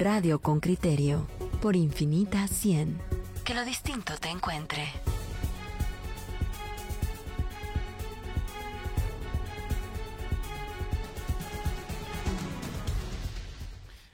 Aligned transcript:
Radio 0.00 0.40
con 0.40 0.60
Criterio, 0.60 1.26
por 1.60 1.76
Infinita 1.76 2.48
100. 2.48 2.98
Que 3.44 3.52
lo 3.52 3.66
distinto 3.66 4.14
te 4.18 4.30
encuentre. 4.30 4.88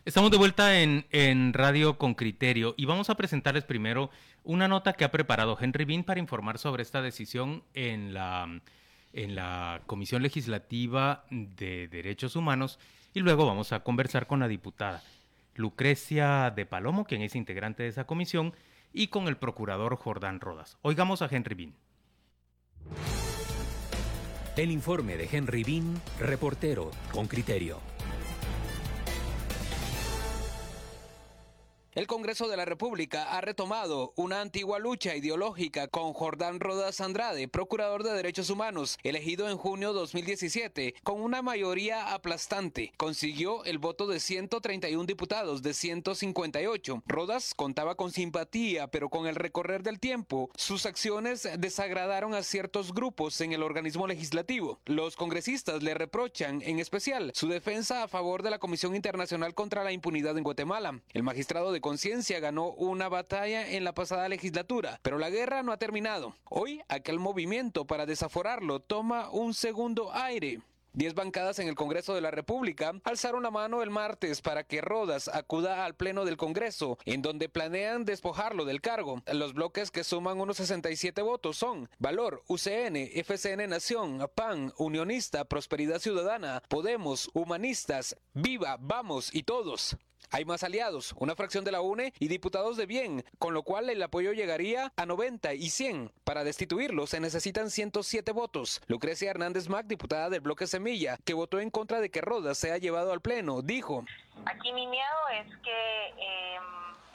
Estamos 0.05 0.33
de 0.33 0.37
vuelta 0.37 0.81
en, 0.81 1.07
en, 1.13 1.53
Radio 1.53 1.99
con 1.99 2.15
Criterio 2.15 2.75
y 2.77 2.87
vamos 2.87 3.09
a 3.09 3.15
presentarles 3.15 3.63
primero 3.63 4.11
una 4.43 4.67
nota 4.67 4.95
que 4.95 5.05
ha 5.05 5.13
preparado 5.13 5.57
Henry 5.61 5.85
Bean 5.85 6.03
para 6.03 6.19
informar 6.19 6.59
sobre 6.59 6.83
esta 6.83 7.01
decisión 7.01 7.63
en 7.75 8.13
la, 8.13 8.61
en 9.13 9.37
la 9.37 9.83
Comisión 9.87 10.25
Legislativa 10.25 11.27
de 11.31 11.87
Derechos 11.87 12.35
Humanos 12.35 12.81
y 13.15 13.21
luego 13.21 13.47
vamos 13.47 13.73
a 13.73 13.85
conversar 13.85 14.27
con 14.27 14.41
la 14.41 14.49
diputada 14.49 15.01
Lucrecia 15.57 16.53
de 16.55 16.67
Palomo, 16.67 17.05
quien 17.05 17.23
es 17.23 17.35
integrante 17.35 17.83
de 17.83 17.89
esa 17.89 18.05
comisión, 18.05 18.55
y 18.93 19.09
con 19.09 19.29
el 19.29 19.37
procurador 19.37 19.97
Jordán 19.97 20.41
Rodas. 20.41 20.79
Oigamos 20.83 21.23
a 21.23 21.29
Henry 21.31 21.55
Bean. 21.55 21.75
El 24.57 24.71
informe 24.71 25.17
de 25.17 25.29
Henry 25.31 25.65
Bean, 25.65 26.01
reportero 26.19 26.91
con 27.13 27.27
criterio. 27.27 27.79
El 31.97 32.07
Congreso 32.07 32.47
de 32.47 32.59
la 32.59 32.67
República 32.67 33.23
ha 33.35 33.41
retomado 33.41 34.13
una 34.17 34.43
antigua 34.43 34.79
lucha 34.79 35.17
ideológica 35.17 35.89
con 35.89 36.13
Jordán 36.13 36.61
Rodas 36.61 37.01
Andrade, 37.01 37.49
procurador 37.49 38.03
de 38.03 38.13
derechos 38.13 38.51
humanos, 38.51 38.99
elegido 39.03 39.49
en 39.49 39.57
junio 39.57 39.95
2017 39.95 40.97
con 41.03 41.23
una 41.23 41.41
mayoría 41.41 42.13
aplastante. 42.13 42.93
Consiguió 42.99 43.65
el 43.65 43.79
voto 43.79 44.07
de 44.07 44.21
131 44.21 45.07
diputados 45.07 45.63
de 45.63 45.73
158. 45.73 47.03
Rodas 47.07 47.55
contaba 47.55 47.95
con 47.95 48.13
simpatía, 48.13 48.89
pero 48.89 49.09
con 49.09 49.27
el 49.27 49.35
recorrer 49.35 49.83
del 49.83 49.99
tiempo, 49.99 50.51
sus 50.55 50.85
acciones 50.85 51.49
desagradaron 51.59 52.35
a 52.35 52.43
ciertos 52.43 52.93
grupos 52.93 53.41
en 53.41 53.55
el 53.55 53.63
organismo 53.63 54.07
legislativo. 54.07 54.81
Los 54.85 55.17
congresistas 55.17 55.83
le 55.83 55.95
reprochan, 55.95 56.61
en 56.61 56.79
especial, 56.79 57.33
su 57.35 57.49
defensa 57.49 58.03
a 58.03 58.09
favor 58.09 58.43
de 58.43 58.51
la 58.51 58.59
Comisión 58.59 58.95
Internacional 58.95 59.55
contra 59.55 59.83
la 59.83 59.93
Impunidad 59.93 60.37
en 60.37 60.45
Guatemala. 60.45 61.01
El 61.15 61.23
magistrado 61.23 61.73
de 61.73 61.86
conciencia 61.87 62.41
ganó 62.41 62.71
una 62.71 63.09
batalla 63.09 63.71
en 63.71 63.85
la 63.85 63.95
pasada 63.95 64.29
legislatura, 64.29 64.99
pero 65.03 65.19
la 65.19 65.31
guerra 65.31 65.63
no 65.63 65.71
ha 65.71 65.77
terminado. 65.77 66.35
Hoy 66.51 66.83
aquel 66.89 67.21
movimiento 67.21 67.85
para 67.85 68.07
desaforarlo 68.07 68.81
toma 68.81 69.31
un 69.31 69.55
segundo 69.55 70.13
aire. 70.13 70.63
Diez 70.95 71.15
bancadas 71.15 71.61
en 71.61 71.69
el 71.69 71.77
Congreso 71.77 72.13
de 72.17 72.21
la 72.21 72.33
República 72.33 72.93
alzaron 73.05 73.45
la 73.45 73.53
mano 73.53 73.85
el 73.85 73.91
martes 73.91 74.43
para 74.43 74.65
que 74.65 74.81
Rodas 74.81 75.29
acuda 75.29 75.85
al 75.85 75.95
Pleno 75.95 76.25
del 76.25 76.37
Congreso, 76.37 76.99
en 77.05 77.23
donde 77.23 77.49
planean 77.49 78.05
despojarlo 78.05 78.65
del 78.65 78.81
cargo. 78.81 79.23
Los 79.33 79.55
bloques 79.55 79.93
que 79.93 80.03
suman 80.03 80.41
unos 80.41 80.57
67 80.57 81.23
votos 81.23 81.57
son 81.57 81.89
Valor, 82.01 82.43
UCN, 82.49 82.97
FCN 82.97 83.69
Nación, 83.69 84.29
PAN, 84.35 84.73
Unionista, 84.77 85.45
Prosperidad 85.45 86.01
Ciudadana, 86.01 86.65
Podemos, 86.67 87.31
Humanistas, 87.33 88.17
Viva, 88.35 88.77
Vamos 88.81 89.33
y 89.33 89.45
todos. 89.45 89.97
Hay 90.31 90.45
más 90.45 90.63
aliados, 90.63 91.15
una 91.19 91.37
fracción 91.37 91.65
de 91.65 91.73
la 91.73 91.81
UNE 91.81 92.13
y 92.19 92.29
diputados 92.29 92.77
de 92.77 92.87
bien, 92.87 93.25
con 93.39 93.55
lo 93.55 93.63
cual 93.63 93.89
el 93.91 94.03
apoyo 94.03 94.33
llegaría 94.33 94.93
a 94.97 95.07
90 95.07 95.55
y 95.55 95.71
100. 95.71 96.13
Para 96.25 96.45
destituirlo 96.45 97.07
se 97.07 97.21
necesitan 97.21 97.71
107 97.71 98.33
votos. 98.33 98.81
Lucrecia 98.87 99.31
Hernández 99.31 99.69
Mac, 99.69 99.87
diputada 99.87 100.31
del 100.31 100.41
bloque 100.41 100.67
Semilla, 100.67 101.17
que 101.25 101.35
votó 101.35 101.61
en 101.61 101.71
contra 101.71 102.01
de 102.01 102.11
que 102.11 102.21
Rodas 102.21 102.59
sea 102.59 102.79
llevado 102.79 103.13
al 103.13 103.21
Pleno, 103.21 103.63
dijo. 103.63 104.05
Aquí 104.45 104.73
mi 104.73 104.87
miedo 104.87 105.29
es 105.33 105.47
que 105.59 106.09
em, 106.19 106.65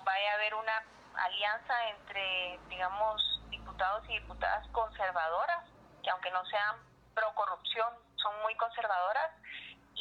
vaya 0.03 0.31
a 0.31 0.36
haber 0.36 0.56
una 0.56 0.84
alianza 1.16 1.90
entre, 1.90 2.59
digamos, 2.70 3.42
diputados 3.50 4.03
y 4.09 4.14
diputadas 4.14 4.68
conservadoras, 4.70 5.66
que 6.03 6.09
aunque 6.09 6.31
no 6.31 6.46
sean 6.46 6.78
pro 7.13 7.34
corrupción, 7.36 7.90
son 8.16 8.34
muy 8.44 8.56
conservadoras 8.56 9.31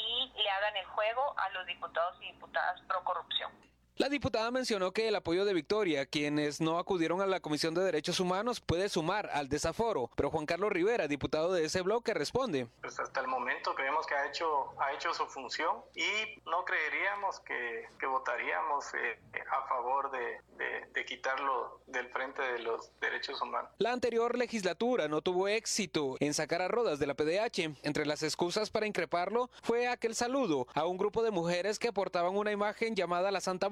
y 0.00 0.32
le 0.42 0.50
hagan 0.50 0.76
el 0.76 0.86
juego 0.86 1.34
a 1.38 1.48
los 1.50 1.66
diputados 1.66 2.16
y 2.22 2.32
diputadas 2.32 2.80
pro 2.82 3.04
corrupción. 3.04 3.69
La 4.00 4.08
diputada 4.08 4.50
mencionó 4.50 4.92
que 4.92 5.08
el 5.08 5.14
apoyo 5.14 5.44
de 5.44 5.52
Victoria, 5.52 6.06
quienes 6.06 6.58
no 6.62 6.78
acudieron 6.78 7.20
a 7.20 7.26
la 7.26 7.40
Comisión 7.40 7.74
de 7.74 7.82
Derechos 7.82 8.18
Humanos, 8.18 8.58
puede 8.58 8.88
sumar 8.88 9.28
al 9.34 9.50
desaforo. 9.50 10.08
Pero 10.16 10.30
Juan 10.30 10.46
Carlos 10.46 10.72
Rivera, 10.72 11.06
diputado 11.06 11.52
de 11.52 11.66
ese 11.66 11.82
bloque, 11.82 12.14
responde. 12.14 12.66
Pues 12.80 12.98
hasta 12.98 13.20
el 13.20 13.28
momento 13.28 13.74
creemos 13.74 14.06
que 14.06 14.14
ha 14.14 14.26
hecho, 14.26 14.72
ha 14.80 14.94
hecho 14.94 15.12
su 15.12 15.26
función 15.26 15.82
y 15.94 16.40
no 16.48 16.64
creeríamos 16.64 17.40
que, 17.40 17.88
que 17.98 18.06
votaríamos 18.06 18.86
eh, 18.94 19.18
a 19.52 19.68
favor 19.68 20.10
de, 20.10 20.40
de, 20.56 20.86
de, 20.94 21.04
quitarlo 21.04 21.82
del 21.86 22.08
frente 22.08 22.40
de 22.40 22.60
los 22.60 22.98
derechos 23.02 23.42
humanos. 23.42 23.70
La 23.76 23.92
anterior 23.92 24.38
legislatura 24.38 25.08
no 25.08 25.20
tuvo 25.20 25.46
éxito 25.46 26.16
en 26.20 26.32
sacar 26.32 26.62
a 26.62 26.68
Rodas 26.68 27.00
de 27.00 27.06
la 27.06 27.12
PDH. 27.12 27.76
Entre 27.82 28.06
las 28.06 28.22
excusas 28.22 28.70
para 28.70 28.86
increparlo 28.86 29.50
fue 29.62 29.88
aquel 29.88 30.14
saludo 30.14 30.66
a 30.72 30.86
un 30.86 30.96
grupo 30.96 31.22
de 31.22 31.32
mujeres 31.32 31.78
que 31.78 31.92
portaban 31.92 32.34
una 32.34 32.50
imagen 32.50 32.96
llamada 32.96 33.30
la 33.30 33.42
Santa 33.42 33.68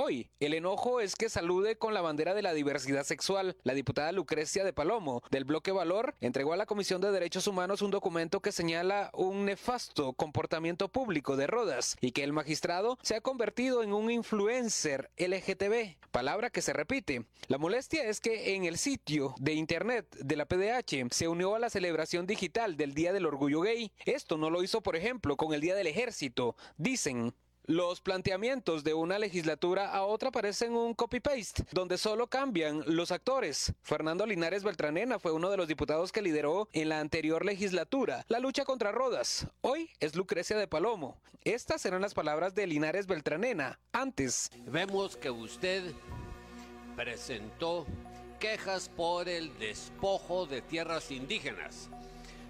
Hoy, 0.00 0.30
el 0.38 0.54
enojo 0.54 1.00
es 1.00 1.16
que 1.16 1.28
salude 1.28 1.76
con 1.76 1.92
la 1.92 2.00
bandera 2.00 2.32
de 2.32 2.40
la 2.40 2.54
diversidad 2.54 3.02
sexual. 3.02 3.56
La 3.64 3.74
diputada 3.74 4.12
Lucrecia 4.12 4.62
de 4.62 4.72
Palomo, 4.72 5.24
del 5.32 5.44
bloque 5.44 5.72
Valor, 5.72 6.14
entregó 6.20 6.52
a 6.52 6.56
la 6.56 6.66
Comisión 6.66 7.00
de 7.00 7.10
Derechos 7.10 7.48
Humanos 7.48 7.82
un 7.82 7.90
documento 7.90 8.38
que 8.38 8.52
señala 8.52 9.10
un 9.12 9.44
nefasto 9.44 10.12
comportamiento 10.12 10.86
público 10.86 11.36
de 11.36 11.48
Rodas 11.48 11.96
y 12.00 12.12
que 12.12 12.22
el 12.22 12.32
magistrado 12.32 12.96
se 13.02 13.16
ha 13.16 13.20
convertido 13.20 13.82
en 13.82 13.92
un 13.92 14.08
influencer 14.08 15.10
LGTB, 15.16 15.96
palabra 16.12 16.50
que 16.50 16.62
se 16.62 16.72
repite. 16.72 17.24
La 17.48 17.58
molestia 17.58 18.04
es 18.04 18.20
que 18.20 18.54
en 18.54 18.66
el 18.66 18.78
sitio 18.78 19.34
de 19.40 19.54
internet 19.54 20.06
de 20.20 20.36
la 20.36 20.46
PDH 20.46 21.08
se 21.10 21.26
unió 21.26 21.56
a 21.56 21.58
la 21.58 21.70
celebración 21.70 22.24
digital 22.24 22.76
del 22.76 22.94
Día 22.94 23.12
del 23.12 23.26
Orgullo 23.26 23.62
Gay. 23.62 23.90
Esto 24.06 24.38
no 24.38 24.48
lo 24.48 24.62
hizo, 24.62 24.80
por 24.80 24.94
ejemplo, 24.94 25.36
con 25.36 25.54
el 25.54 25.60
Día 25.60 25.74
del 25.74 25.88
Ejército. 25.88 26.54
Dicen 26.76 27.34
los 27.68 28.00
planteamientos 28.00 28.82
de 28.82 28.94
una 28.94 29.18
legislatura 29.18 29.90
a 29.90 30.02
otra 30.02 30.30
parecen 30.30 30.72
un 30.72 30.94
copy-paste, 30.94 31.64
donde 31.70 31.98
solo 31.98 32.26
cambian 32.26 32.82
los 32.86 33.12
actores. 33.12 33.74
Fernando 33.82 34.24
Linares 34.24 34.64
Beltranena 34.64 35.18
fue 35.18 35.32
uno 35.32 35.50
de 35.50 35.58
los 35.58 35.68
diputados 35.68 36.10
que 36.10 36.22
lideró 36.22 36.70
en 36.72 36.88
la 36.88 36.98
anterior 36.98 37.44
legislatura 37.44 38.24
la 38.28 38.40
lucha 38.40 38.64
contra 38.64 38.90
Rodas. 38.90 39.46
Hoy 39.60 39.90
es 40.00 40.16
Lucrecia 40.16 40.56
de 40.56 40.66
Palomo. 40.66 41.20
Estas 41.44 41.82
serán 41.82 42.00
las 42.00 42.14
palabras 42.14 42.54
de 42.54 42.66
Linares 42.66 43.06
Beltranena. 43.06 43.78
Antes. 43.92 44.50
Vemos 44.66 45.18
que 45.18 45.30
usted 45.30 45.92
presentó 46.96 47.86
quejas 48.40 48.88
por 48.88 49.28
el 49.28 49.56
despojo 49.58 50.46
de 50.46 50.62
tierras 50.62 51.10
indígenas 51.10 51.90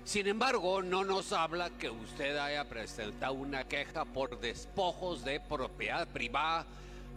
sin 0.09 0.27
embargo, 0.27 0.81
no 0.81 1.05
nos 1.05 1.35
habla 1.35 1.69
que 1.69 1.91
usted 1.91 2.35
haya 2.39 2.65
presentado 2.65 3.35
una 3.35 3.65
queja 3.65 4.07
por 4.07 4.41
despojos 4.41 5.23
de 5.23 5.39
propiedad 5.39 6.09
privada 6.09 6.65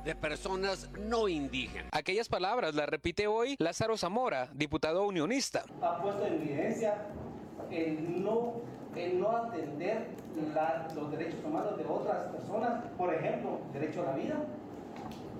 de 0.03 0.13
personas 0.13 0.89
no 0.99 1.29
indígenas. 1.29 1.87
Aquellas 1.93 2.27
palabras 2.27 2.75
las 2.75 2.89
repite 2.89 3.27
hoy 3.27 3.55
Lázaro 3.59 3.95
Zamora, 3.95 4.49
diputado 4.51 5.05
unionista. 5.05 5.63
Ha 5.81 6.01
puesto 6.01 6.25
en 6.25 6.33
evidencia 6.33 7.05
el 7.71 8.21
no, 8.21 8.55
el 8.97 9.21
no 9.21 9.37
atender 9.37 10.07
la, 10.53 10.89
los 10.93 11.11
derechos 11.11 11.39
humanos 11.45 11.77
de 11.77 11.85
otras 11.85 12.27
personas, 12.27 12.83
por 12.97 13.13
ejemplo, 13.13 13.61
derecho 13.71 14.01
a 14.01 14.07
la 14.07 14.17
vida, 14.17 14.35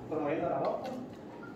promoviendo 0.07 0.47
el 0.47 0.53
aborto, 0.53 0.91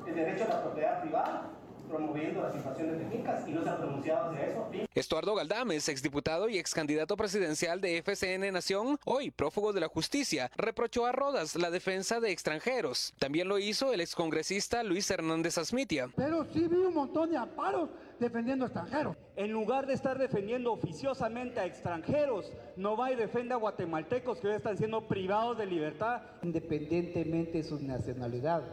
el 0.06 0.14
derecho 0.14 0.44
a 0.44 0.48
la 0.56 0.62
propiedad 0.62 1.02
privada, 1.02 1.55
promoviendo 1.86 2.42
las 2.42 2.56
infracciones 2.56 2.98
técnicas 3.00 3.48
y 3.48 3.52
no 3.52 3.64
se 3.64 3.70
ha 3.70 3.78
pronunciado 3.78 4.32
de 4.32 4.50
eso. 4.50 4.70
Estuardo 4.94 5.36
Galdames, 5.36 5.90
exdiputado 5.90 6.50
y 6.50 6.58
ex 6.58 6.74
candidato 6.74 7.18
presidencial 7.18 7.82
de 7.82 7.98
FCN 7.98 8.52
Nación, 8.52 8.98
hoy 9.06 9.32
prófugo 9.32 9.74
de 9.74 9.82
la 9.82 9.88
justicia, 9.88 10.52
reprochó 10.56 11.06
a 11.06 11.12
Rodas 11.12 11.56
la 11.56 11.70
defensa 11.70 12.20
de 12.20 12.32
extranjeros. 12.32 13.14
También 13.20 13.48
lo 13.48 13.60
hizo 13.60 13.94
el 13.94 14.02
excongresista 14.02 14.84
Luis 14.84 15.10
Hernández 15.10 15.58
Asmitia. 15.58 16.10
Pero 16.16 16.46
sí 16.54 16.68
vi 16.68 16.78
un 16.78 16.94
montón 16.94 17.30
de 17.30 17.38
amparos 17.38 17.90
defendiendo 18.20 18.66
a 18.66 18.68
extranjeros. 18.68 19.18
En 19.36 19.52
lugar 19.52 19.86
de 19.86 19.94
estar 19.94 20.18
defendiendo 20.18 20.72
oficiosamente 20.72 21.60
a 21.60 21.66
extranjeros, 21.66 22.52
no 22.78 22.96
va 22.96 23.12
y 23.12 23.16
defiende 23.16 23.54
a 23.54 23.58
guatemaltecos 23.58 24.40
que 24.40 24.48
hoy 24.48 24.56
están 24.56 24.78
siendo 24.78 25.08
privados 25.08 25.58
de 25.58 25.66
libertad. 25.66 26.22
Independientemente 26.42 27.58
de 27.58 27.64
su 27.64 27.80
nacionalidad 27.80 28.64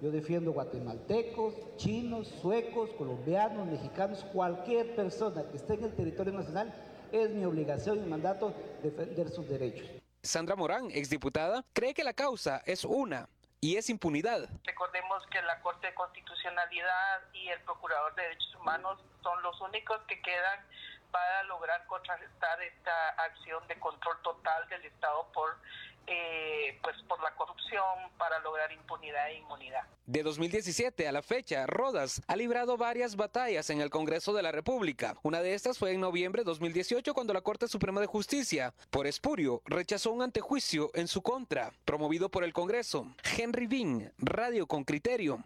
yo 0.00 0.10
defiendo 0.10 0.52
guatemaltecos, 0.52 1.54
chinos, 1.76 2.28
suecos, 2.40 2.90
colombianos, 2.96 3.66
mexicanos, 3.66 4.24
cualquier 4.32 4.94
persona 4.94 5.44
que 5.50 5.58
esté 5.58 5.74
en 5.74 5.84
el 5.84 5.94
territorio 5.94 6.32
nacional, 6.32 6.72
es 7.12 7.30
mi 7.30 7.44
obligación 7.44 7.98
y 7.98 8.08
mandato 8.08 8.54
defender 8.82 9.28
sus 9.28 9.48
derechos. 9.48 9.88
Sandra 10.22 10.56
Morán, 10.56 10.90
exdiputada, 10.90 11.64
cree 11.72 11.94
que 11.94 12.04
la 12.04 12.12
causa 12.12 12.62
es 12.66 12.84
una 12.84 13.28
y 13.60 13.76
es 13.76 13.90
impunidad. 13.90 14.48
Recordemos 14.64 15.26
que 15.26 15.42
la 15.42 15.60
Corte 15.60 15.88
de 15.88 15.94
Constitucionalidad 15.94 17.20
y 17.34 17.48
el 17.48 17.60
Procurador 17.60 18.14
de 18.14 18.22
Derechos 18.22 18.54
Humanos 18.56 18.98
son 19.22 19.42
los 19.42 19.60
únicos 19.60 20.00
que 20.08 20.20
quedan 20.22 20.60
para 21.10 21.42
lograr 21.44 21.84
contrarrestar 21.86 22.62
esta 22.62 23.08
acción 23.10 23.66
de 23.68 23.78
control 23.80 24.16
total 24.22 24.68
del 24.68 24.84
Estado 24.84 25.26
por 25.32 25.56
eh, 26.10 26.76
pues 26.82 26.96
por 27.08 27.22
la 27.22 27.30
corrupción 27.36 27.84
para 28.18 28.40
lograr 28.40 28.72
impunidad 28.72 29.30
e 29.30 29.38
inmunidad. 29.38 29.82
De 30.06 30.24
2017 30.24 31.06
a 31.06 31.12
la 31.12 31.22
fecha, 31.22 31.66
Rodas 31.66 32.20
ha 32.26 32.34
librado 32.34 32.76
varias 32.76 33.14
batallas 33.14 33.70
en 33.70 33.80
el 33.80 33.90
Congreso 33.90 34.32
de 34.32 34.42
la 34.42 34.50
República. 34.50 35.14
Una 35.22 35.40
de 35.40 35.54
estas 35.54 35.78
fue 35.78 35.92
en 35.92 36.00
noviembre 36.00 36.42
de 36.42 36.46
2018 36.46 37.14
cuando 37.14 37.32
la 37.32 37.42
Corte 37.42 37.68
Suprema 37.68 38.00
de 38.00 38.08
Justicia, 38.08 38.74
por 38.90 39.06
espurio, 39.06 39.62
rechazó 39.66 40.10
un 40.10 40.22
antejuicio 40.22 40.90
en 40.94 41.06
su 41.06 41.22
contra, 41.22 41.72
promovido 41.84 42.28
por 42.28 42.42
el 42.42 42.52
Congreso. 42.52 43.06
Henry 43.38 43.68
Bean, 43.68 44.12
Radio 44.18 44.66
con 44.66 44.82
Criterio. 44.82 45.44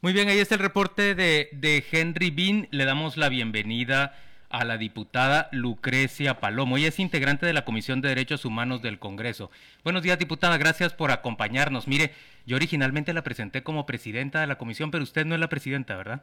Muy 0.00 0.12
bien, 0.12 0.28
ahí 0.28 0.38
está 0.38 0.54
el 0.54 0.60
reporte 0.60 1.16
de, 1.16 1.48
de 1.52 1.84
Henry 1.90 2.30
Bean. 2.30 2.68
Le 2.70 2.84
damos 2.84 3.16
la 3.16 3.28
bienvenida 3.28 4.14
a 4.56 4.64
la 4.64 4.78
diputada 4.78 5.48
Lucrecia 5.52 6.40
Palomo. 6.40 6.78
Ella 6.78 6.88
es 6.88 6.98
integrante 6.98 7.44
de 7.44 7.52
la 7.52 7.66
Comisión 7.66 8.00
de 8.00 8.08
Derechos 8.08 8.46
Humanos 8.46 8.80
del 8.80 8.98
Congreso. 8.98 9.50
Buenos 9.84 10.02
días, 10.02 10.18
diputada. 10.18 10.56
Gracias 10.56 10.94
por 10.94 11.10
acompañarnos. 11.10 11.86
Mire, 11.86 12.12
yo 12.46 12.56
originalmente 12.56 13.12
la 13.12 13.22
presenté 13.22 13.62
como 13.62 13.84
presidenta 13.84 14.40
de 14.40 14.46
la 14.46 14.56
comisión, 14.56 14.90
pero 14.90 15.04
usted 15.04 15.26
no 15.26 15.34
es 15.34 15.40
la 15.40 15.50
presidenta, 15.50 15.94
¿verdad? 15.94 16.22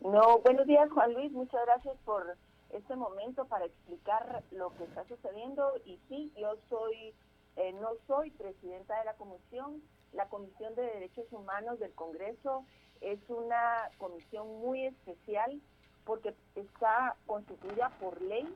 No, 0.00 0.38
buenos 0.44 0.64
días, 0.68 0.88
Juan 0.90 1.12
Luis. 1.12 1.32
Muchas 1.32 1.60
gracias 1.66 1.96
por 2.04 2.36
este 2.72 2.94
momento 2.94 3.46
para 3.46 3.64
explicar 3.64 4.44
lo 4.52 4.72
que 4.76 4.84
está 4.84 5.04
sucediendo. 5.08 5.72
Y 5.84 5.98
sí, 6.08 6.32
yo 6.40 6.56
soy, 6.68 7.14
eh, 7.56 7.74
no 7.80 7.88
soy 8.06 8.30
presidenta 8.30 8.96
de 9.00 9.06
la 9.06 9.14
comisión. 9.14 9.82
La 10.12 10.28
Comisión 10.28 10.76
de 10.76 10.82
Derechos 10.82 11.26
Humanos 11.32 11.80
del 11.80 11.90
Congreso 11.94 12.64
es 13.00 13.18
una 13.28 13.90
comisión 13.98 14.46
muy 14.60 14.86
especial 14.86 15.60
porque 16.04 16.34
está 16.54 17.16
constituida 17.26 17.90
por 18.00 18.20
ley, 18.22 18.46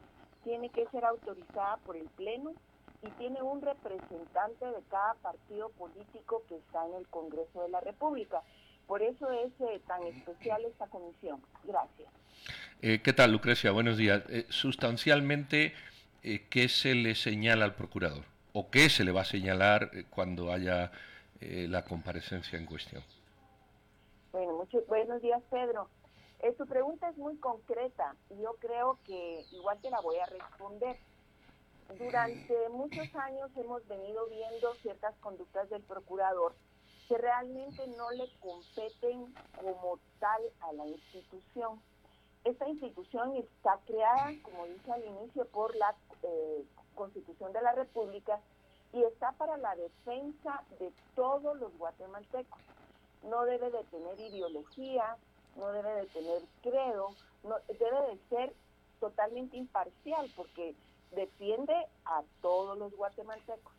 tiene 0.44 0.70
que 0.70 0.86
ser 0.88 1.04
autorizada 1.04 1.76
por 1.78 1.96
el 1.96 2.08
Pleno 2.10 2.52
y 3.02 3.10
tiene 3.12 3.42
un 3.42 3.62
representante 3.62 4.66
de 4.66 4.82
cada 4.90 5.14
partido 5.14 5.70
político 5.70 6.42
que 6.48 6.56
está 6.56 6.86
en 6.86 6.94
el 6.94 7.08
Congreso 7.08 7.62
de 7.62 7.68
la 7.68 7.80
República. 7.80 8.42
Por 8.86 9.02
eso 9.02 9.30
es 9.30 9.52
eh, 9.60 9.80
tan 9.86 10.02
especial 10.04 10.64
esta 10.64 10.86
comisión. 10.86 11.40
Gracias. 11.64 12.08
Eh, 12.80 13.00
¿Qué 13.02 13.12
tal, 13.12 13.32
Lucrecia? 13.32 13.70
Buenos 13.70 13.98
días. 13.98 14.22
Eh, 14.28 14.46
sustancialmente, 14.48 15.74
¿qué 16.22 16.68
se 16.68 16.94
le 16.94 17.14
señala 17.14 17.64
al 17.64 17.74
procurador? 17.74 18.24
¿O 18.52 18.70
qué 18.70 18.88
se 18.88 19.04
le 19.04 19.12
va 19.12 19.22
a 19.22 19.24
señalar 19.24 19.90
cuando 20.10 20.52
haya 20.52 20.90
la 21.40 21.84
comparecencia 21.84 22.58
en 22.58 22.66
cuestión? 22.66 23.02
Bueno, 24.32 24.54
muchos 24.54 24.84
buenos 24.88 25.22
días, 25.22 25.40
Pedro. 25.50 25.88
Eh, 26.40 26.54
su 26.56 26.66
pregunta 26.66 27.08
es 27.08 27.16
muy 27.16 27.36
concreta 27.38 28.14
y 28.30 28.40
yo 28.40 28.54
creo 28.60 28.98
que 29.04 29.44
igual 29.52 29.80
que 29.80 29.90
la 29.90 30.00
voy 30.00 30.16
a 30.18 30.26
responder. 30.26 30.96
Durante 31.98 32.68
muchos 32.68 33.14
años 33.16 33.50
hemos 33.56 33.86
venido 33.88 34.26
viendo 34.28 34.74
ciertas 34.82 35.16
conductas 35.16 35.68
del 35.70 35.82
procurador 35.82 36.54
que 37.08 37.16
realmente 37.16 37.86
no 37.96 38.10
le 38.10 38.28
competen 38.40 39.34
como 39.56 39.98
tal 40.20 40.42
a 40.60 40.72
la 40.74 40.86
institución. 40.86 41.80
Esta 42.44 42.68
institución 42.68 43.34
está 43.36 43.80
creada, 43.86 44.32
como 44.42 44.66
dije 44.66 44.92
al 44.92 45.04
inicio, 45.04 45.46
por 45.46 45.74
la 45.76 45.96
eh, 46.22 46.64
Constitución 46.94 47.52
de 47.52 47.62
la 47.62 47.72
República 47.72 48.38
y 48.92 49.02
está 49.02 49.32
para 49.32 49.56
la 49.56 49.74
defensa 49.74 50.62
de 50.78 50.92
todos 51.14 51.56
los 51.58 51.76
guatemaltecos. 51.78 52.60
No 53.22 53.44
debe 53.44 53.70
de 53.70 53.82
tener 53.84 54.20
ideología, 54.20 55.16
no 55.58 55.72
debe 55.72 55.92
de 55.94 56.06
tener 56.06 56.42
credo, 56.62 57.10
no, 57.42 57.56
debe 57.68 58.00
de 58.10 58.18
ser 58.28 58.54
totalmente 59.00 59.56
imparcial 59.56 60.30
porque 60.36 60.74
defiende 61.12 61.74
a 62.04 62.22
todos 62.40 62.78
los 62.78 62.94
guatemaltecos. 62.96 63.72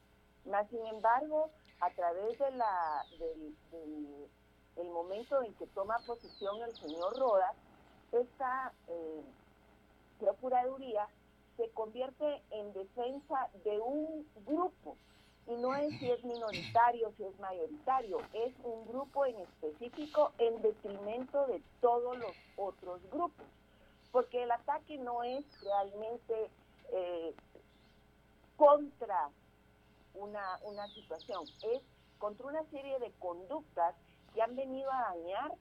Más 0.45 0.67
sin 0.69 0.85
embargo, 0.85 1.49
a 1.81 1.89
través 1.91 2.37
de 2.37 2.51
la, 2.51 3.05
del, 3.17 4.29
el 4.77 4.89
momento 4.89 5.41
en 5.43 5.53
que 5.55 5.67
toma 5.67 5.97
posesión 6.05 6.61
el 6.61 6.75
señor 6.75 7.17
Rodas, 7.17 7.55
esta 8.11 8.73
eh, 8.87 9.23
Procuraduría 10.19 11.07
se 11.55 11.69
convierte 11.71 12.41
en 12.51 12.73
defensa 12.73 13.49
de 13.63 13.79
un 13.79 14.27
grupo 14.45 14.97
y 15.49 15.55
no 15.55 15.73
es 15.73 15.97
si 15.97 16.11
es 16.11 16.23
minoritario, 16.23 17.11
si 17.17 17.23
es 17.23 17.39
mayoritario, 17.39 18.19
es 18.33 18.53
un 18.63 18.87
grupo 18.87 19.25
en 19.25 19.39
específico 19.39 20.31
en 20.37 20.61
detrimento 20.61 21.47
de 21.47 21.61
todos 21.81 22.17
los 22.17 22.35
otros 22.55 23.01
grupos, 23.09 23.45
porque 24.11 24.43
el 24.43 24.51
ataque 24.51 24.99
no 24.99 25.23
es 25.23 25.43
realmente 25.61 26.51
eh, 26.91 27.33
contra 28.55 29.29
una, 30.13 30.59
una 30.63 30.87
situación, 30.89 31.43
es 31.63 31.81
contra 32.19 32.45
una 32.45 32.63
serie 32.69 32.99
de 32.99 33.11
conductas 33.13 33.95
que 34.35 34.43
han 34.43 34.55
venido 34.55 34.91
a 34.91 35.15
dañar 35.15 35.53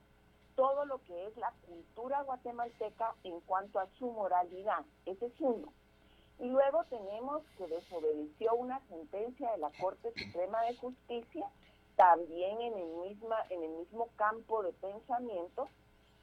todo 0.55 0.85
lo 0.85 0.99
que 1.05 1.29
es 1.29 1.37
la 1.39 1.53
cultura 1.67 2.23
guatemalteca 2.25 3.15
en 3.25 3.41
cuanto 3.41 3.79
a 3.79 3.87
su 3.99 4.11
moralidad. 4.11 4.85
Ese 5.07 5.27
es 5.27 5.41
uno. 5.41 5.73
Y 6.39 6.47
luego 6.47 6.85
tenemos 6.85 7.43
que 7.57 7.67
desobedeció 7.67 8.55
una 8.55 8.81
sentencia 8.89 9.51
de 9.53 9.59
la 9.59 9.71
Corte 9.81 10.13
Suprema 10.15 10.63
de 10.63 10.77
Justicia, 10.77 11.47
también 11.97 12.61
en 12.61 12.75
el, 12.75 12.89
misma, 13.09 13.37
en 13.51 13.65
el 13.65 13.71
mismo 13.71 14.09
campo 14.17 14.63
de 14.63 14.73
pensamiento. 14.75 15.69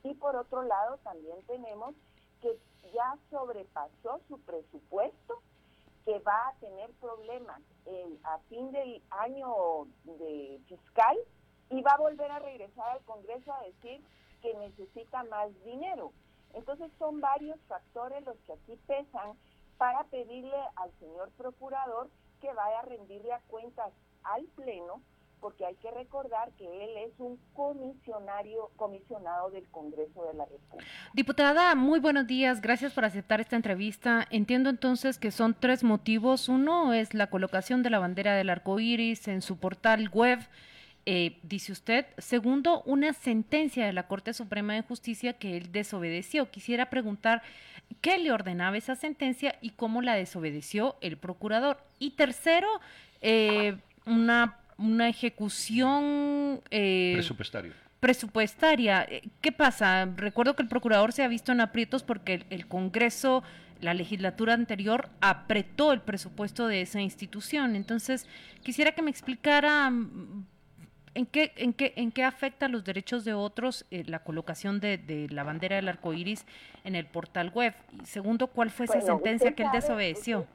Y 0.03 0.13
por 0.13 0.35
otro 0.37 0.63
lado 0.63 0.97
también 1.03 1.41
tenemos 1.47 1.95
que 2.41 2.57
ya 2.93 3.17
sobrepasó 3.29 4.21
su 4.27 4.39
presupuesto, 4.41 5.41
que 6.05 6.19
va 6.19 6.47
a 6.47 6.53
tener 6.59 6.91
problemas 7.01 7.59
a 8.23 8.37
fin 8.47 8.71
del 8.71 9.01
año 9.09 9.87
de 10.03 10.61
fiscal 10.67 11.17
y 11.71 11.81
va 11.81 11.91
a 11.91 11.97
volver 11.97 12.31
a 12.31 12.39
regresar 12.39 12.89
al 12.89 13.03
Congreso 13.05 13.51
a 13.51 13.63
decir 13.63 14.01
que 14.41 14.53
necesita 14.53 15.23
más 15.23 15.49
dinero. 15.63 16.13
Entonces 16.53 16.91
son 16.99 17.19
varios 17.19 17.59
factores 17.67 18.23
los 18.23 18.37
que 18.45 18.53
aquí 18.53 18.79
pesan 18.87 19.35
para 19.77 20.03
pedirle 20.05 20.57
al 20.75 20.91
señor 20.99 21.31
procurador 21.37 22.09
que 22.41 22.51
vaya 22.53 22.79
a 22.79 22.83
rendirle 22.83 23.33
a 23.33 23.39
cuentas 23.47 23.91
al 24.23 24.43
Pleno, 24.55 25.01
porque 25.39 25.65
hay 25.65 25.75
que 25.75 25.91
recordar 25.91 26.51
que 26.57 26.65
él 26.65 26.89
es 27.05 27.19
un 27.19 27.37
comisionario, 27.53 28.71
comisionado 28.77 29.51
del 29.51 29.67
Congreso 29.69 30.25
de 30.25 30.33
la 30.33 30.45
República. 30.45 30.89
Diputada, 31.13 31.75
muy 31.75 31.99
buenos 31.99 32.25
días, 32.25 32.61
gracias 32.61 32.93
por 32.93 33.05
aceptar 33.05 33.41
esta 33.41 33.55
entrevista. 33.55 34.25
Entiendo 34.31 34.69
entonces 34.69 35.19
que 35.19 35.31
son 35.31 35.53
tres 35.53 35.83
motivos. 35.83 36.49
Uno 36.49 36.93
es 36.93 37.13
la 37.13 37.27
colocación 37.27 37.83
de 37.83 37.89
la 37.91 37.99
bandera 37.99 38.35
del 38.35 38.49
arco 38.49 38.79
iris 38.79 39.27
en 39.27 39.41
su 39.41 39.57
portal 39.57 40.09
web. 40.09 40.39
Eh, 41.07 41.37
dice 41.43 41.71
usted. 41.71 42.07
Segundo, 42.17 42.81
una 42.83 43.13
sentencia 43.13 43.85
de 43.85 43.93
la 43.93 44.07
Corte 44.07 44.33
Suprema 44.33 44.73
de 44.73 44.81
Justicia 44.81 45.33
que 45.33 45.57
él 45.57 45.71
desobedeció. 45.71 46.49
Quisiera 46.49 46.89
preguntar 46.89 47.43
qué 48.01 48.17
le 48.17 48.31
ordenaba 48.31 48.75
esa 48.77 48.95
sentencia 48.95 49.55
y 49.61 49.71
cómo 49.71 50.01
la 50.01 50.15
desobedeció 50.15 50.95
el 51.01 51.17
procurador. 51.17 51.77
Y 51.99 52.11
tercero, 52.11 52.67
eh, 53.21 53.77
una, 54.05 54.57
una 54.77 55.07
ejecución... 55.07 56.61
Eh, 56.71 57.13
presupuestaria. 57.13 57.73
Presupuestaria. 57.99 59.07
¿Qué 59.41 59.51
pasa? 59.51 60.05
Recuerdo 60.15 60.55
que 60.55 60.63
el 60.63 60.69
procurador 60.69 61.13
se 61.13 61.23
ha 61.23 61.27
visto 61.27 61.51
en 61.51 61.61
aprietos 61.61 62.01
porque 62.01 62.45
el 62.49 62.67
Congreso 62.67 63.43
la 63.81 63.93
legislatura 63.93 64.53
anterior 64.53 65.09
apretó 65.21 65.91
el 65.91 66.01
presupuesto 66.01 66.67
de 66.67 66.81
esa 66.81 67.01
institución. 67.01 67.75
Entonces, 67.75 68.25
quisiera 68.63 68.93
que 68.93 69.01
me 69.01 69.11
explicara 69.11 69.91
¿En 71.15 71.25
qué, 71.25 71.53
en, 71.55 71.73
qué, 71.73 71.93
¿En 71.95 72.11
qué 72.11 72.25
afecta 72.25 72.67
los 72.67 72.83
derechos 72.83 73.23
de 73.23 73.33
otros 73.33 73.85
eh, 73.89 74.03
la 74.05 74.19
colocación 74.19 74.81
de, 74.81 75.27
la 75.31 75.45
bandera 75.45 75.77
del 75.77 75.87
arco 75.87 76.11
iris 76.11 76.45
en 76.83 76.95
el 76.95 77.07
portal 77.07 77.51
web? 77.55 77.73
Y 77.93 78.05
segundo, 78.05 78.47
¿cuál 78.47 78.69
fue 78.69 78.85
esa 78.85 78.99
sentencia 78.99 79.55
que 79.55 79.63
él 79.63 79.69
desobedeció? 79.71 80.45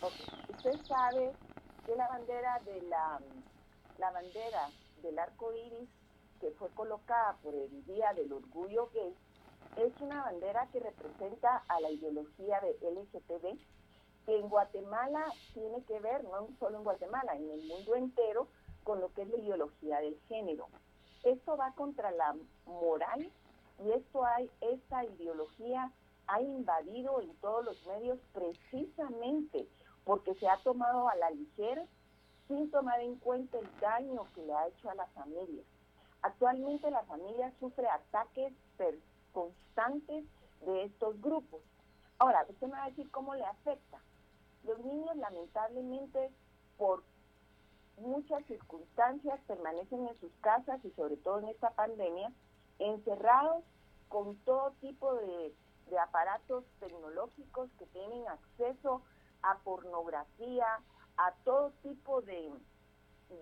Usted, 0.00 0.80
sabe 0.86 1.32
que 1.84 1.96
la 1.96 2.06
bandera 2.06 2.60
de 2.64 2.80
la, 2.82 3.18
la 3.98 4.10
bandera 4.12 4.68
del 5.02 5.18
arco 5.18 5.52
iris 5.52 5.88
que 6.40 6.52
fue 6.52 6.68
colocada 6.70 7.36
por 7.42 7.52
el 7.52 7.84
Día 7.84 8.12
del 8.14 8.32
Orgullo 8.32 8.88
Gay 8.94 9.12
es 9.84 10.00
una 10.00 10.22
bandera 10.22 10.68
que 10.72 10.78
representa 10.78 11.64
a 11.66 11.80
la 11.80 11.90
ideología 11.90 12.60
de 12.60 12.76
LGTB, 12.88 13.58
que 14.26 14.38
en 14.38 14.48
Guatemala 14.48 15.24
tiene 15.54 15.82
que 15.88 15.98
ver, 15.98 16.22
no 16.22 16.46
solo 16.60 16.78
en 16.78 16.84
Guatemala, 16.84 17.34
en 17.34 17.50
el 17.50 17.66
mundo 17.66 17.96
entero, 17.96 18.46
con 18.84 19.00
lo 19.00 19.12
que 19.12 19.22
es 19.22 19.28
la 19.28 19.38
ideología 19.38 20.00
del 20.00 20.18
género. 20.28 20.68
Esto 21.24 21.56
va 21.56 21.72
contra 21.74 22.10
la 22.10 22.36
moral 22.66 23.30
y 23.84 23.90
esto 23.92 24.24
hay, 24.24 24.50
esta 24.60 25.04
ideología 25.04 25.90
ha 26.26 26.40
invadido 26.40 27.20
en 27.20 27.34
todos 27.36 27.64
los 27.64 27.86
medios 27.86 28.18
precisamente 28.32 29.68
porque 30.04 30.34
se 30.34 30.48
ha 30.48 30.56
tomado 30.58 31.08
a 31.08 31.16
la 31.16 31.30
ligera 31.30 31.84
sin 32.48 32.70
tomar 32.70 33.00
en 33.00 33.16
cuenta 33.16 33.58
el 33.58 33.68
daño 33.80 34.26
que 34.34 34.42
le 34.42 34.52
ha 34.52 34.68
hecho 34.68 34.90
a 34.90 34.94
la 34.94 35.06
familia. 35.08 35.62
Actualmente 36.22 36.90
la 36.90 37.02
familia 37.04 37.52
sufre 37.58 37.88
ataques 37.88 38.52
constantes 39.32 40.24
de 40.64 40.84
estos 40.84 41.20
grupos. 41.20 41.60
Ahora, 42.18 42.46
usted 42.48 42.68
me 42.68 42.74
va 42.74 42.84
a 42.84 42.90
decir 42.90 43.10
cómo 43.10 43.34
le 43.34 43.44
afecta. 43.44 43.98
Los 44.64 44.78
niños 44.84 45.16
lamentablemente 45.16 46.30
por 46.78 47.02
muchas 47.98 48.44
circunstancias 48.46 49.40
permanecen 49.46 50.06
en 50.08 50.20
sus 50.20 50.32
casas 50.40 50.84
y 50.84 50.90
sobre 50.92 51.16
todo 51.16 51.40
en 51.40 51.48
esta 51.48 51.70
pandemia, 51.70 52.32
encerrados 52.78 53.64
con 54.08 54.36
todo 54.44 54.72
tipo 54.80 55.14
de, 55.14 55.54
aparatos 56.00 56.64
tecnológicos 56.80 57.68
que 57.78 57.84
tienen 57.86 58.26
acceso 58.26 59.02
a 59.42 59.58
pornografía, 59.58 60.66
a 61.18 61.32
todo 61.44 61.70
tipo 61.82 62.22
de, 62.22 62.50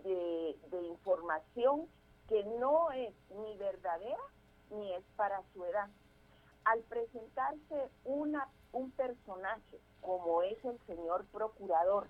de, 0.03 0.83
información 0.89 1.87
que 2.29 2.43
no 2.59 2.91
es 2.91 3.15
ni 3.31 3.57
verdadera 3.57 4.23
ni 4.71 4.93
es 4.95 5.05
para 5.17 5.43
su 5.53 5.65
edad. 5.65 5.89
Al 6.65 6.81
presentarse 6.81 7.91
una, 8.05 8.49
un 8.73 8.91
personaje 8.93 9.81
como 10.01 10.43
es 10.43 10.65
el 10.65 10.79
señor 10.87 11.25
procurador, 11.27 12.09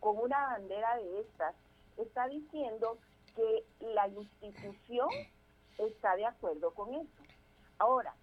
con 0.00 0.18
una 0.18 0.46
bandera 0.46 0.96
de 0.96 1.20
estas, 1.20 1.54
está 1.96 2.28
diciendo 2.28 2.98
que 3.34 3.64
la 3.80 4.08
institución 4.08 5.08
está 5.78 6.16
de 6.16 6.26
acuerdo 6.26 6.72
con 6.74 6.94
eso. 6.94 7.22
Ahora, 7.78 8.14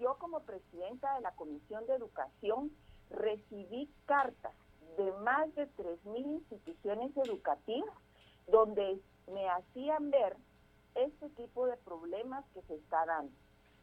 yo 0.00 0.18
como 0.18 0.40
presidenta 0.40 1.14
de 1.14 1.20
la 1.20 1.32
Comisión 1.32 1.86
de 1.86 1.94
Educación 1.94 2.70
recibí 3.10 3.90
cartas 4.06 4.54
de 4.96 5.12
más 5.12 5.54
de 5.54 5.68
3.000 5.76 6.26
instituciones 6.26 7.16
educativas 7.16 7.94
donde 8.46 9.00
me 9.32 9.48
hacían 9.48 10.10
ver 10.10 10.36
este 10.94 11.28
tipo 11.30 11.66
de 11.66 11.76
problemas 11.76 12.44
que 12.52 12.62
se 12.62 12.74
está 12.74 13.06
dando. 13.06 13.32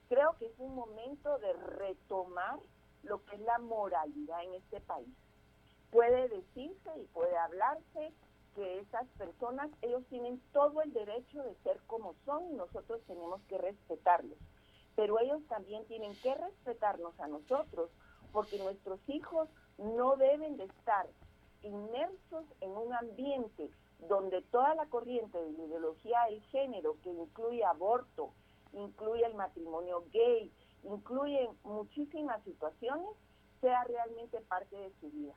Creo 0.10 0.36
que 0.38 0.48
es 0.48 0.60
un 0.60 0.76
momento 0.76 1.38
de 1.40 1.54
retomar 1.54 2.60
lo 3.04 3.24
que 3.26 3.36
es 3.36 3.42
la 3.42 3.58
moralidad 3.60 4.44
en 4.44 4.56
este 4.56 4.82
país. 4.82 5.14
Puede 5.92 6.28
decirse 6.30 6.90
y 6.98 7.06
puede 7.08 7.38
hablarse 7.38 8.14
que 8.56 8.80
esas 8.80 9.08
personas, 9.18 9.70
ellos 9.82 10.04
tienen 10.10 10.42
todo 10.54 10.82
el 10.82 10.94
derecho 10.94 11.44
de 11.44 11.56
ser 11.64 11.80
como 11.88 12.16
son 12.26 12.50
y 12.52 12.54
nosotros 12.54 13.02
tenemos 13.06 13.42
que 13.50 13.58
respetarlos. 13.58 14.38
Pero 14.96 15.20
ellos 15.20 15.42
también 15.48 15.86
tienen 15.86 16.16
que 16.24 16.34
respetarnos 16.34 17.20
a 17.20 17.28
nosotros, 17.28 17.90
porque 18.32 18.58
nuestros 18.58 19.00
hijos 19.08 19.50
no 19.78 20.16
deben 20.16 20.58
de 20.58 20.64
estar 20.64 21.06
inmersos 21.64 22.46
en 22.62 22.72
un 22.72 22.94
ambiente 22.94 23.70
donde 24.08 24.42
toda 24.44 24.76
la 24.76 24.86
corriente 24.88 25.38
de 25.38 25.50
ideología 25.52 26.20
del 26.30 26.42
género, 26.44 26.98
que 27.04 27.10
incluye 27.10 27.64
aborto, 27.64 28.32
incluye 28.74 29.26
el 29.26 29.36
matrimonio 29.36 30.06
gay, 30.12 30.52
incluye 30.84 31.50
muchísimas 31.64 32.42
situaciones, 32.44 33.10
sea 33.62 33.84
realmente 33.86 34.40
parte 34.42 34.76
de 34.76 34.92
su 35.00 35.10
vida. 35.10 35.34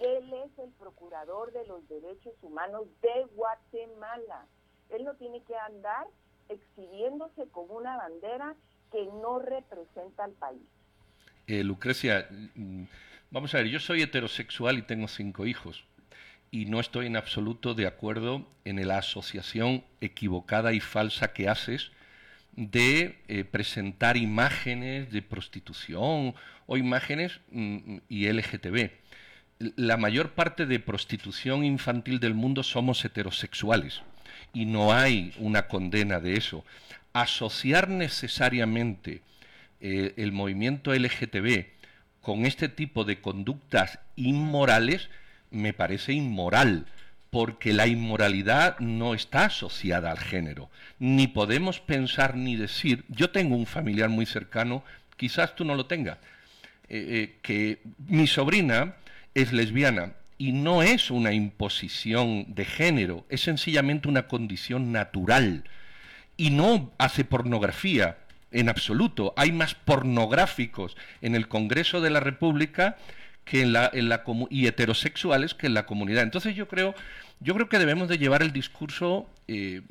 Él 0.00 0.32
es 0.32 0.58
el 0.58 0.70
procurador 0.78 1.52
de 1.52 1.66
los 1.66 1.86
derechos 1.88 2.34
humanos 2.42 2.86
de 3.02 3.24
Guatemala. 3.34 4.46
Él 4.90 5.04
no 5.04 5.14
tiene 5.14 5.42
que 5.42 5.56
andar 5.56 6.06
exhibiéndose 6.48 7.48
con 7.48 7.70
una 7.70 7.96
bandera 7.96 8.54
que 8.92 9.04
no 9.04 9.38
representa 9.40 10.24
al 10.24 10.32
país. 10.32 10.62
Eh, 11.46 11.64
Lucrecia, 11.64 12.28
mm, 12.54 12.84
vamos 13.30 13.54
a 13.54 13.58
ver, 13.58 13.66
yo 13.68 13.80
soy 13.80 14.02
heterosexual 14.02 14.78
y 14.78 14.82
tengo 14.82 15.08
cinco 15.08 15.46
hijos 15.46 15.84
y 16.50 16.66
no 16.66 16.80
estoy 16.80 17.06
en 17.06 17.16
absoluto 17.16 17.74
de 17.74 17.86
acuerdo 17.86 18.46
en 18.64 18.86
la 18.86 18.98
asociación 18.98 19.84
equivocada 20.00 20.72
y 20.72 20.80
falsa 20.80 21.32
que 21.32 21.48
haces 21.48 21.90
de 22.52 23.18
eh, 23.28 23.44
presentar 23.44 24.16
imágenes 24.16 25.10
de 25.10 25.22
prostitución 25.22 26.34
o 26.66 26.76
imágenes 26.76 27.40
mm, 27.50 27.98
y 28.08 28.32
LGTB 28.32 28.90
la 29.58 29.96
mayor 29.96 30.30
parte 30.30 30.66
de 30.66 30.78
prostitución 30.78 31.64
infantil 31.64 32.20
del 32.20 32.34
mundo 32.34 32.62
somos 32.62 33.04
heterosexuales 33.04 34.02
y 34.52 34.66
no 34.66 34.92
hay 34.92 35.32
una 35.38 35.66
condena 35.66 36.20
de 36.20 36.34
eso. 36.34 36.64
Asociar 37.12 37.88
necesariamente 37.88 39.22
eh, 39.80 40.14
el 40.16 40.32
movimiento 40.32 40.94
LGTB 40.94 41.66
con 42.20 42.46
este 42.46 42.68
tipo 42.68 43.04
de 43.04 43.20
conductas 43.20 43.98
inmorales 44.16 45.08
me 45.50 45.72
parece 45.72 46.12
inmoral, 46.12 46.86
porque 47.30 47.72
la 47.72 47.86
inmoralidad 47.86 48.78
no 48.80 49.14
está 49.14 49.46
asociada 49.46 50.10
al 50.10 50.18
género. 50.18 50.70
Ni 50.98 51.26
podemos 51.26 51.80
pensar 51.80 52.36
ni 52.36 52.56
decir, 52.56 53.04
yo 53.08 53.30
tengo 53.30 53.56
un 53.56 53.66
familiar 53.66 54.08
muy 54.08 54.26
cercano, 54.26 54.84
quizás 55.16 55.54
tú 55.54 55.64
no 55.64 55.74
lo 55.74 55.86
tengas, 55.86 56.18
eh, 56.88 57.06
eh, 57.08 57.38
que 57.42 57.80
mi 58.06 58.26
sobrina 58.26 58.96
es 59.40 59.52
lesbiana 59.52 60.12
y 60.36 60.52
no 60.52 60.82
es 60.82 61.10
una 61.10 61.32
imposición 61.32 62.54
de 62.54 62.64
género, 62.64 63.24
es 63.28 63.42
sencillamente 63.42 64.08
una 64.08 64.28
condición 64.28 64.92
natural 64.92 65.64
y 66.36 66.50
no 66.50 66.92
hace 66.98 67.24
pornografía 67.24 68.18
en 68.52 68.68
absoluto. 68.68 69.34
Hay 69.36 69.52
más 69.52 69.74
pornográficos 69.74 70.96
en 71.20 71.34
el 71.34 71.48
Congreso 71.48 72.00
de 72.00 72.10
la 72.10 72.20
República 72.20 72.96
que 73.44 73.62
en 73.62 73.72
la, 73.72 73.90
y 74.50 74.66
heterosexuales 74.66 75.54
que 75.54 75.66
en 75.66 75.74
la 75.74 75.86
comunidad. 75.86 76.22
Entonces 76.22 76.54
yo 76.54 76.68
creo, 76.68 76.94
yo 77.40 77.54
creo 77.54 77.68
que 77.68 77.78
debemos 77.78 78.08
de 78.08 78.18
llevar 78.18 78.42
el 78.42 78.52
discurso 78.52 79.28
eh, 79.48 79.82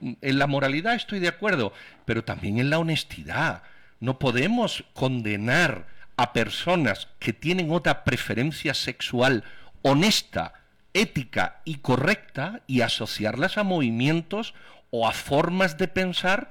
en 0.00 0.38
la 0.38 0.46
moralidad 0.46 0.94
estoy 0.94 1.20
de 1.20 1.28
acuerdo, 1.28 1.72
pero 2.04 2.24
también 2.24 2.58
en 2.58 2.70
la 2.70 2.78
honestidad. 2.78 3.62
No 4.00 4.18
podemos 4.18 4.84
condenar 4.94 5.86
a 6.22 6.32
personas 6.32 7.08
que 7.18 7.32
tienen 7.32 7.72
otra 7.72 8.04
preferencia 8.04 8.74
sexual 8.74 9.42
honesta, 9.82 10.54
ética 10.94 11.62
y 11.64 11.78
correcta 11.78 12.62
y 12.68 12.82
asociarlas 12.82 13.58
a 13.58 13.64
movimientos 13.64 14.54
o 14.90 15.08
a 15.08 15.12
formas 15.12 15.78
de 15.78 15.88
pensar 15.88 16.48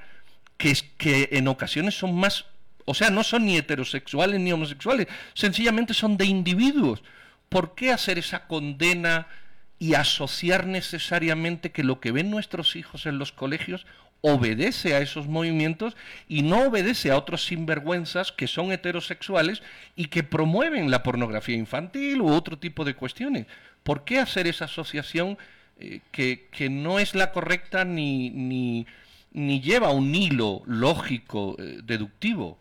que, 0.58 0.76
que 0.98 1.30
en 1.32 1.48
ocasiones 1.48 1.98
son 1.98 2.14
más, 2.16 2.48
o 2.84 2.94
sea, 2.94 3.12
no 3.12 3.24
son 3.24 3.46
ni 3.46 3.56
heterosexuales 3.56 4.42
ni 4.42 4.52
homosexuales, 4.52 5.08
sencillamente 5.36 5.94
son 5.94 6.18
de 6.18 6.26
individuos. 6.26 7.02
¿Por 7.48 7.74
qué 7.74 7.94
hacer 7.94 8.18
esa 8.18 8.48
condena 8.48 9.28
y 9.80 9.94
asociar 9.94 10.68
necesariamente 10.68 11.72
que 11.72 11.86
lo 11.86 12.02
que 12.02 12.12
ven 12.12 12.30
nuestros 12.30 12.76
hijos 12.76 13.06
en 13.06 13.20
los 13.20 13.32
colegios 13.32 13.86
obedece 14.22 14.96
a 14.96 15.00
esos 15.00 15.28
movimientos 15.28 15.98
y 16.28 16.44
no 16.44 16.68
obedece 16.68 17.12
a 17.12 17.18
otros 17.18 17.46
sinvergüenzas 17.46 18.32
que 18.32 18.48
son 18.48 18.72
heterosexuales 18.72 19.62
y 19.96 20.08
que 20.08 20.24
promueven 20.24 20.92
la 20.92 21.04
pornografía 21.04 21.56
infantil 21.56 22.22
u 22.22 22.32
otro 22.32 22.58
tipo 22.58 22.86
de 22.86 22.96
cuestiones. 22.96 23.48
¿Por 23.84 24.04
qué 24.04 24.20
hacer 24.20 24.48
esa 24.48 24.66
asociación 24.66 25.38
eh, 25.80 26.02
que, 26.12 26.48
que, 26.50 26.70
no 26.70 27.00
es 27.00 27.16
la 27.16 27.32
correcta 27.32 27.84
ni, 27.84 28.30
ni, 28.30 28.86
ni 29.32 29.60
lleva 29.60 29.92
un 29.92 30.14
hilo 30.14 30.62
lógico, 30.66 31.56
eh, 31.58 31.80
deductivo? 31.84 32.58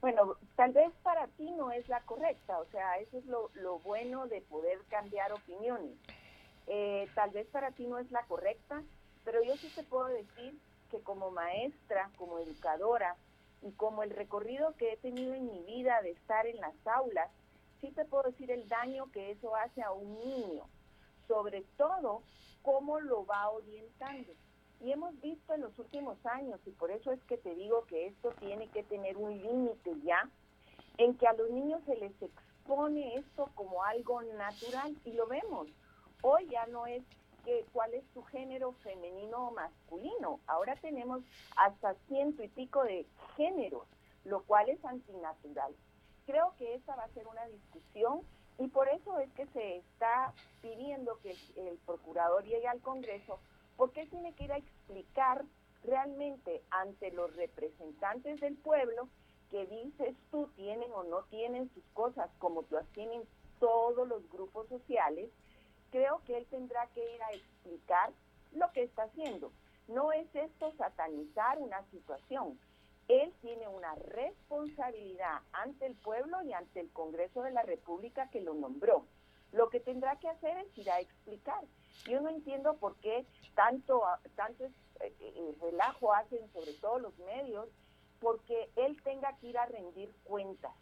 Bueno, 0.00 0.36
tal 0.56 0.72
vez 0.72 0.90
para 1.02 1.26
ti 1.28 1.48
no 1.56 1.70
es 1.70 1.88
la 1.88 2.00
correcta, 2.00 2.58
o 2.58 2.66
sea, 2.72 2.96
eso 2.96 3.18
es 3.18 3.26
lo, 3.26 3.50
lo 3.54 3.78
bueno 3.80 4.26
de 4.26 4.40
poder 4.40 4.78
cambiar 4.88 5.30
opiniones. 5.32 5.92
Eh, 6.66 7.08
tal 7.14 7.30
vez 7.30 7.46
para 7.48 7.70
ti 7.72 7.84
no 7.86 7.98
es 7.98 8.10
la 8.10 8.22
correcta, 8.22 8.82
pero 9.24 9.42
yo 9.42 9.56
sí 9.56 9.70
te 9.74 9.82
puedo 9.82 10.06
decir 10.06 10.58
que 10.90 11.00
como 11.00 11.30
maestra, 11.30 12.10
como 12.16 12.38
educadora 12.38 13.16
y 13.62 13.72
como 13.72 14.02
el 14.02 14.10
recorrido 14.10 14.74
que 14.76 14.92
he 14.92 14.96
tenido 14.96 15.34
en 15.34 15.46
mi 15.46 15.62
vida 15.64 16.00
de 16.02 16.10
estar 16.10 16.46
en 16.46 16.56
las 16.56 16.74
aulas, 16.86 17.30
sí 17.80 17.90
te 17.90 18.04
puedo 18.04 18.24
decir 18.24 18.50
el 18.50 18.68
daño 18.68 19.10
que 19.12 19.30
eso 19.30 19.54
hace 19.56 19.82
a 19.82 19.92
un 19.92 20.18
niño, 20.20 20.64
sobre 21.28 21.62
todo 21.76 22.22
cómo 22.62 23.00
lo 23.00 23.24
va 23.26 23.50
orientando. 23.50 24.32
Y 24.80 24.92
hemos 24.92 25.18
visto 25.20 25.54
en 25.54 25.60
los 25.60 25.78
últimos 25.78 26.16
años, 26.24 26.58
y 26.66 26.70
por 26.70 26.90
eso 26.90 27.12
es 27.12 27.22
que 27.24 27.36
te 27.36 27.54
digo 27.54 27.84
que 27.84 28.06
esto 28.06 28.30
tiene 28.40 28.68
que 28.68 28.82
tener 28.82 29.16
un 29.18 29.30
límite 29.42 29.92
ya, 30.02 30.28
en 30.96 31.16
que 31.16 31.26
a 31.26 31.34
los 31.34 31.50
niños 31.50 31.82
se 31.84 31.96
les 31.96 32.12
expone 32.22 33.16
esto 33.16 33.50
como 33.54 33.84
algo 33.84 34.22
natural 34.22 34.96
y 35.04 35.12
lo 35.12 35.26
vemos. 35.26 35.68
Hoy 36.22 36.48
ya 36.50 36.66
no 36.66 36.86
es 36.86 37.02
que 37.44 37.64
cuál 37.72 37.94
es 37.94 38.04
su 38.12 38.22
género 38.24 38.72
femenino 38.82 39.48
o 39.48 39.50
masculino. 39.52 40.40
Ahora 40.46 40.76
tenemos 40.76 41.22
hasta 41.56 41.94
ciento 42.08 42.42
y 42.42 42.48
pico 42.48 42.84
de 42.84 43.06
géneros, 43.36 43.86
lo 44.24 44.42
cual 44.44 44.68
es 44.68 44.84
antinatural. 44.84 45.74
Creo 46.26 46.54
que 46.58 46.74
esa 46.74 46.96
va 46.96 47.04
a 47.04 47.14
ser 47.14 47.26
una 47.26 47.46
discusión 47.46 48.22
y 48.58 48.68
por 48.68 48.88
eso 48.88 49.18
es 49.20 49.32
que 49.32 49.46
se 49.48 49.78
está 49.78 50.34
pidiendo 50.60 51.18
que 51.20 51.36
el 51.56 51.78
procurador 51.86 52.44
llegue 52.44 52.68
al 52.68 52.80
Congreso, 52.80 53.40
porque 53.76 54.06
tiene 54.06 54.34
que 54.34 54.44
ir 54.44 54.52
a 54.52 54.58
explicar 54.58 55.44
realmente 55.82 56.62
ante 56.70 57.10
los 57.12 57.34
representantes 57.36 58.38
del 58.40 58.56
pueblo 58.56 59.08
que 59.50 59.66
dices 59.66 60.14
tú 60.30 60.48
tienen 60.56 60.92
o 60.92 61.02
no 61.04 61.22
tienen 61.24 61.70
sus 61.74 61.82
cosas 61.94 62.30
como 62.38 62.64
las 62.70 62.86
tienen 62.88 63.22
todos 63.58 64.06
los 64.06 64.28
grupos 64.30 64.68
sociales, 64.68 65.30
creo 65.90 66.22
que 66.26 66.36
él 66.36 66.46
tendrá 66.50 66.86
que 66.94 67.14
ir 67.14 67.22
a 67.22 67.32
explicar 67.32 68.10
lo 68.52 68.70
que 68.72 68.82
está 68.82 69.04
haciendo. 69.04 69.52
No 69.88 70.12
es 70.12 70.26
esto 70.34 70.72
satanizar 70.78 71.58
una 71.58 71.82
situación. 71.90 72.58
Él 73.08 73.32
tiene 73.40 73.66
una 73.66 73.94
responsabilidad 73.96 75.40
ante 75.52 75.86
el 75.86 75.96
pueblo 75.96 76.42
y 76.42 76.52
ante 76.52 76.80
el 76.80 76.90
Congreso 76.92 77.42
de 77.42 77.50
la 77.50 77.62
República 77.62 78.30
que 78.30 78.40
lo 78.40 78.54
nombró. 78.54 79.04
lo 79.52 79.68
que 79.68 79.80
tendrá 79.80 80.14
que 80.20 80.28
hacer 80.28 80.58
es 80.58 80.78
ir 80.78 80.88
a 80.90 81.00
explicar. 81.00 81.64
Yo 82.04 82.20
no 82.20 82.28
entiendo 82.28 82.76
por 82.76 82.94
qué 82.96 83.26
tanto, 83.56 84.04
tanto 84.36 84.64
eh, 84.64 84.72
eh, 85.20 85.54
relajo 85.60 86.14
hacen 86.14 86.48
sobre 86.52 86.72
todo 86.74 87.00
los 87.00 87.18
medios, 87.18 87.68
porque 88.20 88.70
él 88.76 89.00
tenga 89.02 89.36
que 89.38 89.48
ir 89.48 89.58
a 89.58 89.66
rendir 89.66 90.14
cuentas. 90.22 90.72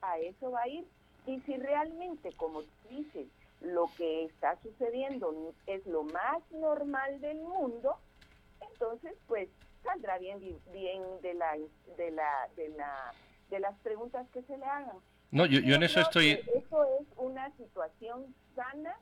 A 0.00 0.18
eso 0.18 0.52
va 0.52 0.62
a 0.62 0.68
ir. 0.68 0.88
Y 1.26 1.40
si 1.40 1.56
realmente, 1.56 2.32
como 2.36 2.62
dices, 2.88 3.28
lo 3.64 3.90
que 3.96 4.24
está 4.24 4.56
sucediendo 4.62 5.52
es 5.66 5.84
lo 5.86 6.02
más 6.04 6.38
normal 6.50 7.20
del 7.20 7.38
mundo, 7.38 7.96
entonces 8.60 9.14
pues 9.26 9.48
saldrá 9.82 10.18
bien 10.18 10.40
bien 10.72 11.02
de 11.22 11.34
la 11.34 11.56
de 11.96 12.10
la 12.10 12.48
de 12.56 12.68
la 12.70 13.14
de 13.50 13.60
las 13.60 13.76
preguntas 13.80 14.26
que 14.32 14.42
se 14.42 14.56
le 14.56 14.64
hagan. 14.64 14.96
No, 15.30 15.46
yo, 15.46 15.60
yo 15.60 15.74
en 15.74 15.82
eso 15.82 16.00
estoy. 16.00 16.40
Eso 16.54 16.84
es 17.00 17.06
una 17.16 17.50
situación 17.56 18.34
sana 18.54 18.96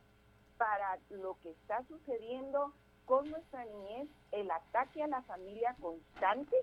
para 0.56 0.98
lo 1.10 1.36
que 1.42 1.50
está 1.50 1.82
sucediendo 1.88 2.72
con 3.04 3.28
nuestra 3.30 3.64
niñez, 3.64 4.08
el 4.30 4.50
ataque 4.50 5.02
a 5.02 5.08
la 5.08 5.22
familia 5.22 5.76
constante 5.80 6.56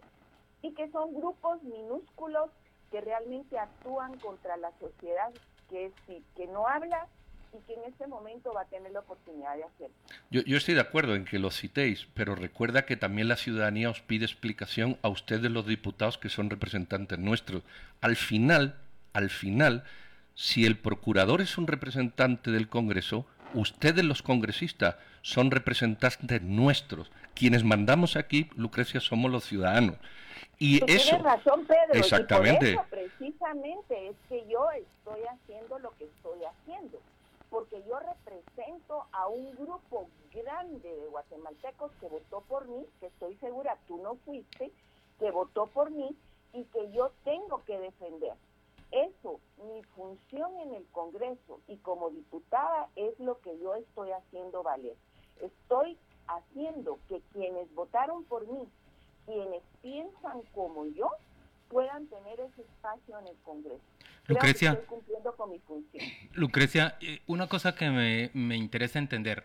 y 0.62 0.74
que 0.74 0.90
son 0.92 1.14
grupos 1.14 1.62
minúsculos 1.64 2.50
que 2.92 3.02
realmente 3.02 3.60
actúan 3.60 4.18
contra 4.20 4.58
la 4.58 4.72
sociedad 4.80 5.32
que, 5.70 5.92
que 6.36 6.48
no 6.48 6.68
habla 6.68 7.08
y 7.54 7.60
que 7.66 7.74
en 7.74 7.84
este 7.86 8.08
momento 8.08 8.54
va 8.54 8.62
a 8.62 8.66
tener 8.66 8.92
la 8.92 9.00
oportunidad 9.00 9.56
de 9.56 9.64
hacerlo. 9.64 9.96
Yo, 10.30 10.42
yo 10.42 10.58
estoy 10.58 10.76
de 10.76 10.82
acuerdo 10.82 11.16
en 11.16 11.26
que 11.26 11.40
lo 11.40 11.52
citéis, 11.52 12.08
pero 12.14 12.36
recuerda 12.36 12.86
que 12.86 12.98
también 12.98 13.28
la 13.28 13.38
ciudadanía 13.38 13.90
os 13.90 14.02
pide 14.02 14.26
explicación 14.26 14.98
a 15.02 15.10
ustedes 15.10 15.52
los 15.52 15.66
diputados 15.66 16.18
que 16.18 16.30
son 16.30 16.50
representantes 16.50 17.18
nuestros. 17.18 17.64
Al 18.02 18.16
final, 18.16 18.76
al 19.14 19.30
final, 19.30 19.84
si 20.36 20.66
el 20.66 20.78
procurador 20.78 21.42
es 21.42 21.58
un 21.58 21.68
representante 21.68 22.52
del 22.52 22.70
Congreso, 22.70 23.26
ustedes 23.54 24.04
los 24.06 24.22
congresistas 24.22 24.96
son 25.22 25.52
representantes 25.52 26.42
nuestros. 26.42 27.12
Quienes 27.36 27.64
mandamos 27.64 28.16
aquí, 28.16 28.50
Lucrecia, 28.56 29.00
somos 29.00 29.32
los 29.32 29.46
ciudadanos. 29.46 29.96
Y 30.58 30.78
eso, 30.92 31.10
tienes 31.10 31.24
razón, 31.24 31.66
Pedro. 31.66 31.94
Exactamente. 31.94 32.72
Y 32.72 32.76
por 32.76 33.00
eso, 33.00 33.10
precisamente, 33.18 34.10
es 34.10 34.16
que 34.28 34.46
yo 34.50 34.70
estoy 34.72 35.22
haciendo 35.26 35.80
lo 35.80 35.92
que 35.98 36.06
estoy 36.06 36.40
haciendo 36.44 37.00
porque 37.50 37.84
yo 37.84 38.00
represento 38.00 39.06
a 39.12 39.28
un 39.28 39.52
grupo 39.56 40.10
grande 40.32 40.96
de 40.96 41.08
guatemaltecos 41.08 41.92
que 42.00 42.08
votó 42.08 42.42
por 42.42 42.68
mí, 42.68 42.86
que 43.00 43.08
estoy 43.08 43.36
segura 43.38 43.78
tú 43.88 43.98
no 43.98 44.16
fuiste, 44.18 44.72
que 45.20 45.32
votó 45.32 45.68
por 45.68 45.92
mí 45.92 46.16
y 46.54 46.64
que 46.66 46.92
yo 46.92 47.12
tengo 47.24 47.64
que 47.66 47.80
defender. 47.80 48.34
Eso, 48.92 49.40
mi 49.64 49.84
función 49.96 50.58
en 50.60 50.74
el 50.74 50.86
Congreso 50.88 51.60
y 51.68 51.78
como 51.78 52.10
diputada 52.10 52.90
es 52.96 53.20
lo 53.20 53.40
que 53.40 53.58
yo 53.60 53.76
estoy 53.76 54.12
haciendo 54.12 54.64
valer. 54.64 54.96
Estoy 55.42 55.98
haciendo 56.28 56.98
que 57.08 57.22
quienes 57.34 57.74
votaron 57.76 58.24
por 58.24 58.48
mí, 58.48 58.68
quienes 59.26 59.64
piensan 59.82 60.42
como 60.54 60.86
yo, 60.88 61.10
puedan 61.70 62.08
tener 62.08 62.40
ese 62.40 62.62
espacio 62.62 63.20
en 63.20 63.28
el 63.28 63.36
Congreso. 63.44 63.82
Lucrecia, 64.28 64.80
cumpliendo 64.86 65.36
con 65.36 65.52
mi 65.52 65.60
función. 65.60 66.04
Lucrecia, 66.34 66.98
eh, 67.02 67.22
una 67.28 67.48
cosa 67.48 67.76
que 67.76 67.90
me, 67.90 68.32
me 68.34 68.58
interesa 68.58 69.00
entender, 69.00 69.44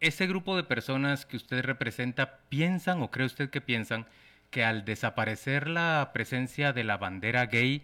ese 0.00 0.26
grupo 0.26 0.56
de 0.56 0.62
personas 0.62 1.26
que 1.26 1.36
usted 1.36 1.64
representa, 1.64 2.38
¿piensan 2.48 3.02
o 3.02 3.10
cree 3.10 3.26
usted 3.26 3.50
que 3.50 3.60
piensan 3.60 4.06
que 4.50 4.64
al 4.64 4.84
desaparecer 4.84 5.68
la 5.68 6.10
presencia 6.12 6.72
de 6.72 6.84
la 6.84 6.96
bandera 6.96 7.46
gay, 7.46 7.82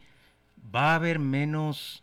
va 0.75 0.92
a 0.92 0.94
haber 0.97 1.18
menos 1.18 2.02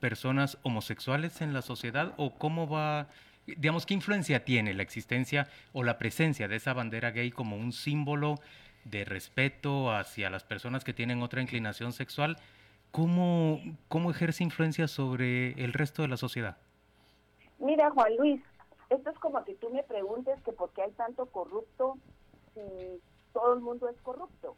personas 0.00 0.58
homosexuales 0.62 1.40
en 1.40 1.52
la 1.52 1.62
sociedad 1.62 2.14
o 2.16 2.38
cómo 2.38 2.68
va, 2.68 3.08
digamos, 3.46 3.86
qué 3.86 3.94
influencia 3.94 4.44
tiene 4.44 4.74
la 4.74 4.82
existencia 4.82 5.48
o 5.72 5.82
la 5.82 5.98
presencia 5.98 6.48
de 6.48 6.56
esa 6.56 6.72
bandera 6.72 7.10
gay 7.10 7.30
como 7.30 7.56
un 7.56 7.72
símbolo 7.72 8.40
de 8.90 9.04
respeto 9.04 9.90
hacia 9.90 10.30
las 10.30 10.44
personas 10.44 10.84
que 10.84 10.92
tienen 10.92 11.22
otra 11.22 11.42
inclinación 11.42 11.92
sexual, 11.92 12.36
¿cómo, 12.90 13.60
cómo 13.88 14.10
ejerce 14.10 14.44
influencia 14.44 14.88
sobre 14.88 15.52
el 15.62 15.72
resto 15.72 16.02
de 16.02 16.08
la 16.08 16.16
sociedad? 16.16 16.56
Mira, 17.58 17.90
Juan 17.90 18.16
Luis, 18.16 18.42
esto 18.90 19.10
es 19.10 19.18
como 19.18 19.42
que 19.44 19.54
tú 19.54 19.70
me 19.70 19.82
preguntes 19.82 20.40
que 20.42 20.52
por 20.52 20.70
qué 20.70 20.82
hay 20.82 20.92
tanto 20.92 21.26
corrupto 21.26 21.98
si 22.54 23.00
todo 23.32 23.54
el 23.54 23.60
mundo 23.60 23.88
es 23.88 24.00
corrupto. 24.02 24.56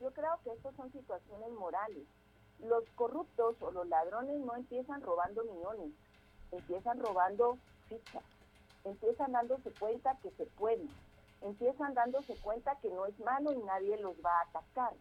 Yo 0.00 0.10
creo 0.12 0.38
que 0.42 0.50
estas 0.50 0.74
son 0.76 0.90
situaciones 0.92 1.50
morales. 1.58 2.04
Los 2.64 2.84
corruptos 2.96 3.56
o 3.60 3.70
los 3.70 3.86
ladrones 3.88 4.38
no 4.40 4.56
empiezan 4.56 5.00
robando 5.02 5.44
millones, 5.44 5.92
empiezan 6.52 6.98
robando 6.98 7.56
fichas, 7.88 8.24
empiezan 8.84 9.32
dándose 9.32 9.70
cuenta 9.78 10.16
que 10.22 10.30
se 10.32 10.46
pueden 10.46 10.88
empiezan 11.42 11.94
dándose 11.94 12.36
cuenta 12.36 12.76
que 12.82 12.90
no 12.90 13.06
es 13.06 13.18
malo 13.20 13.52
y 13.52 13.58
nadie 13.58 13.96
los 13.98 14.16
va 14.24 14.38
a 14.38 14.42
atacar. 14.42 14.92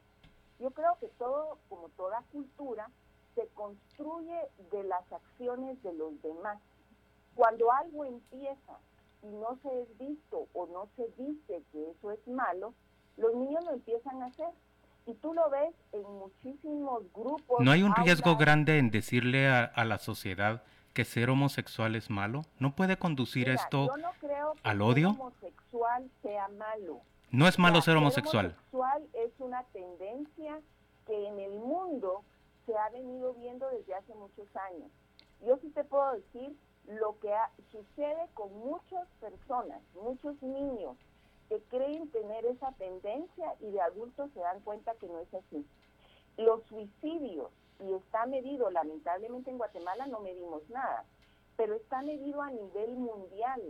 Yo 0.60 0.72
creo 0.72 0.98
que 1.00 1.08
todo, 1.18 1.58
como 1.70 1.90
toda 1.90 2.24
cultura, 2.32 2.90
se 3.36 3.48
construye 3.50 4.38
de 4.72 4.84
las 4.84 5.12
acciones 5.12 5.82
de 5.84 5.94
los 5.94 6.22
demás. 6.22 6.60
Cuando 7.36 7.72
algo 7.72 8.06
empieza 8.06 8.80
y 9.24 9.28
no 9.28 9.58
se 9.62 9.82
es 9.82 9.98
visto 9.98 10.48
o 10.54 10.68
no 10.68 10.90
se 10.96 11.08
dice 11.22 11.64
que 11.72 11.92
eso 11.92 12.12
es 12.12 12.28
malo, 12.28 12.74
los 13.18 13.34
niños 13.36 13.64
lo 13.66 13.72
empiezan 13.72 14.22
a 14.24 14.28
hacer. 14.28 14.50
Y 15.06 15.14
tú 15.16 15.34
lo 15.34 15.50
ves 15.50 15.74
en 15.92 16.04
muchísimos 16.04 17.04
grupos. 17.14 17.62
¿No 17.62 17.72
hay 17.72 17.82
un 17.82 17.96
riesgo 17.96 18.36
grande 18.38 18.78
en 18.78 18.92
decirle 18.92 19.48
a 19.48 19.86
la 19.86 19.98
sociedad 19.98 20.62
que 21.00 21.06
ser 21.06 21.30
homosexual 21.30 21.96
es 21.96 22.10
malo? 22.10 22.42
¿No 22.60 22.76
puede 22.76 22.98
conducir 22.98 23.48
esto 23.48 23.88
al 24.64 24.82
odio? 24.82 25.12
Ser 25.12 25.22
homosexual 25.22 26.12
sea 26.22 26.50
malo. 26.50 27.00
No 27.32 27.48
es 27.48 27.58
malo 27.58 27.82
ser 27.82 27.96
homosexual. 27.96 28.48
Ser 28.48 28.58
homosexual 28.74 29.08
es 29.14 29.32
una 29.40 29.64
tendencia 29.72 30.60
que 31.08 31.26
en 31.26 31.40
el 31.40 31.54
mundo 31.54 32.26
se 32.66 32.78
ha 32.78 32.90
venido 32.90 33.34
viendo 33.36 33.70
desde 33.70 33.96
hace 33.96 34.14
muchos 34.16 34.54
años. 34.58 34.92
Yo 35.48 35.58
sí 35.62 35.70
te 35.70 35.86
puedo 35.86 36.12
decir 36.16 36.54
lo 36.86 37.18
que 37.22 37.34
sucede 37.72 38.28
con 38.34 38.54
muchas 38.60 39.08
personas, 39.22 39.80
muchos 39.94 40.36
niños 40.44 40.98
que 41.48 41.62
creen 41.70 42.12
tener 42.12 42.46
esa 42.46 42.74
tendencia 42.74 43.56
y 43.62 43.72
de 43.72 43.80
adultos 43.80 44.32
se 44.34 44.42
dan 44.42 44.60
cuenta 44.66 44.96
que 44.96 45.08
no 45.08 45.20
es 45.20 45.34
así. 45.34 45.66
Los 46.36 46.62
suicidios 46.64 47.52
y 47.80 47.94
está 47.94 48.26
medido, 48.26 48.70
lamentablemente 48.70 49.52
en 49.52 49.58
Guatemala 49.58 50.08
no 50.08 50.20
medimos 50.20 50.68
nada, 50.70 51.06
pero 51.56 51.76
está 51.76 52.02
medido 52.02 52.42
a 52.42 52.52
nivel 52.52 52.96
mundial. 52.96 53.62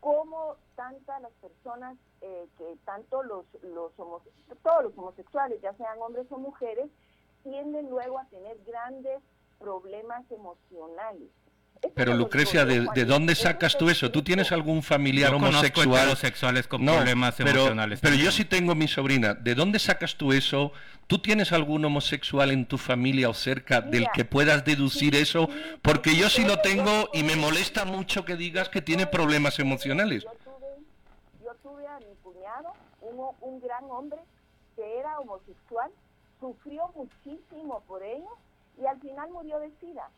Cómo 0.00 0.56
tantas 0.76 1.20
las 1.22 1.32
personas, 1.34 1.96
eh, 2.20 2.46
que 2.58 2.76
tanto 2.84 3.22
los, 3.22 3.46
los 3.62 3.92
todos 3.94 4.84
los 4.84 4.98
homosexuales, 4.98 5.60
ya 5.62 5.72
sean 5.74 6.00
hombres 6.00 6.26
o 6.30 6.38
mujeres, 6.38 6.90
tienden 7.42 7.88
luego 7.90 8.18
a 8.18 8.26
tener 8.26 8.58
grandes 8.64 9.22
problemas 9.58 10.30
emocionales. 10.30 11.30
Pero 11.94 12.14
Lucrecia, 12.14 12.64
¿de, 12.64 13.04
dónde 13.04 13.34
sacas 13.34 13.76
tú 13.76 13.88
eso? 13.90 14.10
¿Tú 14.10 14.22
tienes 14.22 14.52
algún 14.52 14.82
familiar 14.82 15.30
yo 15.30 15.36
homosexual? 15.36 16.06
homosexuales 16.06 16.66
con 16.66 16.84
problemas 16.84 17.34
pero, 17.36 17.50
emocionales. 17.50 18.00
Pero 18.00 18.16
yo 18.16 18.30
sí 18.32 18.44
tengo 18.44 18.74
mi 18.74 18.88
sobrina. 18.88 19.34
¿De 19.34 19.54
dónde 19.54 19.78
sacas 19.78 20.16
tú 20.16 20.32
eso? 20.32 20.72
¿Tú 21.06 21.18
tienes 21.18 21.52
algún 21.52 21.84
homosexual 21.84 22.50
en 22.50 22.66
tu 22.66 22.78
familia 22.78 23.28
o 23.28 23.34
cerca 23.34 23.80
del 23.80 24.06
que 24.14 24.24
puedas 24.24 24.64
deducir 24.64 25.14
eso? 25.14 25.48
Porque 25.82 26.16
yo 26.16 26.30
sí 26.30 26.44
lo 26.44 26.58
tengo 26.60 27.10
y 27.12 27.22
me 27.22 27.36
molesta 27.36 27.84
mucho 27.84 28.24
que 28.24 28.36
digas 28.36 28.68
que 28.68 28.80
tiene 28.80 29.06
problemas 29.06 29.58
emocionales. 29.58 30.24
Yo 31.42 31.54
tuve, 31.62 31.86
a 31.86 31.98
mi 31.98 32.14
cuñado, 32.22 32.72
un, 33.02 33.20
un 33.40 33.60
gran 33.60 33.84
hombre 33.90 34.18
que 34.76 34.98
era 34.98 35.18
homosexual, 35.20 35.90
sufrió 36.40 36.90
muchísimo 36.94 37.82
por 37.86 38.02
ello 38.02 38.30
y 38.82 38.86
al 38.86 38.98
final 39.00 39.30
murió 39.30 39.58
de 39.60 39.70
sida 39.80 40.08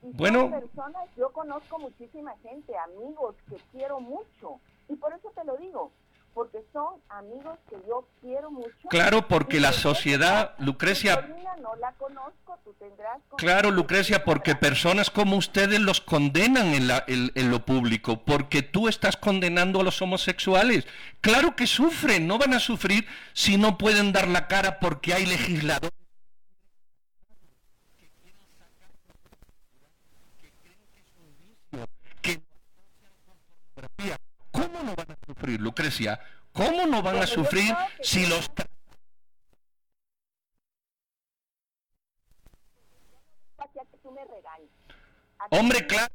bueno, 0.00 0.50
personas, 0.50 1.08
yo 1.16 1.30
conozco 1.30 1.78
muchísima 1.78 2.32
gente, 2.42 2.72
amigos 2.76 3.34
que 3.48 3.56
quiero 3.72 4.00
mucho. 4.00 4.60
Y 4.88 4.96
por 4.96 5.12
eso 5.12 5.30
te 5.34 5.44
lo 5.44 5.56
digo, 5.56 5.92
porque 6.34 6.58
son 6.72 6.94
amigos 7.08 7.58
que 7.68 7.76
yo 7.86 8.06
quiero 8.20 8.50
mucho. 8.50 8.88
Claro, 8.88 9.26
porque 9.26 9.60
la 9.60 9.72
sociedad, 9.72 10.54
Lucrecia... 10.58 11.34
No 11.60 11.74
la 11.76 11.92
conozco, 11.94 12.56
tú 12.64 12.72
tendrás 12.78 13.20
claro, 13.36 13.72
Lucrecia, 13.72 14.24
porque 14.24 14.54
personas 14.54 15.10
como 15.10 15.36
ustedes 15.36 15.80
los 15.80 16.00
condenan 16.00 16.68
en, 16.68 16.86
la, 16.86 17.04
en 17.06 17.50
lo 17.50 17.66
público, 17.66 18.24
porque 18.24 18.62
tú 18.62 18.88
estás 18.88 19.16
condenando 19.16 19.80
a 19.80 19.82
los 19.82 20.00
homosexuales. 20.00 20.86
Claro 21.20 21.56
que 21.56 21.66
sufren, 21.66 22.28
no 22.28 22.38
van 22.38 22.54
a 22.54 22.60
sufrir 22.60 23.06
si 23.32 23.58
no 23.58 23.76
pueden 23.76 24.12
dar 24.12 24.28
la 24.28 24.46
cara 24.46 24.78
porque 24.78 25.12
hay 25.12 25.26
legisladores 25.26 25.98
¿Cómo 34.52 34.82
no 34.82 34.94
van 34.96 35.10
a 35.10 35.16
sufrir, 35.48 35.60
Lucrecia? 35.60 36.20
¿Cómo 36.52 36.86
no 36.86 37.02
van 37.02 37.16
a 37.16 37.26
sufrir 37.26 37.74
si 38.02 38.26
los... 38.26 38.50
Hombre, 45.50 45.86
claro. 45.86 46.12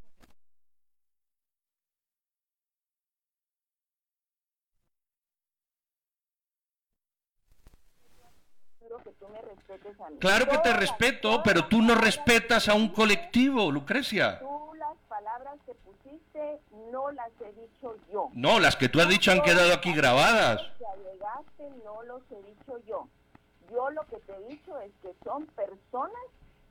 Claro 10.19 10.47
que 10.47 10.57
te 10.59 10.73
respeto, 10.73 11.41
pero 11.43 11.65
tú 11.67 11.81
no 11.81 11.95
respetas 11.95 12.69
a 12.69 12.75
un 12.75 12.89
colectivo, 12.89 13.71
Lucrecia. 13.71 14.39
Tú 14.39 14.73
las 14.75 14.97
palabras 15.09 15.57
que 15.65 15.73
no 16.91 17.11
las 17.11 17.31
he 17.41 17.51
dicho 17.53 17.95
yo. 18.11 18.29
No, 18.33 18.59
las 18.59 18.75
que 18.75 18.89
tú 18.89 18.99
has 18.99 19.07
dicho 19.07 19.31
han 19.31 19.41
quedado 19.41 19.73
aquí 19.73 19.93
grabadas. 19.93 20.61
Que 20.77 20.85
alegaste 20.85 21.69
no 21.83 22.03
los 22.03 22.21
he 22.31 22.41
dicho 22.43 22.77
yo. 22.85 23.07
Yo 23.71 23.89
lo 23.89 24.01
que 24.03 24.17
te 24.17 24.33
he 24.35 24.47
dicho 24.47 24.79
es 24.79 24.91
que 25.01 25.15
son 25.23 25.45
personas 25.47 26.23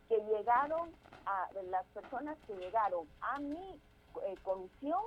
que 0.09 0.19
llegaron 0.25 0.91
a 1.27 1.49
las 1.71 1.87
personas 1.87 2.37
que 2.47 2.55
llegaron 2.55 3.07
a 3.21 3.39
mi 3.39 3.81
eh, 4.27 4.35
comisión 4.43 5.01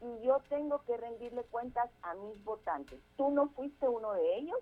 y 0.00 0.24
yo 0.24 0.40
tengo 0.48 0.82
que 0.84 0.96
rendirle 0.96 1.42
cuentas 1.44 1.90
a 2.02 2.14
mis 2.14 2.42
votantes. 2.44 2.98
Tú 3.16 3.30
no 3.30 3.48
fuiste 3.50 3.88
uno 3.88 4.12
de 4.12 4.38
ellos, 4.38 4.58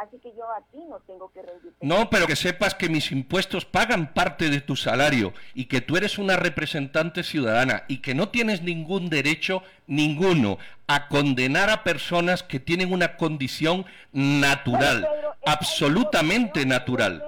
así 0.00 0.18
que 0.18 0.32
yo 0.36 0.44
a 0.50 0.60
ti 0.72 0.78
no 0.88 0.98
tengo 1.00 1.30
que 1.32 1.42
rendir. 1.42 1.72
No, 1.80 2.08
pero 2.10 2.26
que 2.26 2.36
sepas 2.36 2.74
que 2.74 2.88
mis 2.88 3.12
impuestos 3.12 3.64
pagan 3.64 4.12
parte 4.12 4.48
de 4.48 4.60
tu 4.60 4.76
salario 4.76 5.34
y 5.54 5.66
que 5.66 5.80
tú 5.80 5.96
eres 5.96 6.18
una 6.18 6.36
representante 6.36 7.22
ciudadana 7.22 7.84
y 7.88 7.98
que 7.98 8.14
no 8.14 8.30
tienes 8.30 8.62
ningún 8.62 9.10
derecho, 9.10 9.62
ninguno, 9.86 10.58
a 10.86 11.08
condenar 11.08 11.70
a 11.70 11.84
personas 11.84 12.42
que 12.42 12.60
tienen 12.60 12.92
una 12.92 13.16
condición 13.16 13.84
natural, 14.12 15.06
absolutamente 15.44 16.66
natural 16.66 17.22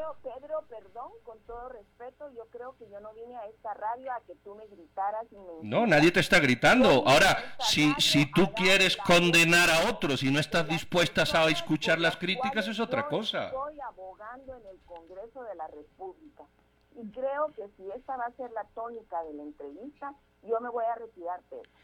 yo 2.35 2.46
creo 2.51 2.77
que 2.79 2.88
yo 2.90 3.01
no 3.01 3.12
vine 3.14 3.37
a 3.37 3.46
esta 3.46 3.75
radio 3.75 4.12
a 4.12 4.20
que 4.27 4.35
tú 4.44 4.55
me 4.55 4.66
gritaras 4.66 5.25
y 5.31 5.37
me... 5.37 5.53
No, 5.62 5.87
nadie 5.87 6.11
te 6.11 6.20
está 6.20 6.40
gritando. 6.40 7.07
Ahora, 7.07 7.57
si, 7.61 7.92
si 7.98 8.27
tú 8.27 8.53
quieres 8.55 8.96
condenar 8.96 9.70
a 9.70 9.90
otros 9.90 10.22
y 10.22 10.31
no 10.31 10.38
estás 10.38 10.68
dispuesta 10.68 11.22
a 11.22 11.48
escuchar 11.48 11.98
las 11.98 12.16
críticas, 12.16 12.68
es 12.68 12.81
otra 12.81 13.09
cosa. 13.09 13.46
Estoy 13.46 13.81
abogando 13.81 14.57
en 14.57 14.66
el 14.66 14.79
Congreso 14.85 15.42
de 15.44 15.55
la 15.55 15.66
República 15.68 16.44
y 17.01 17.07
creo 17.11 17.53
que 17.55 17.68
si 17.77 17.90
esta 17.96 18.16
va 18.16 18.25
a 18.25 18.33
ser 18.33 18.51
la 18.53 18.64
tónica 18.75 19.22
de 19.25 19.35
la 19.35 19.42
entrevista, 19.42 20.14
yo 20.42 20.61
me 20.61 20.68
voy 20.68 20.85
a 20.85 20.94
retirar, 20.96 21.40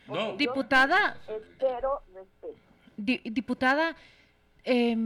No. 0.07 0.37
Diputada... 0.37 1.19
Espero 1.29 2.03
respeto. 2.13 2.59
diputada, 2.97 3.97
eh, 4.65 4.97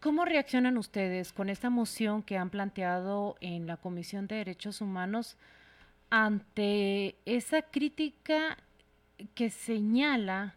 ¿Cómo 0.00 0.24
reaccionan 0.24 0.78
ustedes 0.78 1.32
con 1.32 1.48
esta 1.48 1.70
moción 1.70 2.22
que 2.22 2.38
han 2.38 2.50
planteado 2.50 3.36
en 3.40 3.66
la 3.66 3.76
Comisión 3.76 4.28
de 4.28 4.36
Derechos 4.36 4.80
Humanos 4.80 5.36
ante 6.08 7.16
esa 7.26 7.62
crítica 7.62 8.58
que 9.34 9.50
señala 9.50 10.54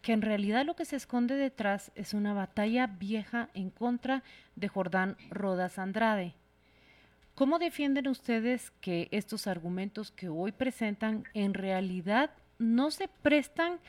que 0.00 0.14
en 0.14 0.22
realidad 0.22 0.64
lo 0.64 0.74
que 0.74 0.86
se 0.86 0.96
esconde 0.96 1.34
detrás 1.34 1.92
es 1.96 2.14
una 2.14 2.32
batalla 2.32 2.86
vieja 2.86 3.50
en 3.52 3.68
contra 3.68 4.22
de 4.56 4.68
Jordán 4.68 5.18
Rodas 5.28 5.78
Andrade? 5.78 6.32
¿Cómo 7.34 7.58
defienden 7.58 8.08
ustedes 8.08 8.70
que 8.80 9.08
estos 9.10 9.46
argumentos 9.46 10.10
que 10.10 10.30
hoy 10.30 10.50
presentan 10.50 11.24
en 11.34 11.52
realidad 11.52 12.30
no 12.58 12.90
se 12.90 13.08
prestan 13.08 13.80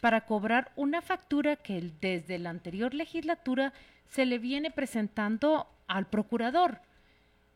para 0.00 0.26
cobrar 0.26 0.70
una 0.76 1.02
factura 1.02 1.56
que 1.56 1.90
desde 2.00 2.38
la 2.38 2.50
anterior 2.50 2.94
legislatura 2.94 3.72
se 4.08 4.26
le 4.26 4.38
viene 4.38 4.70
presentando 4.70 5.66
al 5.86 6.06
procurador. 6.06 6.80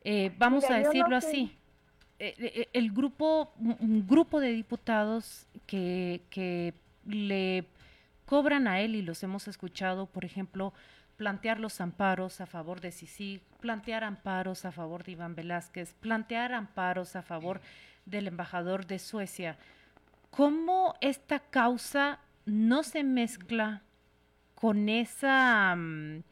Eh, 0.03 0.33
vamos 0.37 0.69
a 0.69 0.75
decirlo 0.75 1.15
así. 1.15 1.57
Eh, 2.19 2.35
eh, 2.37 2.69
el 2.73 2.91
grupo, 2.91 3.53
un 3.59 4.05
grupo 4.07 4.39
de 4.39 4.51
diputados 4.51 5.47
que, 5.65 6.21
que 6.29 6.73
le 7.05 7.65
cobran 8.25 8.67
a 8.67 8.79
él, 8.79 8.95
y 8.95 9.01
los 9.01 9.23
hemos 9.23 9.47
escuchado, 9.47 10.05
por 10.05 10.25
ejemplo, 10.25 10.73
plantear 11.17 11.59
los 11.59 11.81
amparos 11.81 12.41
a 12.41 12.45
favor 12.45 12.81
de 12.81 12.91
Sisi, 12.91 13.41
plantear 13.59 14.03
amparos 14.03 14.65
a 14.65 14.71
favor 14.71 15.03
de 15.03 15.13
Iván 15.13 15.35
Velázquez, 15.35 15.93
plantear 15.95 16.53
amparos 16.53 17.15
a 17.15 17.21
favor 17.21 17.61
del 18.05 18.27
embajador 18.27 18.85
de 18.85 18.99
Suecia. 18.99 19.57
¿Cómo 20.29 20.95
esta 21.01 21.39
causa 21.39 22.19
no 22.45 22.83
se 22.83 23.03
mezcla 23.03 23.83
con 24.63 24.87
esa 24.87 25.75
mm, 25.75 26.23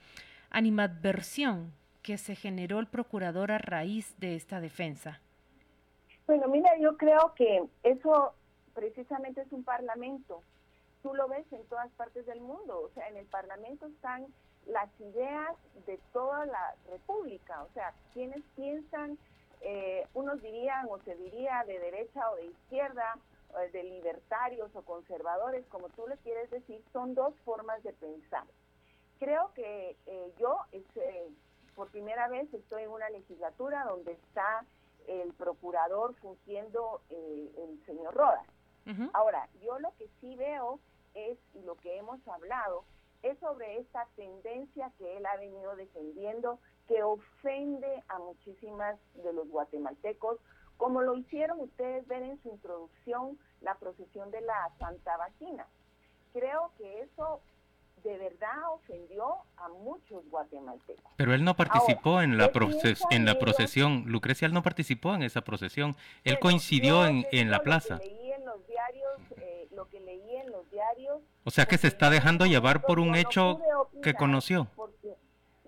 animadversión 0.52 1.74
que 2.02 2.18
se 2.18 2.34
generó 2.34 2.80
el 2.80 2.88
procurador 2.88 3.52
a 3.52 3.58
raíz 3.58 4.18
de 4.22 4.38
esta 4.38 4.62
defensa? 4.62 5.20
Bueno, 6.28 6.48
mira, 6.48 6.70
yo 6.80 6.96
creo 6.96 7.34
que 7.36 7.62
eso 7.84 8.34
precisamente 8.74 9.42
es 9.42 9.52
un 9.52 9.66
parlamento. 9.66 10.44
Tú 11.04 11.14
lo 11.14 11.28
ves 11.28 11.44
en 11.52 11.62
todas 11.66 11.92
partes 11.98 12.26
del 12.26 12.40
mundo, 12.40 12.84
o 12.84 12.90
sea, 12.94 13.10
en 13.10 13.18
el 13.18 13.26
parlamento 13.26 13.88
están 13.88 14.28
las 14.66 14.88
ideas 15.02 15.58
de 15.86 16.00
toda 16.14 16.46
la 16.46 16.76
república, 16.90 17.64
o 17.64 17.74
sea, 17.74 17.94
quienes 18.14 18.42
piensan, 18.56 19.18
eh, 19.60 20.08
unos 20.14 20.42
dirían 20.42 20.88
o 20.90 21.00
se 21.00 21.18
diría 21.18 21.66
de 21.68 21.78
derecha 21.80 22.32
o 22.32 22.38
de 22.38 22.46
izquierda, 22.46 23.18
de 23.72 23.84
libertarios 23.84 24.76
o 24.76 24.82
conservadores, 24.84 25.66
como 25.68 25.90
tú 25.90 26.08
le 26.08 26.18
quieres 26.18 26.50
decir, 26.50 26.84
son 26.94 27.16
dos 27.16 27.34
formas 27.46 27.82
de 27.84 27.94
pensar. 27.94 28.46
Creo 29.20 29.54
que 29.54 29.96
eh, 30.06 30.34
yo 30.40 30.58
eh, 30.72 31.30
por 31.76 31.90
primera 31.90 32.28
vez 32.28 32.52
estoy 32.54 32.84
en 32.84 32.90
una 32.92 33.10
legislatura 33.10 33.86
donde 33.86 34.14
está 34.14 34.66
el 35.08 35.34
procurador 35.34 36.16
fungiendo 36.16 37.02
el 37.10 37.82
señor 37.86 38.14
Rodas. 38.14 38.46
Ahora, 39.14 39.48
yo 39.62 39.80
lo 39.80 39.96
que 39.98 40.08
sí 40.20 40.36
veo 40.36 40.80
es, 41.14 41.38
y 41.54 41.62
lo 41.62 41.76
que 41.76 41.98
hemos 41.98 42.26
hablado, 42.28 42.84
es 43.24 43.38
sobre 43.40 43.78
esta 43.78 44.08
tendencia 44.16 44.92
que 44.98 45.18
él 45.18 45.26
ha 45.26 45.38
venido 45.38 45.76
defendiendo 45.76 46.60
que 46.88 47.04
ofende 47.04 48.04
a 48.08 48.20
muchísimas 48.20 49.00
de 49.14 49.32
los 49.34 49.48
guatemaltecos 49.50 50.40
como 50.82 51.04
lo 51.04 51.16
hicieron 51.16 51.60
ustedes 51.60 52.08
ver 52.08 52.24
en 52.24 52.42
su 52.42 52.50
introducción 52.50 53.38
la 53.62 53.76
procesión 53.76 54.32
de 54.32 54.42
la 54.42 54.72
Santa 54.80 55.16
Vagina. 55.16 55.68
Creo 56.34 56.72
que 56.80 57.04
eso 57.04 57.40
de 58.04 58.18
verdad 58.18 58.58
ofendió 58.74 59.36
a 59.58 59.70
muchos 59.70 60.28
guatemaltecos. 60.32 61.06
Pero 61.18 61.36
él 61.36 61.44
no 61.44 61.56
participó 61.56 62.24
en, 62.24 62.36
la 62.36 62.52
en 63.12 63.26
la 63.26 63.38
procesión, 63.38 64.06
Lucrecia, 64.08 64.48
él 64.48 64.56
no 64.56 64.64
participó 64.64 65.14
en 65.14 65.22
esa 65.22 65.42
procesión, 65.42 65.96
él 66.24 66.40
coincidió 66.40 67.06
en, 67.06 67.28
en, 67.32 67.52
la 67.52 67.60
plaza. 67.60 67.98
Lo 67.98 68.02
que 68.02 68.10
leí 68.10 68.32
en 68.32 68.46
los 68.46 68.68
diarios, 68.68 69.12
eh, 69.38 69.68
lo 69.76 69.88
que 69.88 70.00
leí 70.00 70.36
en 70.36 70.52
los 70.52 70.72
diarios... 70.72 71.22
O 71.44 71.52
sea 71.52 71.68
que 71.68 71.78
se 71.78 71.90
está 71.90 72.10
dejando 72.10 72.48
llevar 72.48 72.82
por 72.82 73.00
un 73.00 73.14
hecho 73.14 73.60
que 74.02 74.16
conoció. 74.16 74.68
Porque 74.76 75.16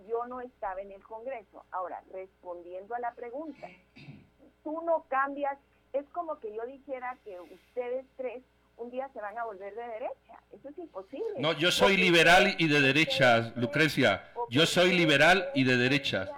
yo 0.07 0.25
no 0.25 0.41
estaba 0.41 0.81
en 0.81 0.91
el 0.91 1.03
Congreso. 1.03 1.63
Ahora, 1.69 2.01
respondiendo 2.11 2.95
a 2.95 2.99
la 2.99 3.13
pregunta, 3.13 3.67
tú 4.63 4.81
no 4.85 5.05
cambias, 5.09 5.57
es 5.93 6.05
como 6.09 6.39
que 6.39 6.53
yo 6.55 6.65
dijera 6.65 7.17
que 7.23 7.39
ustedes 7.39 8.05
tres 8.17 8.41
un 8.77 8.89
día 8.89 9.09
se 9.13 9.21
van 9.21 9.37
a 9.37 9.45
volver 9.45 9.73
de 9.75 9.83
derecha. 9.83 10.39
Eso 10.51 10.69
es 10.69 10.77
imposible. 10.77 11.35
No, 11.37 11.53
yo 11.53 11.71
soy 11.71 11.97
liberal 11.97 12.55
y 12.57 12.67
de 12.67 12.81
derechas, 12.81 13.55
Lucrecia. 13.55 14.31
Yo 14.49 14.65
soy 14.65 14.93
liberal 14.93 15.49
y 15.53 15.63
de 15.63 15.77
derechas. 15.77 16.29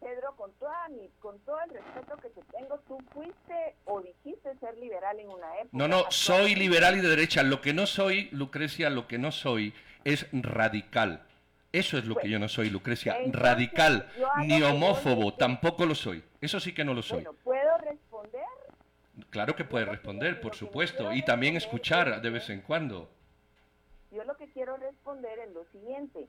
Pedro, 0.00 0.34
con, 0.36 0.52
toda 0.54 0.88
mi, 0.88 1.10
con 1.20 1.38
todo 1.40 1.58
el 1.66 1.70
respeto 1.70 2.16
que 2.16 2.30
te 2.30 2.42
tengo, 2.56 2.78
tú 2.88 2.98
fuiste 3.12 3.74
o 3.84 4.00
dijiste 4.00 4.56
ser 4.58 4.76
liberal 4.78 5.18
en 5.18 5.28
una 5.28 5.54
época. 5.56 5.68
No, 5.72 5.88
no, 5.88 6.10
soy 6.10 6.54
liberal 6.54 6.96
y 6.96 7.00
de 7.00 7.08
derecha. 7.08 7.42
Lo 7.42 7.60
que 7.60 7.74
no 7.74 7.86
soy, 7.86 8.30
Lucrecia, 8.32 8.88
lo 8.88 9.06
que 9.06 9.18
no 9.18 9.30
soy 9.30 9.74
es 10.04 10.26
radical. 10.32 11.24
Eso 11.70 11.98
es 11.98 12.06
lo 12.06 12.16
que 12.16 12.30
yo 12.30 12.38
no 12.38 12.48
soy, 12.48 12.70
Lucrecia. 12.70 13.18
Radical, 13.30 14.08
ni 14.38 14.62
homófobo, 14.62 15.34
tampoco 15.34 15.84
lo 15.84 15.94
soy. 15.94 16.24
Eso 16.40 16.60
sí 16.60 16.72
que 16.72 16.84
no 16.84 16.94
lo 16.94 17.02
soy. 17.02 17.26
¿puedo 17.44 17.47
responder? 17.47 17.47
Claro 19.30 19.54
que 19.54 19.64
puede 19.64 19.84
responder, 19.84 20.40
por 20.40 20.54
supuesto, 20.54 21.12
y 21.12 21.22
también 21.22 21.56
escuchar 21.56 22.22
de 22.22 22.30
vez 22.30 22.48
en 22.48 22.62
cuando. 22.62 23.08
Yo 24.10 24.24
lo 24.24 24.36
que 24.36 24.50
quiero 24.50 24.76
responder 24.78 25.38
es 25.38 25.52
lo 25.52 25.64
siguiente. 25.66 26.26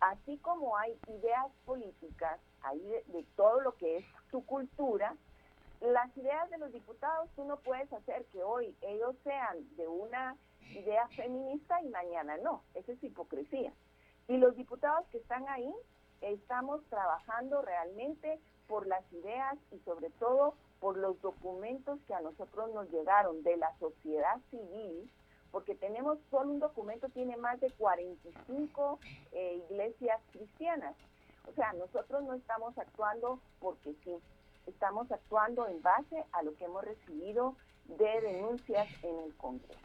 Así 0.00 0.36
como 0.38 0.76
hay 0.76 0.98
ideas 1.08 1.46
políticas, 1.64 2.38
hay 2.62 2.78
de, 2.80 3.24
todo 3.36 3.60
lo 3.60 3.72
que 3.76 3.98
es 3.98 4.04
tu 4.30 4.44
cultura, 4.44 5.14
las 5.80 6.14
ideas 6.18 6.50
de 6.50 6.58
los 6.58 6.72
diputados 6.72 7.30
tú 7.34 7.44
no 7.44 7.56
puedes 7.56 7.90
hacer 7.92 8.24
que 8.26 8.42
hoy 8.42 8.74
ellos 8.82 9.16
sean 9.24 9.56
de 9.76 9.88
una 9.88 10.36
idea 10.70 11.08
feminista 11.08 11.80
y 11.82 11.88
mañana 11.88 12.36
no. 12.38 12.62
Eso 12.74 12.92
es 12.92 13.02
hipocresía. 13.02 13.72
Y 14.28 14.36
los 14.36 14.54
diputados 14.56 15.06
que 15.08 15.18
están 15.18 15.48
ahí 15.48 15.72
estamos 16.20 16.82
trabajando 16.90 17.62
realmente 17.62 18.38
por 18.66 18.86
las 18.86 19.04
ideas 19.12 19.56
y 19.72 19.78
sobre 19.80 20.10
todo 20.10 20.54
por 20.84 20.98
los 20.98 21.18
documentos 21.22 21.98
que 22.06 22.12
a 22.12 22.20
nosotros 22.20 22.70
nos 22.74 22.90
llegaron 22.90 23.42
de 23.42 23.56
la 23.56 23.74
sociedad 23.78 24.38
civil, 24.50 25.10
porque 25.50 25.74
tenemos 25.74 26.18
solo 26.30 26.50
un 26.50 26.60
documento, 26.60 27.08
tiene 27.08 27.38
más 27.38 27.58
de 27.58 27.70
45 27.70 29.00
eh, 29.32 29.62
iglesias 29.70 30.20
cristianas. 30.30 30.94
O 31.50 31.54
sea, 31.54 31.72
nosotros 31.72 32.22
no 32.24 32.34
estamos 32.34 32.76
actuando 32.76 33.40
porque 33.60 33.94
sí. 34.04 34.10
estamos 34.66 35.10
actuando 35.10 35.66
en 35.68 35.80
base 35.80 36.22
a 36.32 36.42
lo 36.42 36.54
que 36.54 36.66
hemos 36.66 36.84
recibido 36.84 37.56
de 37.86 38.20
denuncias 38.20 38.86
en 39.02 39.20
el 39.20 39.34
Congreso. 39.36 39.80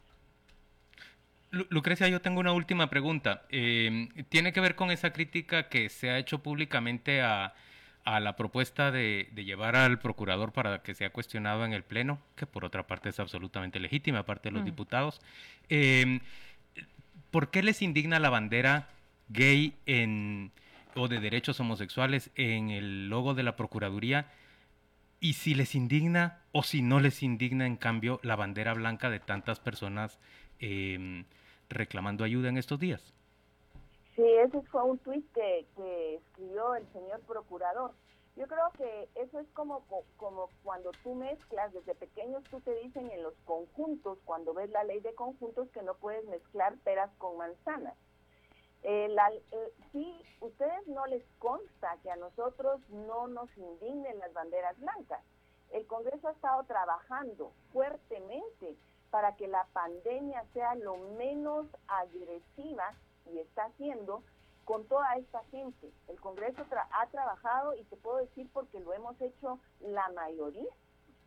Lucrecia, 1.70 2.08
yo 2.08 2.20
tengo 2.20 2.40
una 2.40 2.52
última 2.52 2.90
pregunta. 2.90 3.46
Eh, 3.48 4.08
tiene 4.28 4.52
que 4.52 4.60
ver 4.60 4.76
con 4.76 4.90
esa 4.90 5.14
crítica 5.14 5.70
que 5.70 5.88
se 5.88 6.10
ha 6.10 6.18
hecho 6.18 6.42
públicamente 6.42 7.22
a, 7.22 7.54
la 8.04 8.36
propuesta 8.36 8.90
de, 8.90 9.30
llevar 9.34 9.76
al 9.76 9.98
procurador 9.98 10.52
para 10.52 10.82
que 10.82 10.94
sea 10.94 11.10
cuestionado 11.10 11.64
en 11.64 11.72
el 11.72 11.84
Pleno, 11.84 12.18
que 12.34 12.46
por 12.46 12.64
otra 12.64 12.86
parte 12.86 13.10
es 13.10 13.20
absolutamente 13.20 13.78
legítima, 13.80 14.20
aparte 14.20 14.48
de 14.48 14.54
los 14.54 14.62
mm. 14.62 14.66
diputados. 14.66 15.20
Eh, 15.68 16.20
¿Por 17.30 17.50
qué 17.50 17.62
les 17.62 17.82
indigna 17.82 18.18
la 18.18 18.30
bandera 18.30 18.88
gay 19.28 19.74
en, 19.86 20.50
o 20.94 21.08
de 21.08 21.20
derechos 21.20 21.60
homosexuales 21.60 22.30
en 22.34 22.70
el 22.70 23.08
logo 23.08 23.34
de 23.34 23.44
la 23.44 23.56
Procuraduría? 23.56 24.26
Y 25.20 25.34
si 25.34 25.54
les 25.54 25.74
indigna 25.74 26.38
o 26.52 26.62
si 26.62 26.82
no 26.82 26.98
les 26.98 27.22
indigna, 27.22 27.66
en 27.66 27.76
cambio, 27.76 28.20
la 28.22 28.36
bandera 28.36 28.74
blanca 28.74 29.10
de 29.10 29.20
tantas 29.20 29.60
personas 29.60 30.18
eh, 30.58 31.24
reclamando 31.68 32.24
ayuda 32.24 32.48
en 32.48 32.56
estos 32.56 32.80
días. 32.80 33.12
Sí, 34.20 34.30
ese 34.34 34.60
fue 34.64 34.82
un 34.82 34.98
tuit 34.98 35.24
que, 35.32 35.66
escribió 36.14 36.74
el 36.74 36.86
señor 36.92 37.22
procurador. 37.22 37.92
Yo 38.36 38.46
creo 38.48 38.70
que 38.76 39.08
eso 39.14 39.38
es 39.38 39.48
como, 39.54 39.82
como 40.18 40.50
cuando 40.62 40.90
tú 41.02 41.14
mezclas, 41.14 41.72
desde 41.72 41.94
pequeños 41.94 42.44
tú 42.50 42.60
te 42.60 42.74
dicen 42.82 43.10
en 43.10 43.22
los 43.22 43.32
conjuntos, 43.46 44.18
cuando 44.26 44.52
ves 44.52 44.68
la 44.72 44.84
ley 44.84 45.00
de 45.00 45.14
conjuntos, 45.14 45.70
que 45.70 45.80
no 45.80 45.94
puedes 45.94 46.22
mezclar 46.26 46.76
peras 46.84 47.10
con 47.16 47.38
manzanas. 47.38 47.96
Eh, 48.82 49.08
eh, 49.52 49.72
sí, 49.90 50.14
ustedes 50.42 50.86
no 50.86 51.06
les 51.06 51.24
consta 51.38 51.96
que 52.02 52.10
a 52.10 52.16
nosotros 52.16 52.78
no 52.90 53.26
nos 53.26 53.48
indignen 53.56 54.18
las 54.18 54.34
banderas 54.34 54.78
blancas. 54.80 55.24
El 55.70 55.86
Congreso 55.86 56.28
ha 56.28 56.32
estado 56.32 56.62
trabajando 56.64 57.52
fuertemente 57.72 58.76
para 59.10 59.34
que 59.36 59.48
la 59.48 59.66
pandemia 59.72 60.44
sea 60.52 60.74
lo 60.74 60.98
menos 61.16 61.66
agresiva 61.88 62.94
y 63.32 63.38
está 63.38 63.64
haciendo 63.64 64.22
con 64.64 64.84
toda 64.86 65.16
esta 65.16 65.42
gente. 65.50 65.90
El 66.08 66.20
Congreso 66.20 66.62
ha 66.92 67.06
trabajado 67.08 67.74
y 67.74 67.84
te 67.84 67.96
puedo 67.96 68.18
decir 68.18 68.48
porque 68.52 68.80
lo 68.80 68.92
hemos 68.92 69.20
hecho 69.20 69.58
la 69.80 70.08
mayoría, 70.10 70.70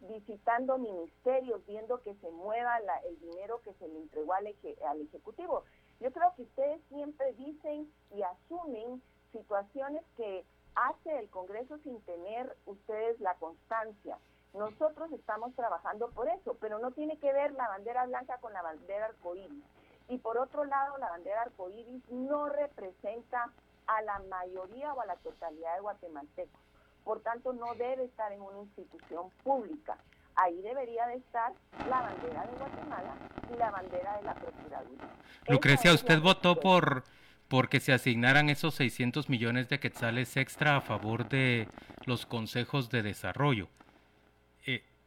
visitando 0.02 0.78
ministerios, 0.78 1.66
viendo 1.66 2.02
que 2.02 2.16
se 2.16 2.30
mueva 2.32 2.78
el 3.06 3.20
dinero 3.20 3.62
que 3.64 3.74
se 3.74 3.88
le 3.88 4.00
entregó 4.00 4.34
al, 4.34 4.48
al 4.88 5.02
Ejecutivo. 5.02 5.64
Yo 6.00 6.12
creo 6.12 6.34
que 6.36 6.44
ustedes 6.44 6.82
siempre 6.90 7.34
dicen 7.34 7.92
y 8.12 8.22
asumen 8.22 9.02
situaciones 9.32 10.04
que 10.16 10.46
hace 10.76 11.20
el 11.20 11.30
Congreso 11.30 11.78
sin 11.80 12.02
tener 12.02 12.56
ustedes 12.66 13.20
la 13.20 13.36
constancia. 13.36 14.18
Nosotros 14.54 15.12
estamos 15.12 15.56
trabajando 15.56 16.10
por 16.12 16.30
eso, 16.30 16.56
pero 16.60 16.80
no 16.80 16.92
tiene 16.92 17.18
que 17.18 17.34
ver 17.34 17.54
la 17.54 17.68
bandera 17.68 18.06
blanca 18.06 18.38
con 18.38 18.54
la 18.54 18.62
bandera 18.62 19.08
arcoíris. 19.08 19.64
Y 20.10 20.18
por 20.18 20.38
otro 20.38 20.66
lado, 20.66 20.98
la 20.98 21.10
bandera 21.10 21.44
arcoíris 21.44 22.08
no 22.10 22.50
representa 22.50 23.50
a 23.88 24.02
la 24.02 24.20
mayoría 24.30 24.94
o 24.94 25.02
a 25.02 25.06
la 25.06 25.16
totalidad 25.18 25.76
de 25.76 25.82
guatemaltecos. 25.82 26.62
Por 27.04 27.22
tanto, 27.22 27.54
no 27.54 27.74
debe 27.76 28.06
estar 28.06 28.32
en 28.32 28.42
una 28.42 28.60
institución 28.60 29.30
pública. 29.44 29.98
Ahí 30.36 30.62
debería 30.62 31.06
de 31.08 31.16
estar 31.16 31.54
la 31.90 32.02
bandera 32.02 32.46
de 32.46 32.58
Guatemala 32.58 33.16
y 33.54 33.58
la 33.58 33.72
bandera 33.72 34.18
de 34.18 34.24
la 34.24 34.34
Procuraduría. 34.36 35.10
Lucrecia, 35.48 35.94
usted 35.94 36.20
votó 36.22 36.60
por 36.60 37.04
porque 37.50 37.80
se 37.80 37.94
asignaran 37.94 38.50
esos 38.50 38.74
600 38.76 39.30
millones 39.30 39.70
de 39.70 39.80
quetzales 39.80 40.38
extra 40.38 40.78
a 40.78 40.82
favor 40.82 41.30
de 41.30 41.68
los 42.06 42.26
consejos 42.26 42.90
de 42.90 43.04
desarrollo. 43.04 43.68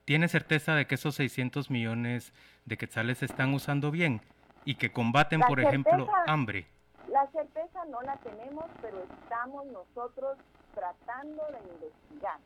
¿Tiene 0.04 0.28
certeza 0.28 0.76
de 0.76 0.86
que 0.86 0.94
esos 0.94 1.16
600 1.16 1.68
millones 1.68 2.32
de 2.64 2.76
quetzales 2.76 3.18
se 3.18 3.26
están 3.26 3.52
usando 3.52 3.90
bien 3.90 4.20
y 4.66 4.74
que 4.74 4.92
combaten, 4.92 5.40
por 5.40 5.60
ejemplo, 5.60 6.08
hambre? 6.26 6.66
La 7.08 7.26
certeza 7.28 7.84
no 7.86 8.02
la 8.02 8.16
tenemos, 8.16 8.66
pero 8.82 9.00
estamos 9.22 9.64
nosotros 9.66 10.36
tratando 10.74 11.42
de 11.52 11.72
investigar. 11.72 12.40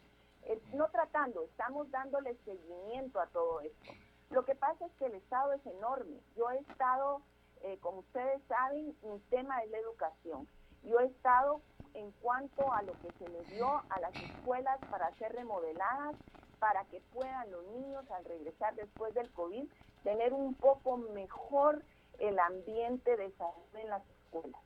no 0.74 0.88
tratando, 0.90 1.42
estamos 1.42 1.90
dándole 1.90 2.36
seguimiento 2.44 3.20
a 3.20 3.26
todo 3.28 3.62
esto. 3.62 3.92
Lo 4.30 4.44
que 4.44 4.54
pasa 4.54 4.84
es 4.86 4.92
que 4.98 5.06
el 5.06 5.14
Estado 5.14 5.54
es 5.54 5.64
enorme. 5.66 6.20
Yo 6.36 6.50
he 6.50 6.58
estado, 6.58 7.22
eh, 7.62 7.78
como 7.80 8.00
ustedes 8.00 8.40
saben, 8.46 8.94
mi 9.02 9.18
tema 9.30 9.58
es 9.62 9.70
la 9.70 9.78
educación. 9.78 10.46
Yo 10.82 11.00
he 11.00 11.06
estado 11.06 11.62
en 11.94 12.12
cuanto 12.20 12.70
a 12.70 12.82
lo 12.82 12.92
que 13.00 13.10
se 13.18 13.28
le 13.28 13.42
dio 13.44 13.66
a 13.88 14.00
las 14.00 14.14
escuelas 14.14 14.78
para 14.90 15.10
ser 15.14 15.32
remodeladas 15.32 16.16
para 16.58 16.84
que 16.84 17.00
puedan 17.14 17.50
los 17.50 17.64
niños 17.68 18.04
al 18.10 18.24
regresar 18.26 18.74
después 18.74 19.14
del 19.14 19.30
COVID 19.32 19.66
tener 20.04 20.34
un 20.34 20.54
poco 20.54 20.98
mejor 20.98 21.82
el 22.20 22.38
ambiente 22.38 23.16
de 23.16 23.30
salud 23.32 23.74
en 23.74 23.90
las 23.90 24.02
escuelas. 24.08 24.60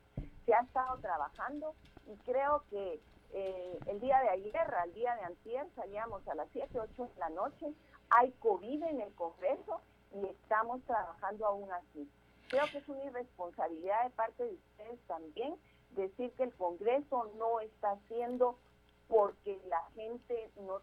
Se 0.44 0.54
ha 0.54 0.60
estado 0.60 0.98
trabajando 0.98 1.74
y 2.06 2.16
creo 2.24 2.64
que 2.70 3.00
eh, 3.32 3.78
el 3.86 4.00
día 4.00 4.20
de 4.20 4.28
ayer, 4.28 4.56
al 4.56 4.92
día 4.92 5.14
de 5.16 5.22
antier, 5.22 5.66
salíamos 5.74 6.26
a 6.28 6.34
las 6.34 6.48
7, 6.52 6.78
8 6.78 7.04
de 7.14 7.20
la 7.20 7.30
noche, 7.30 7.66
hay 8.10 8.30
COVID 8.40 8.82
en 8.82 9.00
el 9.00 9.12
Congreso 9.14 9.80
y 10.14 10.26
estamos 10.26 10.82
trabajando 10.82 11.46
aún 11.46 11.72
así. 11.72 12.08
Creo 12.48 12.66
que 12.70 12.78
es 12.78 12.88
una 12.88 13.04
irresponsabilidad 13.04 14.04
de 14.04 14.10
parte 14.10 14.44
de 14.44 14.54
ustedes 14.54 15.00
también 15.06 15.56
decir 15.96 16.32
que 16.32 16.44
el 16.44 16.52
Congreso 16.54 17.32
no 17.38 17.60
está 17.60 17.92
haciendo 17.92 18.58
porque 19.08 19.60
la 19.68 19.82
gente 19.94 20.50
no 20.56 20.80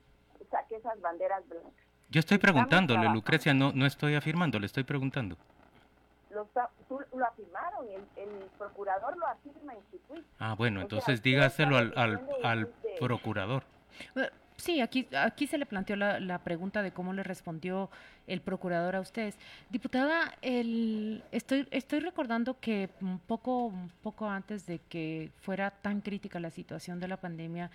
saque 0.50 0.76
esas 0.76 1.00
banderas 1.02 1.48
blancas. 1.48 1.74
Yo 2.10 2.20
estoy 2.20 2.40
preguntándole, 2.40 3.08
Lucrecia, 3.10 3.54
no, 3.54 3.72
no 3.72 3.86
estoy 3.86 4.16
afirmando, 4.16 4.60
le 4.60 4.66
estoy 4.66 4.84
preguntando. 4.84 5.38
Lo, 6.32 6.48
lo 7.14 7.26
afirmaron, 7.26 7.86
el, 7.90 8.24
el, 8.24 8.30
procurador 8.58 9.18
lo 9.18 9.28
afirma 9.28 9.74
en 9.74 9.80
su 9.92 9.98
tweet. 10.08 10.24
Ah, 10.40 10.56
bueno, 10.56 10.82
entonces 10.82 11.22
dígaselo 11.22 11.78
al, 11.78 11.94
al, 11.96 12.22
al 12.44 12.68
procurador. 13.00 13.64
Eh, 14.16 14.30
sí, 14.56 14.80
aquí, 14.80 15.08
aquí 15.16 15.48
se 15.48 15.58
le 15.58 15.66
planteó 15.66 15.96
la, 15.96 16.20
la, 16.20 16.40
pregunta 16.40 16.82
de 16.82 16.92
cómo 16.92 17.14
le 17.14 17.24
respondió 17.24 17.90
el 18.28 18.42
procurador 18.42 18.96
a 18.96 19.02
ustedes. 19.02 19.38
Diputada, 19.70 20.34
el, 20.42 21.24
estoy, 21.32 21.68
estoy 21.72 22.00
recordando 22.00 22.60
que 22.60 22.90
un 23.02 23.20
poco, 23.20 23.66
un 23.66 23.92
poco 24.02 24.30
antes 24.30 24.66
de 24.66 24.80
que 24.80 25.32
fuera 25.42 25.72
tan 25.72 26.02
crítica 26.02 26.40
la 26.40 26.50
situación 26.50 27.00
de 27.00 27.08
la 27.08 27.18
pandemia, 27.18 27.72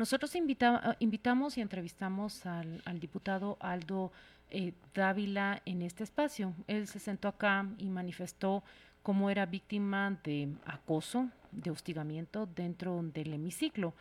nosotros 0.00 0.34
ah, 0.62 0.96
invitamos 0.98 1.58
y 1.58 1.60
entrevistamos 1.60 2.46
al, 2.46 3.00
diputado 3.00 3.58
Aldo 3.60 4.12
eh, 4.50 4.72
Dávila 4.94 5.62
en 5.64 5.82
este 5.82 6.04
espacio. 6.04 6.54
Él 6.66 6.86
se 6.86 6.98
sentó 6.98 7.28
acá 7.28 7.66
y 7.78 7.88
manifestó 7.88 8.62
cómo 9.02 9.30
era 9.30 9.46
víctima 9.46 10.18
de 10.24 10.48
acoso, 10.64 11.28
de 11.52 11.70
hostigamiento 11.70 12.46
dentro 12.46 13.02
del 13.02 13.34
hemiciclo. 13.34 13.94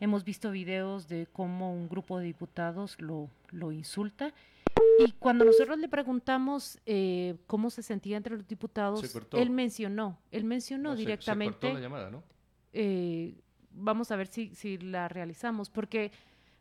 Hemos 0.00 0.24
visto 0.24 0.50
videos 0.50 1.08
de 1.08 1.26
cómo 1.32 1.72
un 1.72 1.88
grupo 1.88 2.18
de 2.18 2.26
diputados 2.26 3.00
lo, 3.00 3.28
lo 3.50 3.72
insulta. 3.72 4.32
Y 4.98 5.12
cuando 5.12 5.44
nosotros 5.44 5.78
le 5.78 5.88
preguntamos 5.88 6.78
eh, 6.84 7.36
cómo 7.46 7.70
se 7.70 7.82
sentía 7.82 8.16
entre 8.16 8.36
los 8.36 8.46
diputados, 8.46 9.16
él 9.32 9.50
mencionó, 9.50 10.18
él 10.30 10.44
mencionó 10.44 10.96
directamente. 10.96 11.72
la 11.72 11.80
llamada, 11.80 12.10
¿no? 12.10 12.22
Eh, 12.72 13.34
vamos 13.70 14.10
a 14.10 14.16
ver 14.16 14.26
si, 14.26 14.54
si 14.54 14.78
la 14.78 15.08
realizamos, 15.08 15.70
porque 15.70 16.10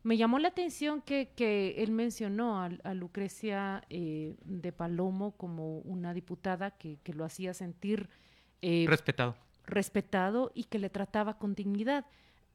me 0.03 0.17
llamó 0.17 0.37
la 0.37 0.49
atención 0.49 1.01
que, 1.01 1.29
que 1.35 1.81
él 1.81 1.91
mencionó 1.91 2.61
a, 2.61 2.93
Lucrecia 2.93 3.83
eh, 3.89 4.35
de 4.43 4.71
Palomo 4.73 5.31
como 5.31 5.79
una 5.79 6.13
diputada 6.13 6.71
que, 6.71 6.97
que 7.03 7.13
lo 7.13 7.23
hacía 7.23 7.53
sentir 7.53 8.09
eh, 8.61 8.85
respetado. 8.87 9.35
respetado 9.65 10.51
y 10.53 10.65
que 10.65 10.79
le 10.79 10.89
trataba 10.89 11.37
con 11.37 11.55
dignidad. 11.55 12.05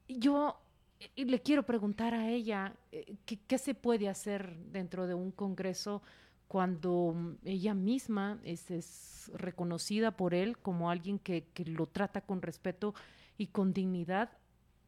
Yo 0.07 0.59
le 1.15 1.41
quiero 1.41 1.63
preguntar 1.63 2.13
a 2.13 2.29
ella 2.29 2.75
eh, 2.91 3.15
¿qué, 3.25 3.57
se 3.57 3.73
puede 3.73 4.09
hacer 4.09 4.55
dentro 4.71 5.07
de 5.07 5.15
un 5.15 5.31
Congreso 5.31 6.03
cuando 6.47 7.35
ella 7.43 7.73
misma 7.73 8.39
es, 8.43 8.69
es 8.69 9.31
reconocida 9.33 10.11
por 10.11 10.35
él 10.35 10.57
como 10.57 10.91
alguien 10.91 11.17
que, 11.17 11.47
que 11.53 11.65
lo 11.65 11.87
trata 11.87 12.21
con 12.21 12.41
respeto 12.41 12.93
y 13.37 13.47
con 13.47 13.73
dignidad 13.73 14.31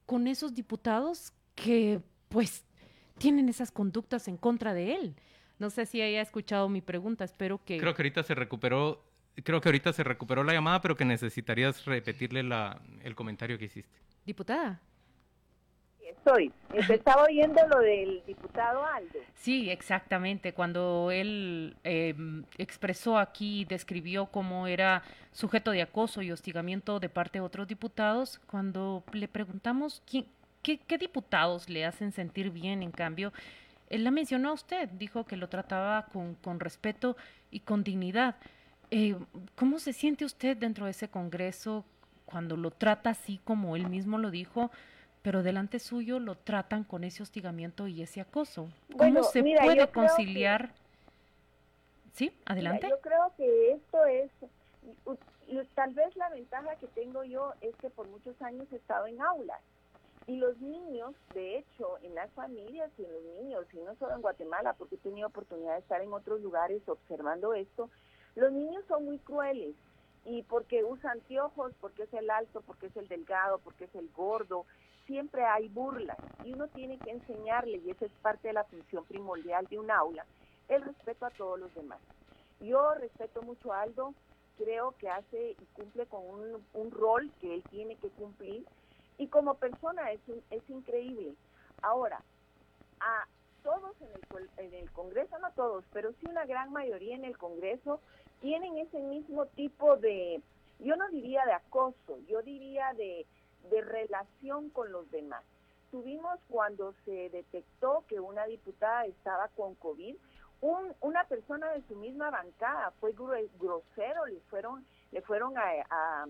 con 0.05 0.27
esos 0.27 0.53
diputados 0.53 1.33
que 1.55 2.01
pues 2.31 2.65
tienen 3.17 3.49
esas 3.49 3.71
conductas 3.71 4.27
en 4.27 4.37
contra 4.37 4.73
de 4.73 4.95
él. 4.95 5.15
No 5.59 5.69
sé 5.69 5.85
si 5.85 6.01
haya 6.01 6.21
escuchado 6.21 6.69
mi 6.69 6.81
pregunta, 6.81 7.23
espero 7.23 7.63
que... 7.63 7.77
Creo 7.77 7.93
que 7.93 8.01
ahorita 8.01 8.23
se 8.23 8.33
recuperó, 8.33 9.03
creo 9.43 9.61
que 9.61 9.69
ahorita 9.69 9.93
se 9.93 10.03
recuperó 10.03 10.43
la 10.43 10.53
llamada, 10.53 10.81
pero 10.81 10.97
que 10.97 11.05
necesitarías 11.05 11.85
repetirle 11.85 12.41
la, 12.41 12.81
el 13.03 13.13
comentario 13.13 13.59
que 13.59 13.65
hiciste. 13.65 13.99
Diputada. 14.25 14.81
Estoy. 16.03 16.51
Estaba 16.73 17.23
oyendo 17.23 17.61
lo 17.67 17.79
del 17.79 18.23
diputado 18.25 18.83
Aldo. 18.85 19.19
Sí, 19.33 19.69
exactamente. 19.69 20.53
Cuando 20.53 21.09
él 21.11 21.75
em, 21.83 22.43
expresó 22.57 23.17
aquí, 23.17 23.65
describió 23.65 24.27
cómo 24.27 24.67
era 24.67 25.03
sujeto 25.31 25.71
de 25.71 25.81
acoso 25.81 26.21
y 26.21 26.31
hostigamiento 26.31 26.99
de 26.99 27.09
parte 27.09 27.39
de 27.39 27.45
otros 27.45 27.67
diputados, 27.67 28.39
cuando 28.47 29.03
le 29.13 29.27
preguntamos 29.27 30.03
quién, 30.05 30.25
¿qué, 30.61 30.97
diputados 30.97 31.69
le 31.69 31.85
hacen 31.85 32.11
sentir 32.11 32.51
bien, 32.51 32.83
en 32.83 32.91
cambio? 32.91 33.33
Él 33.89 34.03
la 34.03 34.11
mencionó 34.11 34.49
a 34.49 34.53
usted, 34.53 34.89
dijo 34.89 35.25
que 35.25 35.35
lo 35.35 35.49
trataba 35.49 36.05
con, 36.05 36.35
con 36.35 36.59
respeto 36.59 37.17
y 37.49 37.61
con 37.61 37.83
dignidad. 37.83 38.35
Eh, 38.89 39.15
¿Cómo 39.55 39.79
se 39.79 39.93
siente 39.93 40.25
usted 40.25 40.57
dentro 40.57 40.85
de 40.85 40.91
ese 40.91 41.09
Congreso 41.09 41.85
cuando 42.25 42.55
lo 42.55 42.71
trata 42.71 43.09
así 43.09 43.39
como 43.43 43.75
él 43.75 43.87
mismo 43.89 44.17
lo 44.17 44.31
dijo, 44.31 44.71
pero 45.21 45.43
delante 45.43 45.79
suyo 45.79 46.19
lo 46.19 46.35
tratan 46.35 46.83
con 46.83 47.03
ese 47.03 47.23
hostigamiento 47.23 47.87
y 47.87 48.01
ese 48.01 48.21
acoso? 48.21 48.69
¿Cómo 48.97 49.23
se 49.23 49.43
puede 49.43 49.87
conciliar? 49.89 50.71
Sí, 52.13 52.31
adelante. 52.45 52.87
yo 52.89 52.99
creo 52.99 53.31
que 53.37 53.71
esto 53.73 54.05
es, 54.05 54.31
tal 55.73 55.93
vez 55.93 56.15
la 56.15 56.29
ventaja 56.29 56.75
que 56.75 56.87
tengo 56.87 57.23
yo 57.23 57.53
es 57.61 57.75
que 57.77 57.89
por 57.89 58.07
muchos 58.09 58.41
años 58.41 58.67
he 58.71 58.75
estado 58.75 59.07
en 59.07 59.21
aulas. 59.21 59.61
Y 60.27 60.37
los 60.37 60.57
niños, 60.59 61.15
de 61.33 61.57
hecho, 61.57 61.97
en 62.03 62.15
las 62.15 62.31
familias 62.31 62.91
y 62.97 63.05
en 63.05 63.11
los 63.11 63.23
niños, 63.23 63.65
y 63.73 63.77
no 63.77 63.95
solo 63.95 64.15
en 64.15 64.21
Guatemala, 64.21 64.73
porque 64.73 64.95
he 64.95 64.99
tenido 64.99 65.27
oportunidad 65.27 65.73
de 65.73 65.79
estar 65.79 66.01
en 66.01 66.13
otros 66.13 66.41
lugares 66.41 66.87
observando 66.87 67.53
esto, 67.53 67.89
los 68.35 68.51
niños 68.51 68.85
son 68.87 69.05
muy 69.05 69.19
crueles 69.19 69.75
y 70.23 70.43
porque 70.43 70.83
usan 70.83 71.19
anteojos, 71.19 71.73
porque 71.81 72.03
es 72.03 72.13
el 72.13 72.29
alto, 72.29 72.61
porque 72.61 72.87
es 72.87 72.95
el 72.95 73.07
delgado, 73.07 73.59
porque 73.59 73.85
es 73.85 73.95
el 73.95 74.09
gordo, 74.11 74.65
siempre 75.05 75.43
hay 75.43 75.67
burlas 75.67 76.17
y 76.43 76.53
uno 76.53 76.67
tiene 76.69 76.97
que 76.99 77.11
enseñarle, 77.11 77.77
y 77.77 77.89
esa 77.89 78.05
es 78.05 78.11
parte 78.21 78.49
de 78.49 78.53
la 78.53 78.63
función 78.65 79.03
primordial 79.05 79.65
de 79.67 79.79
un 79.79 79.91
aula, 79.91 80.25
el 80.69 80.81
respeto 80.83 81.25
a 81.25 81.31
todos 81.31 81.59
los 81.59 81.73
demás. 81.73 81.99
Yo 82.59 82.93
respeto 82.95 83.41
mucho 83.41 83.73
a 83.73 83.81
Aldo, 83.81 84.13
creo 84.57 84.95
que 84.97 85.09
hace 85.09 85.57
y 85.59 85.65
cumple 85.73 86.05
con 86.05 86.21
un, 86.73 86.91
rol 86.91 87.31
que 87.39 87.55
él 87.55 87.63
tiene 87.71 87.95
que 87.95 88.09
cumplir 88.09 88.65
y 89.17 89.27
como 89.27 89.55
persona 89.55 90.11
es, 90.11 90.21
es 90.49 90.69
increíble. 90.69 91.33
Ahora, 91.81 92.21
a 92.99 93.27
todos 93.63 93.95
en 94.01 94.09
el, 94.09 94.49
en 94.57 94.73
el 94.73 94.91
Congreso, 94.91 95.37
no 95.39 95.51
todos, 95.51 95.83
pero 95.93 96.11
sí 96.13 96.27
una 96.29 96.45
gran 96.45 96.71
mayoría 96.71 97.15
en 97.15 97.25
el 97.25 97.37
Congreso, 97.37 97.99
tienen 98.41 98.77
ese 98.77 98.99
mismo 98.99 99.45
tipo 99.47 99.97
de, 99.97 100.41
yo 100.79 100.95
no 100.95 101.07
diría 101.09 101.45
de 101.45 101.53
acoso, 101.53 102.17
yo 102.27 102.41
diría 102.41 102.93
de, 102.93 103.25
de 103.69 103.81
relación 103.81 104.69
con 104.69 104.91
los 104.91 105.09
demás. 105.11 105.43
Tuvimos 105.91 106.39
cuando 106.49 106.93
se 107.05 107.29
detectó 107.29 108.05
que 108.07 108.19
una 108.19 108.45
diputada 108.45 109.05
estaba 109.05 109.49
con 109.49 109.75
COVID, 109.75 110.15
una 110.61 111.23
persona 111.25 111.71
de 111.71 111.81
su 111.87 111.95
misma 111.95 112.29
bancada 112.29 112.91
fue 112.99 113.13
grosero, 113.13 114.25
le 114.27 114.39
fueron, 114.41 114.85
le 115.11 115.21
fueron 115.21 115.57
a, 115.57 115.63
a, 115.89 116.25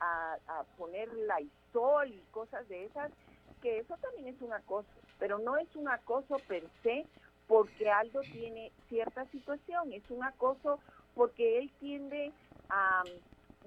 a, 0.00 0.64
poner 0.76 1.12
la 1.12 1.40
isol 1.40 2.08
y 2.08 2.22
cosas 2.30 2.66
de 2.68 2.86
esas, 2.86 3.10
que 3.62 3.78
eso 3.78 3.96
también 3.98 4.34
es 4.34 4.40
un 4.40 4.52
acoso, 4.52 4.88
pero 5.18 5.38
no 5.38 5.56
es 5.56 5.74
un 5.76 5.88
acoso 5.88 6.36
per 6.48 6.64
se 6.82 7.06
porque 7.46 7.90
Aldo 7.90 8.20
tiene 8.20 8.72
cierta 8.88 9.24
situación, 9.26 9.92
es 9.92 10.08
un 10.10 10.24
acoso 10.24 10.78
porque 11.14 11.58
él 11.58 11.70
tiende 11.80 12.32
a 12.68 13.02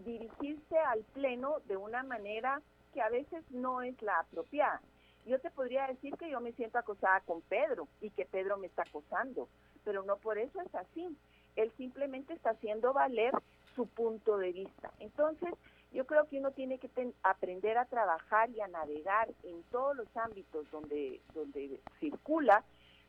dirigirse 0.05 0.77
al 0.77 1.03
pleno 1.13 1.59
de 1.65 1.77
una 1.77 2.01
manera 2.03 2.61
que 2.93 3.01
a 3.01 3.09
veces 3.09 3.43
no 3.51 3.81
es 3.81 4.01
la 4.01 4.19
apropiada. 4.19 4.81
Yo 5.25 5.39
te 5.39 5.51
podría 5.51 5.87
decir 5.87 6.15
que 6.15 6.29
yo 6.29 6.39
me 6.41 6.51
siento 6.53 6.77
acosada 6.77 7.21
con 7.21 7.41
Pedro 7.41 7.87
y 8.01 8.09
que 8.09 8.25
Pedro 8.25 8.57
me 8.57 8.67
está 8.67 8.83
acosando, 8.83 9.47
pero 9.83 10.03
no 10.03 10.17
por 10.17 10.37
eso 10.37 10.61
es 10.61 10.73
así. 10.75 11.17
Él 11.55 11.71
simplemente 11.77 12.33
está 12.33 12.51
haciendo 12.51 12.93
valer 12.93 13.33
su 13.75 13.87
punto 13.87 14.37
de 14.37 14.51
vista. 14.51 14.91
Entonces, 14.99 15.53
yo 15.93 16.05
creo 16.05 16.27
que 16.27 16.39
uno 16.39 16.51
tiene 16.51 16.79
que 16.79 16.89
aprender 17.21 17.77
a 17.77 17.85
trabajar 17.85 18.49
y 18.49 18.61
a 18.61 18.67
navegar 18.67 19.29
en 19.43 19.61
todos 19.71 19.95
los 19.95 20.07
ámbitos 20.17 20.69
donde, 20.71 21.21
donde 21.33 21.79
circula 21.99 22.63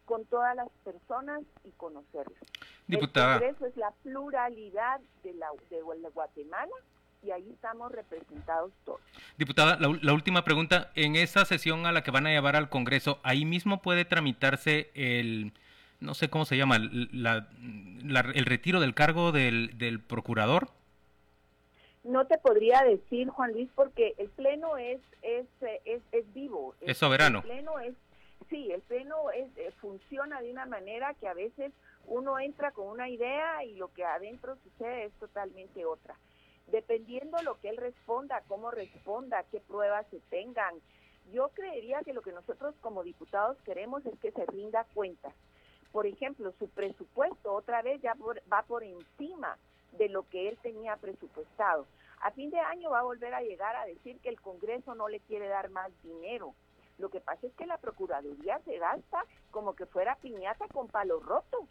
con 0.05 0.25
todas 0.27 0.55
las 0.55 0.68
personas 0.85 1.42
y 1.64 1.70
conocerlas. 1.73 2.38
Diputada. 2.87 3.37
El 3.37 3.40
Congreso 3.40 3.66
es 3.66 3.77
la 3.77 3.90
pluralidad 4.03 5.01
de, 5.23 5.33
la, 5.35 5.47
de 5.70 5.81
Guatemala 5.81 6.75
y 7.23 7.31
ahí 7.31 7.51
estamos 7.51 7.90
representados 7.90 8.70
todos. 8.85 9.01
Diputada, 9.38 9.79
la, 9.81 10.12
última 10.12 10.44
pregunta. 10.44 10.90
En 10.94 11.16
esa 11.16 11.47
sesión 11.47 11.87
a 11.87 11.92
la 11.92 12.03
que 12.03 12.11
van 12.11 12.27
a 12.27 12.31
llevar 12.31 12.55
al 12.55 12.68
Congreso, 12.68 13.18
¿ahí 13.23 13.47
mismo 13.47 13.81
puede 13.81 14.05
tramitarse 14.05 14.90
el, 14.94 15.53
no 16.01 16.12
sé 16.12 16.29
cómo 16.29 16.44
se 16.44 16.59
llama, 16.59 16.79
la, 16.79 17.49
el 18.35 18.44
retiro 18.44 18.81
del 18.81 18.92
cargo 18.92 19.33
del, 19.33 19.79
del 19.79 20.01
procurador? 20.01 20.68
No 22.05 22.27
te 22.27 22.38
podría 22.38 22.83
decir, 22.83 23.29
Juan 23.29 23.53
Luis, 23.53 23.71
porque 23.75 24.14
el 24.19 24.29
Pleno 24.31 24.77
es, 24.77 25.01
es, 25.23 25.47
es, 25.85 26.03
es 26.12 26.33
vivo. 26.35 26.75
Es, 26.81 26.99
soberano. 26.99 27.38
El 27.38 27.45
Pleno 27.45 27.79
es, 27.81 27.95
sí, 28.51 28.71
el 28.71 28.83
Pleno 28.83 29.31
es, 29.31 29.49
eh, 29.57 29.73
funciona 29.81 30.40
de 30.43 30.51
una 30.51 30.67
manera 30.67 31.14
que 31.14 31.27
a 31.27 31.35
veces 31.35 31.73
uno 32.07 32.38
entra 32.38 32.73
con 32.73 32.88
una 32.88 33.09
idea 33.09 33.64
y 33.64 33.75
lo 33.75 33.93
que 33.93 34.05
adentro 34.05 34.57
sucede 34.62 35.05
es 35.07 35.12
totalmente 35.14 35.85
otra 35.85 36.14
dependiendo 36.67 37.43
lo 37.43 37.61
que 37.61 37.69
él 37.69 37.77
responda, 37.77 38.43
cómo 38.49 38.71
responda, 38.71 39.45
qué 39.51 39.61
pruebas 39.61 40.07
se 40.11 40.21
tengan. 40.31 40.75
Yo 41.33 41.49
creería 41.55 42.03
que 42.03 42.12
lo 42.12 42.23
que 42.23 42.33
nosotros 42.33 42.75
como 42.81 43.03
diputados 43.03 43.57
queremos 43.64 44.05
es 44.07 44.19
que 44.21 44.33
se 44.33 44.47
rinda 44.47 44.87
cuentas. 44.95 45.35
Por 45.93 46.07
ejemplo, 46.07 46.53
su 46.59 46.69
presupuesto 46.69 47.53
otra 47.53 47.83
vez 47.83 48.01
ya 48.03 48.14
va 48.53 48.62
por 48.62 48.83
encima 48.83 49.57
de 49.98 50.09
lo 50.09 50.28
que 50.28 50.48
él 50.48 50.59
tenía 50.62 50.96
presupuestado. 50.96 51.87
A 52.20 52.30
fin 52.30 52.50
de 52.50 52.59
año 52.59 52.90
va 52.90 53.00
a 53.00 53.04
volver 53.04 53.35
a 53.35 53.42
llegar 53.42 53.76
a 53.76 53.87
decir 53.87 54.18
que 54.20 54.30
el 54.30 54.40
Congreso 54.40 54.94
no 54.94 55.09
le 55.09 55.20
quiere 55.20 55.48
dar 55.48 55.70
más 55.70 55.90
dinero. 56.02 56.54
Lo 56.98 57.11
que 57.11 57.20
pasa 57.20 57.46
es 57.46 57.52
que 57.54 57.66
la 57.66 57.78
Procuraduría 57.78 58.61
se 58.64 58.78
gasta 58.78 59.24
como 59.50 59.74
que 59.74 59.87
fuera 59.87 60.16
piñata 60.16 60.66
con 60.68 60.88
palo 60.88 61.20
roto. 61.20 61.66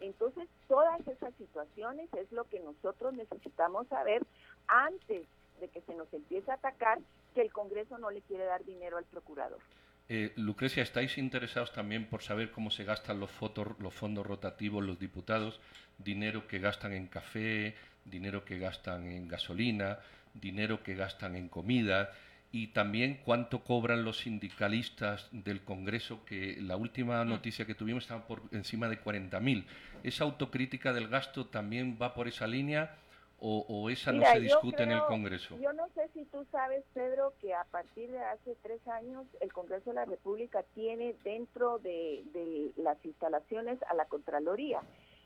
Entonces, 0.00 0.48
todas 0.66 1.06
esas 1.06 1.32
situaciones 1.34 2.12
es 2.14 2.30
lo 2.32 2.44
que 2.44 2.58
nosotros 2.60 3.14
necesitamos 3.14 3.86
saber 3.88 4.26
antes 4.66 5.26
de 5.60 5.68
que 5.68 5.82
se 5.82 5.94
nos 5.94 6.12
empiece 6.12 6.50
a 6.50 6.54
atacar 6.54 6.98
que 7.34 7.42
el 7.42 7.52
Congreso 7.52 7.98
no 7.98 8.10
le 8.10 8.22
quiere 8.22 8.44
dar 8.44 8.64
dinero 8.64 8.96
al 8.96 9.04
procurador. 9.04 9.60
Eh, 10.08 10.32
Lucrecia, 10.36 10.82
¿estáis 10.82 11.16
interesados 11.18 11.72
también 11.72 12.06
por 12.06 12.22
saber 12.22 12.50
cómo 12.50 12.70
se 12.70 12.84
gastan 12.84 13.20
los, 13.20 13.30
los 13.78 13.94
fondos 13.94 14.26
rotativos 14.26 14.84
los 14.84 14.98
diputados? 14.98 15.60
Dinero 15.98 16.46
que 16.46 16.58
gastan 16.58 16.92
en 16.92 17.06
café, 17.06 17.74
dinero 18.04 18.44
que 18.44 18.58
gastan 18.58 19.06
en 19.06 19.28
gasolina, 19.28 19.98
dinero 20.34 20.82
que 20.82 20.94
gastan 20.94 21.36
en 21.36 21.48
comida 21.48 22.10
y 22.50 22.68
también 22.68 23.20
cuánto 23.24 23.64
cobran 23.64 24.04
los 24.04 24.18
sindicalistas 24.18 25.28
del 25.32 25.62
Congreso, 25.62 26.24
que 26.26 26.58
la 26.60 26.76
última 26.76 27.24
mm. 27.24 27.28
noticia 27.28 27.64
que 27.64 27.74
tuvimos 27.74 28.04
estaba 28.04 28.26
por 28.26 28.42
encima 28.52 28.88
de 28.88 29.02
40.000. 29.02 29.64
¿Esa 30.02 30.24
autocrítica 30.24 30.92
del 30.92 31.08
gasto 31.08 31.46
también 31.46 31.98
va 32.00 32.12
por 32.12 32.28
esa 32.28 32.46
línea 32.46 32.96
o, 33.44 33.90
esa 33.90 34.12
no 34.12 34.24
se 34.24 34.40
discute 34.40 34.82
en 34.84 34.92
el 34.92 35.02
Congreso? 35.04 35.58
Yo 35.58 35.72
no 35.72 35.88
sé 35.94 36.08
si 36.14 36.24
tú 36.26 36.46
sabes, 36.52 36.84
Pedro, 36.94 37.32
que 37.40 37.54
a 37.54 37.64
partir 37.64 38.10
de 38.10 38.20
hace 38.20 38.56
tres 38.62 38.86
años 38.86 39.26
el 39.40 39.52
Congreso 39.52 39.90
de 39.90 39.96
la 39.96 40.04
República 40.04 40.64
tiene 40.74 41.14
dentro 41.24 41.78
de, 41.78 42.22
de 42.32 42.72
las 42.76 43.04
instalaciones 43.04 43.82
a 43.88 43.94
la 43.94 44.04
Contraloría. 44.04 44.80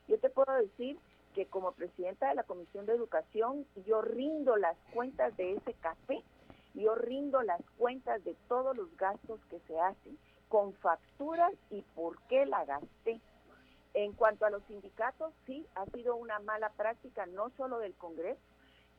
Yo 0.09 0.19
te 0.19 0.31
puedo 0.31 0.53
decir 0.55 0.99
que 1.35 1.47
como 1.47 1.73
presidenta 1.73 2.29
de 2.29 2.35
la 2.35 2.45
Comisión 2.45 2.87
de 2.87 2.95
Educación, 2.95 3.67
yo 3.87 4.01
rindo 4.01 4.57
las 4.57 4.77
cuentas 4.95 5.37
de 5.37 5.53
ese 5.53 5.75
café 5.75 6.23
yo 6.77 6.95
rindo 6.95 7.43
las 7.43 7.61
cuentas 7.79 8.23
de 8.25 8.37
todos 8.49 8.77
los 8.77 8.95
gastos 8.97 9.41
que 9.51 9.59
se 9.67 9.81
hacen, 9.81 10.19
con 10.49 10.75
facturas 10.75 11.53
y 11.71 11.83
por 11.95 12.21
qué 12.29 12.47
la 12.47 12.65
gasté. 12.65 13.21
En 13.97 14.13
cuanto 14.13 14.45
a 14.45 14.51
los 14.51 14.63
sindicatos, 14.65 15.33
sí, 15.47 15.67
ha 15.75 15.87
sido 15.87 16.17
una 16.17 16.39
mala 16.41 16.69
práctica 16.69 17.25
no 17.25 17.49
solo 17.57 17.79
del 17.79 17.95
Congreso. 17.95 18.39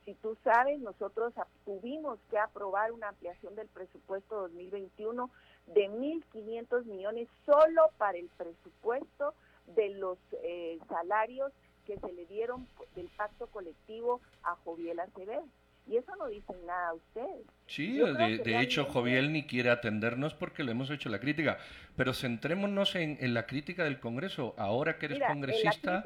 Si 0.04 0.14
tú 0.14 0.36
sabes, 0.42 0.80
nosotros 0.80 1.32
tuvimos 1.64 2.18
que 2.28 2.36
aprobar 2.36 2.90
una 2.90 3.10
ampliación 3.10 3.54
del 3.54 3.68
presupuesto 3.68 4.40
2021 4.40 5.30
de 5.68 5.88
1.500 5.88 6.84
millones 6.86 7.28
solo 7.46 7.90
para 7.96 8.18
el 8.18 8.28
presupuesto 8.30 9.34
de 9.76 9.90
los 9.90 10.18
eh, 10.42 10.80
salarios 10.88 11.52
que 11.86 11.96
se 12.00 12.12
le 12.12 12.26
dieron 12.26 12.66
del 12.96 13.08
pacto 13.16 13.46
colectivo 13.46 14.20
a 14.42 14.56
Joviel 14.64 14.98
Acevedo. 14.98 15.44
Y 15.88 15.96
eso 15.96 16.14
no 16.16 16.28
dicen 16.28 16.56
nada 16.66 16.90
a 16.90 16.94
ustedes. 16.94 17.46
Sí, 17.66 17.98
de, 17.98 18.60
hecho 18.60 18.84
Joviel 18.84 19.32
ni 19.32 19.46
quiere 19.46 19.70
atendernos 19.70 20.34
porque 20.34 20.62
le 20.62 20.72
hemos 20.72 20.90
hecho 20.90 21.08
la 21.08 21.18
crítica. 21.18 21.58
Pero 21.96 22.12
centrémonos 22.12 22.94
en, 22.94 23.34
la 23.34 23.46
crítica 23.46 23.84
del 23.84 23.98
Congreso. 23.98 24.54
Ahora 24.58 24.98
que 24.98 25.06
eres 25.06 25.20
congresista... 25.26 26.04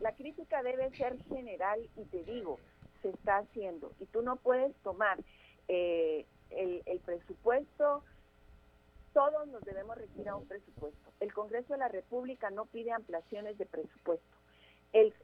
La 0.00 0.12
crítica, 0.12 0.62
debe 0.62 0.90
ser 0.96 1.16
general 1.28 1.80
y 1.96 2.04
te 2.06 2.24
digo, 2.24 2.58
se 3.02 3.10
está 3.10 3.38
haciendo. 3.38 3.92
Y 4.00 4.06
tú 4.06 4.22
no 4.22 4.36
puedes 4.36 4.74
tomar 4.76 5.18
eh, 5.68 6.24
el, 6.50 6.82
el 6.86 6.98
presupuesto 7.00 8.02
todos 9.12 9.48
nos 9.48 9.64
debemos 9.64 9.96
retirar 9.96 10.34
un 10.34 10.46
presupuesto. 10.46 11.10
El 11.18 11.32
Congreso 11.32 11.72
de 11.72 11.80
la 11.80 11.88
República 11.88 12.50
no 12.50 12.66
pide 12.66 12.92
ampliaciones 12.92 13.58
de 13.58 13.66
presupuesto 13.66 14.38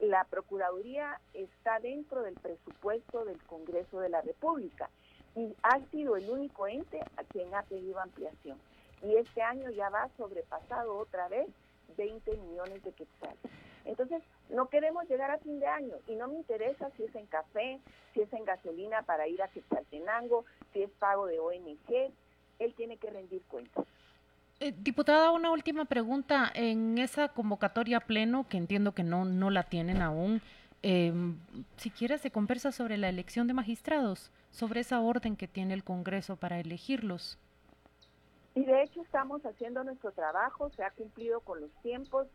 la 0.01 0.23
Procuraduría 0.25 1.19
está 1.33 1.79
dentro 1.79 2.21
del 2.21 2.35
presupuesto 2.35 3.25
del 3.25 3.41
Congreso 3.43 3.99
de 3.99 4.09
la 4.09 4.21
República. 4.21 4.89
y 5.37 5.53
ha 5.63 5.81
sido 5.91 6.15
el 6.15 6.29
único 6.29 6.65
ente 6.65 7.01
a 7.17 7.23
quien 7.25 7.53
ha 7.53 7.63
pedido 7.63 7.99
ampliación. 7.99 8.57
Y 9.03 9.17
este 9.17 9.41
año 9.41 9.69
ya 9.69 9.89
va 9.89 10.07
sobrepasado 10.15 10.97
otra 10.97 11.27
vez 11.27 11.49
20 11.97 12.37
millones 12.37 12.81
de 12.83 12.93
quetzales. 12.93 13.37
Entonces, 13.83 14.23
no 14.49 14.69
queremos 14.69 15.07
llegar 15.09 15.31
a 15.31 15.37
fin 15.39 15.59
de 15.59 15.67
año 15.67 15.95
y 16.07 16.15
no 16.15 16.27
me 16.27 16.35
interesa 16.35 16.89
si 16.97 17.03
es 17.03 17.15
en 17.15 17.27
café, 17.27 17.79
si 18.13 18.21
es 18.21 18.33
en 18.33 18.45
gasolina 18.45 19.03
para 19.03 19.27
ir 19.27 19.41
a 19.43 19.47
Quetzaltenango, 19.47 20.45
si 20.73 20.83
es 20.83 20.91
pago 20.91 21.27
de 21.27 21.39
ONG, 21.39 22.11
él 22.59 22.73
tiene 22.75 22.97
que 22.97 23.09
rendir 23.09 23.43
cuentas. 23.43 23.85
Eh, 24.59 24.73
diputada, 24.77 25.31
una 25.31 25.51
última 25.51 25.85
pregunta. 25.85 26.51
En 26.53 26.97
esa 26.97 27.29
convocatoria 27.29 27.99
pleno, 27.99 28.47
que 28.47 28.57
entiendo 28.57 28.93
que 28.93 29.03
no, 29.03 29.25
no 29.25 29.49
la 29.49 29.63
tienen 29.63 30.01
aún, 30.01 30.41
eh, 30.81 31.13
siquiera 31.77 32.17
se 32.17 32.31
conversa 32.31 32.71
sobre 32.71 32.97
la 32.97 33.09
elección 33.09 33.47
de 33.47 33.53
magistrados, 33.53 34.31
sobre 34.51 34.81
esa 34.81 35.01
orden 35.01 35.35
que 35.35 35.47
tiene 35.47 35.73
el 35.73 35.83
Congreso 35.83 36.37
para 36.37 36.59
elegirlos. 36.59 37.37
Y 38.53 38.63
de 38.63 38.83
hecho 38.83 39.01
estamos 39.01 39.45
haciendo 39.45 39.83
nuestro 39.83 40.11
trabajo, 40.13 40.69
se 40.69 40.83
ha 40.83 40.91
cumplido 40.91 41.41
con 41.41 41.59
los 41.59 41.71
tiempos 41.81 42.27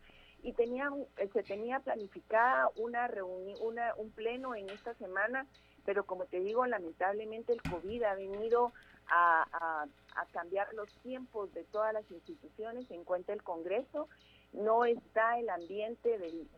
y 0.42 0.52
tenía, 0.52 0.90
eh, 1.16 1.30
se 1.32 1.42
tenía 1.42 1.80
planificada 1.80 2.68
una 2.76 3.08
reunión, 3.08 3.56
una, 3.62 3.94
un 3.96 4.10
pleno 4.10 4.54
en 4.54 4.68
esta 4.68 4.92
semana, 4.94 5.46
pero 5.86 6.04
como 6.04 6.26
te 6.26 6.40
digo, 6.40 6.66
lamentablemente 6.66 7.54
el 7.54 7.62
COVID 7.62 8.02
ha 8.02 8.14
venido 8.14 8.72
a, 9.09 9.86
cambiar 10.32 10.72
los 10.74 10.88
tiempos 11.03 11.53
de 11.55 11.64
todas 11.64 11.92
las 11.92 12.09
instituciones, 12.11 12.86
se 12.86 12.94
encuentra 12.94 13.34
el 13.34 13.42
Congreso, 13.42 14.09
no 14.53 14.84
está 14.84 15.38
el 15.38 15.48
ambiente 15.48 16.18
del, 16.18 16.48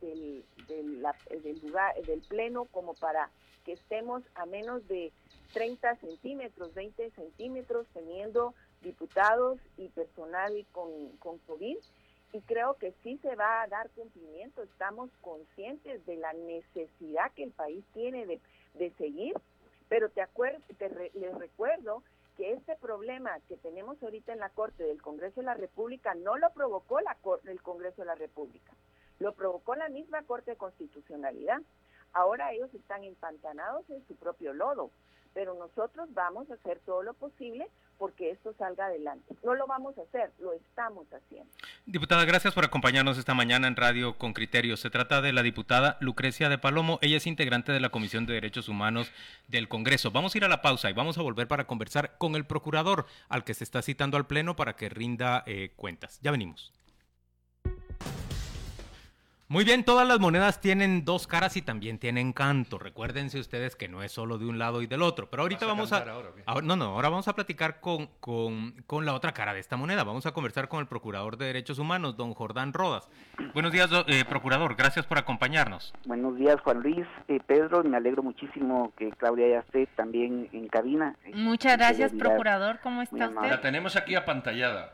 del, 0.69 1.61
lugar, 1.63 1.95
del 2.03 2.21
pleno 2.23 2.65
como 2.67 2.95
para 2.95 3.31
que 3.65 3.73
estemos 3.73 4.23
a 4.35 4.47
menos 4.47 4.87
de 4.89 5.13
30 5.53 5.97
centímetros, 5.97 6.75
20 6.75 7.11
centímetros, 7.13 7.87
teniendo 7.95 8.55
diputados 8.83 9.59
y 9.77 9.89
personal 9.89 10.67
con, 10.73 11.17
con 11.19 11.39
COVID 11.39 11.79
y 12.33 12.41
creo 12.41 12.75
que 12.75 12.95
sí 13.03 13.19
se 13.19 13.35
va 13.37 13.63
a 13.63 13.67
dar 13.67 13.91
cumplimiento. 13.91 14.63
Estamos 14.63 15.11
conscientes 15.21 16.05
de 16.07 16.17
la 16.17 16.33
necesidad 16.33 17.31
que 17.33 17.45
el 17.45 17.53
país 17.53 17.85
tiene 17.93 18.27
de, 18.27 18.41
de 18.75 18.91
seguir, 18.93 19.35
pero 19.89 20.09
te, 20.09 20.23
acuerdo, 20.23 20.59
te 20.79 20.89
les 21.15 21.35
recuerdo 21.39 22.03
problema 23.13 23.39
que 23.47 23.59
tenemos 23.59 24.03
ahorita 24.03 24.33
en 24.33 24.39
la 24.39 24.49
Corte 24.49 24.85
del 24.85 25.03
Congreso 25.03 25.41
de 25.41 25.47
la 25.47 25.55
República 25.55 26.15
no 26.15 26.39
lo 26.39 26.51
provocó 26.55 26.99
la 27.01 27.17
del 27.43 27.61
Congreso 27.61 28.01
de 28.03 28.07
la 28.07 28.15
República, 28.15 28.73
lo 29.19 29.35
provocó 29.35 29.75
la 29.75 29.91
misma 29.91 30.23
Corte 30.23 30.53
de 30.53 30.57
Constitucionalidad. 30.57 31.61
Ahora 32.13 32.53
ellos 32.53 32.73
están 32.75 33.05
empantanados 33.05 33.89
en 33.91 34.07
su 34.07 34.15
propio 34.17 34.53
lodo, 34.53 34.91
pero 35.35 35.55
nosotros 35.55 36.09
vamos 36.13 36.51
a 36.51 36.55
hacer 36.55 36.81
todo 36.85 37.03
lo 37.03 37.15
posible 37.15 37.69
porque 37.99 38.33
esto 38.33 38.53
salga 38.59 38.87
adelante. 38.87 39.35
No 39.45 39.55
lo 39.55 39.67
vamos 39.69 39.97
a 39.97 40.03
hacer, 40.03 40.33
lo 40.41 40.53
estamos 40.53 41.07
haciendo. 41.13 41.49
Diputada, 41.87 42.25
gracias 42.25 42.53
por 42.53 42.65
acompañarnos 42.65 43.17
esta 43.17 43.33
mañana 43.33 43.69
en 43.69 43.77
Radio 43.77 44.19
con 44.19 44.33
Criterio. 44.33 44.77
Se 44.77 44.91
trata 44.91 45.23
de 45.23 45.33
la 45.33 45.43
diputada 45.43 45.99
Lucrecia 46.01 46.49
de 46.49 46.59
Palomo. 46.59 46.99
Ella 47.01 47.19
es 47.19 47.29
integrante 47.29 47.71
de 47.71 47.79
la 47.79 47.91
Comisión 47.91 48.27
de 48.27 48.35
Derechos 48.35 48.69
Humanos 48.69 49.13
del 49.47 49.69
Congreso. 49.69 50.11
Vamos 50.11 50.35
a 50.35 50.39
ir 50.39 50.45
a 50.45 50.49
la 50.49 50.63
pausa 50.63 50.91
y 50.91 50.95
vamos 50.95 51.17
a 51.17 51.23
volver 51.23 51.47
para 51.47 51.69
conversar 51.69 52.19
con 52.19 52.35
el 52.35 52.45
procurador 52.45 53.07
al 53.29 53.45
que 53.45 53.55
se 53.55 53.63
está 53.63 53.83
citando 53.83 54.17
al 54.17 54.27
Pleno 54.27 54.57
para 54.57 54.75
que 54.75 54.89
rinda 54.89 55.45
eh, 55.47 55.73
cuentas. 55.77 56.19
Ya 56.23 56.33
venimos. 56.33 56.73
Muy 59.53 59.65
bien, 59.65 59.85
todas 59.85 60.09
las 60.09 60.19
monedas 60.19 60.63
tienen 60.63 61.05
dos 61.05 61.27
caras 61.27 61.59
y 61.59 61.61
también 61.61 61.99
tienen 61.99 62.33
canto. 62.33 62.79
Recuérdense 62.79 63.39
ustedes 63.39 63.77
que 63.77 63.87
no 63.87 64.03
es 64.03 64.11
solo 64.11 64.39
de 64.39 64.47
un 64.47 64.59
lado 64.59 64.81
y 64.81 64.87
del 64.87 65.03
otro. 65.03 65.29
Pero 65.29 65.43
ahorita 65.43 65.67
vamos 65.67 65.93
a... 65.93 66.07
no, 66.63 66.75
no, 66.75 66.85
ahora 66.87 67.11
vamos 67.11 67.29
a 67.29 67.35
platicar 67.35 67.79
con, 67.79 68.09
con, 68.19 69.05
la 69.05 69.13
otra 69.13 69.33
cara 69.33 69.53
de 69.53 69.61
esta 69.61 69.77
moneda. 69.77 70.05
Vamos 70.05 70.25
a 70.25 70.33
conversar 70.33 70.69
con 70.69 70.81
el 70.81 70.87
Procurador 70.87 71.37
de 71.37 71.45
Derechos 71.45 71.79
Humanos, 71.79 72.17
don 72.17 72.33
Jordán 72.33 72.73
Rodas. 72.73 73.11
Buenos 73.53 73.73
días, 73.73 73.91
eh, 74.07 74.25
Procurador. 74.27 74.75
Gracias 74.75 75.05
por 75.05 75.19
acompañarnos. 75.19 75.93
Buenos 76.07 76.35
días, 76.39 76.59
Juan 76.63 76.81
Luis. 76.81 77.07
Eh, 77.29 77.39
Pedro, 77.47 77.85
me 77.85 77.99
alegro 77.99 78.23
muchísimo 78.23 78.95
que 78.97 79.11
Claudia 79.11 79.49
ya 79.51 79.59
esté 79.59 79.87
también 79.97 80.49
en 80.53 80.67
cabina. 80.69 81.15
Muchas 81.35 81.77
gracias, 81.77 82.11
Procurador. 82.13 82.79
¿Cómo 82.83 83.03
está 83.03 83.29
usted? 83.29 83.51
La 83.51 83.61
tenemos 83.61 83.97
aquí 83.97 84.15
apantallada. 84.15 84.93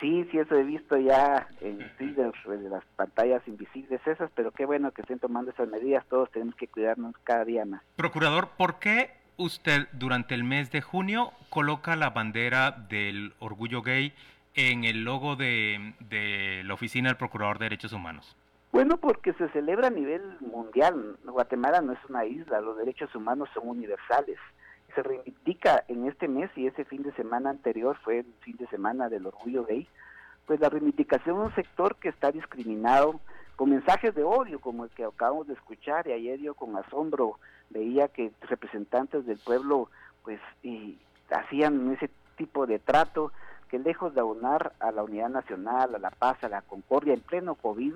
Sí, 0.00 0.26
sí, 0.30 0.38
eso 0.38 0.56
he 0.56 0.64
visto 0.64 0.96
ya 0.96 1.46
en 1.60 1.78
Twitter, 1.96 2.32
de 2.46 2.68
las 2.68 2.84
pantallas 2.96 3.46
invisibles 3.46 4.00
esas, 4.06 4.30
pero 4.34 4.50
qué 4.50 4.66
bueno 4.66 4.90
que 4.90 5.02
estén 5.02 5.20
tomando 5.20 5.52
esas 5.52 5.68
medidas, 5.68 6.04
todos 6.08 6.30
tenemos 6.30 6.56
que 6.56 6.66
cuidarnos 6.66 7.14
cada 7.22 7.44
día 7.44 7.64
más. 7.64 7.82
Procurador, 7.96 8.48
¿por 8.56 8.80
qué 8.80 9.10
usted 9.36 9.86
durante 9.92 10.34
el 10.34 10.42
mes 10.42 10.72
de 10.72 10.80
junio 10.80 11.32
coloca 11.50 11.94
la 11.94 12.10
bandera 12.10 12.72
del 12.72 13.34
orgullo 13.38 13.82
gay 13.82 14.12
en 14.54 14.84
el 14.84 15.04
logo 15.04 15.36
de, 15.36 15.94
de 16.00 16.62
la 16.64 16.74
Oficina 16.74 17.10
del 17.10 17.16
Procurador 17.16 17.58
de 17.58 17.66
Derechos 17.66 17.92
Humanos? 17.92 18.36
Bueno, 18.72 18.96
porque 18.96 19.32
se 19.34 19.48
celebra 19.50 19.88
a 19.88 19.90
nivel 19.90 20.22
mundial. 20.40 21.16
Guatemala 21.24 21.80
no 21.80 21.92
es 21.92 21.98
una 22.08 22.24
isla, 22.24 22.60
los 22.60 22.76
derechos 22.76 23.14
humanos 23.14 23.48
son 23.54 23.68
universales 23.68 24.38
se 24.94 25.02
reivindica 25.02 25.84
en 25.88 26.06
este 26.06 26.28
mes 26.28 26.50
y 26.56 26.66
ese 26.66 26.84
fin 26.84 27.02
de 27.02 27.12
semana 27.12 27.50
anterior 27.50 27.96
fue 28.02 28.20
el 28.20 28.34
fin 28.40 28.56
de 28.56 28.66
semana 28.68 29.08
del 29.08 29.26
orgullo 29.26 29.64
gay, 29.64 29.86
pues 30.46 30.60
la 30.60 30.68
reivindicación 30.68 31.36
de 31.36 31.44
un 31.44 31.54
sector 31.54 31.96
que 31.96 32.08
está 32.08 32.32
discriminado 32.32 33.20
con 33.56 33.70
mensajes 33.70 34.14
de 34.14 34.24
odio 34.24 34.60
como 34.60 34.84
el 34.84 34.90
que 34.90 35.04
acabamos 35.04 35.46
de 35.46 35.54
escuchar 35.54 36.06
y 36.06 36.12
ayer 36.12 36.38
yo 36.40 36.54
con 36.54 36.76
asombro 36.76 37.38
veía 37.68 38.08
que 38.08 38.32
representantes 38.42 39.26
del 39.26 39.38
pueblo 39.38 39.90
pues 40.24 40.40
y 40.62 40.98
hacían 41.30 41.92
ese 41.92 42.10
tipo 42.36 42.66
de 42.66 42.78
trato 42.78 43.32
que 43.68 43.78
lejos 43.78 44.14
de 44.14 44.20
aunar 44.20 44.72
a 44.80 44.90
la 44.90 45.04
unidad 45.04 45.28
nacional, 45.28 45.94
a 45.94 45.98
la 45.98 46.10
paz, 46.10 46.42
a 46.42 46.48
la 46.48 46.62
concordia 46.62 47.14
en 47.14 47.20
pleno 47.20 47.54
COVID, 47.54 47.94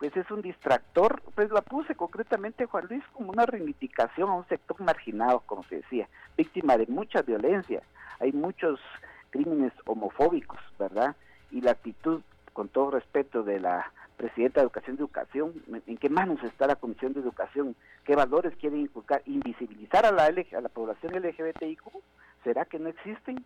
pues 0.00 0.16
es 0.16 0.30
un 0.30 0.40
distractor, 0.40 1.20
pues 1.34 1.50
la 1.50 1.60
puse 1.60 1.94
concretamente 1.94 2.64
Juan 2.64 2.86
Luis 2.88 3.04
como 3.12 3.32
una 3.32 3.44
reivindicación 3.44 4.30
a 4.30 4.34
un 4.34 4.48
sector 4.48 4.80
marginado, 4.80 5.40
como 5.40 5.62
se 5.64 5.76
decía, 5.76 6.08
víctima 6.38 6.78
de 6.78 6.86
mucha 6.86 7.20
violencia, 7.20 7.82
hay 8.18 8.32
muchos 8.32 8.80
crímenes 9.28 9.74
homofóbicos, 9.84 10.58
¿verdad? 10.78 11.14
Y 11.50 11.60
la 11.60 11.72
actitud, 11.72 12.22
con 12.54 12.68
todo 12.68 12.92
respeto, 12.92 13.42
de 13.42 13.60
la 13.60 13.92
presidenta 14.16 14.60
de 14.60 14.64
Educación 14.64 14.96
de 14.96 15.02
Educación, 15.02 15.52
¿en 15.86 15.96
qué 15.98 16.08
manos 16.08 16.42
está 16.44 16.66
la 16.66 16.76
Comisión 16.76 17.12
de 17.12 17.20
Educación? 17.20 17.76
¿Qué 18.04 18.16
valores 18.16 18.56
quieren 18.56 18.80
inculcar? 18.80 19.20
¿Invisibilizar 19.26 20.06
a 20.06 20.12
la, 20.12 20.24
a 20.24 20.60
la 20.62 20.68
población 20.70 21.12
LGBTIQ? 21.12 21.82
¿Será 22.42 22.64
que 22.64 22.78
no 22.78 22.88
existen? 22.88 23.44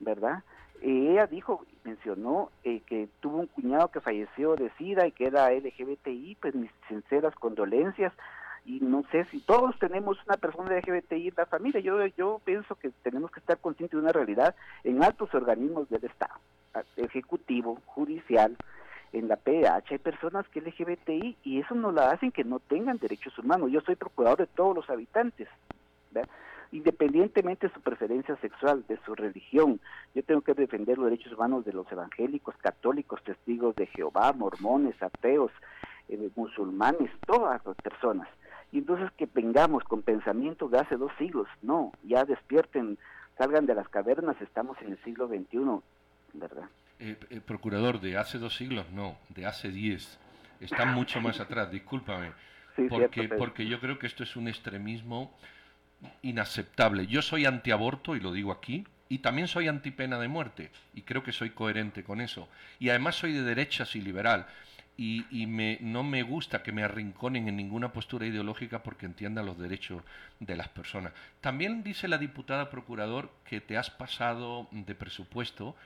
¿Verdad? 0.00 0.44
Ella 0.82 1.26
dijo, 1.26 1.64
mencionó 1.84 2.50
eh, 2.64 2.80
que 2.86 3.08
tuvo 3.20 3.38
un 3.38 3.46
cuñado 3.46 3.88
que 3.88 4.00
falleció 4.00 4.54
de 4.56 4.70
SIDA 4.78 5.06
y 5.06 5.12
que 5.12 5.26
era 5.26 5.50
LGBTI, 5.50 6.36
pues 6.40 6.54
mis 6.54 6.70
sinceras 6.88 7.34
condolencias. 7.34 8.12
Y 8.64 8.80
no 8.80 9.02
sé 9.10 9.24
si 9.26 9.40
todos 9.40 9.78
tenemos 9.78 10.18
una 10.26 10.36
persona 10.36 10.76
LGBTI 10.76 11.28
en 11.28 11.34
la 11.36 11.46
familia. 11.46 11.80
Yo, 11.80 12.04
yo 12.06 12.40
pienso 12.44 12.74
que 12.74 12.90
tenemos 13.02 13.30
que 13.30 13.40
estar 13.40 13.58
conscientes 13.58 13.96
de 13.96 14.02
una 14.02 14.12
realidad 14.12 14.54
en 14.84 15.02
altos 15.02 15.32
organismos 15.34 15.88
del 15.88 16.04
Estado, 16.04 16.34
ejecutivo, 16.96 17.80
judicial, 17.86 18.56
en 19.12 19.28
la 19.28 19.36
PH 19.36 19.94
hay 19.94 19.98
personas 19.98 20.46
que 20.48 20.60
LGBTI 20.60 21.38
y 21.42 21.60
eso 21.60 21.74
no 21.74 21.92
la 21.92 22.10
hacen 22.10 22.30
que 22.30 22.44
no 22.44 22.58
tengan 22.58 22.98
derechos 22.98 23.38
humanos. 23.38 23.70
Yo 23.70 23.80
soy 23.80 23.96
procurador 23.96 24.38
de 24.38 24.46
todos 24.46 24.76
los 24.76 24.90
habitantes. 24.90 25.48
¿verdad? 26.10 26.28
Independientemente 26.72 27.68
de 27.68 27.74
su 27.74 27.80
preferencia 27.80 28.36
sexual, 28.36 28.84
de 28.88 28.98
su 29.04 29.14
religión. 29.14 29.80
Yo 30.14 30.22
tengo 30.22 30.42
que 30.42 30.54
defender 30.54 30.98
los 30.98 31.06
derechos 31.06 31.32
humanos 31.32 31.64
de 31.64 31.72
los 31.72 31.90
evangélicos, 31.90 32.54
católicos, 32.58 33.22
testigos 33.24 33.74
de 33.76 33.86
Jehová, 33.86 34.32
mormones, 34.32 35.00
ateos, 35.02 35.50
eh, 36.08 36.30
musulmanes, 36.36 37.10
todas 37.26 37.64
las 37.64 37.76
personas. 37.76 38.28
Y 38.70 38.78
entonces 38.78 39.10
que 39.16 39.26
vengamos 39.32 39.82
con 39.84 40.02
pensamientos 40.02 40.70
de 40.70 40.78
hace 40.78 40.96
dos 40.96 41.10
siglos, 41.18 41.48
no, 41.62 41.92
ya 42.04 42.24
despierten, 42.24 42.98
salgan 43.38 43.66
de 43.66 43.74
las 43.74 43.88
cavernas, 43.88 44.36
estamos 44.42 44.76
en 44.82 44.92
el 44.92 45.02
siglo 45.04 45.26
XXI, 45.26 45.80
¿verdad? 46.34 46.68
Eh, 46.98 47.16
eh, 47.30 47.40
procurador, 47.40 48.00
de 48.00 48.18
hace 48.18 48.38
dos 48.38 48.56
siglos, 48.56 48.90
no, 48.92 49.16
de 49.30 49.46
hace 49.46 49.70
diez. 49.70 50.18
Están 50.60 50.94
mucho 50.94 51.20
más 51.20 51.40
atrás, 51.40 51.70
discúlpame. 51.70 52.32
porque, 52.90 53.28
porque 53.28 53.66
yo 53.66 53.80
creo 53.80 53.98
que 53.98 54.06
esto 54.06 54.22
es 54.22 54.36
un 54.36 54.48
extremismo 54.48 55.32
inaceptable. 56.22 57.06
Yo 57.06 57.22
soy 57.22 57.46
antiaborto, 57.46 58.16
y 58.16 58.20
lo 58.20 58.32
digo 58.32 58.52
aquí, 58.52 58.86
y 59.08 59.18
también 59.18 59.48
soy 59.48 59.68
antipena 59.68 60.18
de 60.18 60.28
muerte, 60.28 60.70
y 60.94 61.02
creo 61.02 61.22
que 61.22 61.32
soy 61.32 61.50
coherente 61.50 62.04
con 62.04 62.20
eso. 62.20 62.48
Y 62.78 62.90
además 62.90 63.16
soy 63.16 63.32
de 63.32 63.42
derechas 63.42 63.96
y 63.96 64.02
liberal, 64.02 64.46
y, 65.00 65.46
me, 65.46 65.78
no 65.80 66.02
me 66.02 66.24
gusta 66.24 66.64
que 66.64 66.72
me 66.72 66.82
arrinconen 66.82 67.46
en 67.46 67.56
ninguna 67.56 67.92
postura 67.92 68.26
ideológica 68.26 68.82
porque 68.82 69.06
entiendan 69.06 69.46
los 69.46 69.56
derechos 69.56 70.02
de 70.40 70.56
las 70.56 70.68
personas. 70.68 71.12
También 71.40 71.84
dice 71.84 72.08
la 72.08 72.18
diputada 72.18 72.68
procurador 72.68 73.30
que 73.44 73.60
te 73.60 73.78
has 73.78 73.90
pasado 73.90 74.66
de 74.72 74.96
presupuesto 74.96 75.76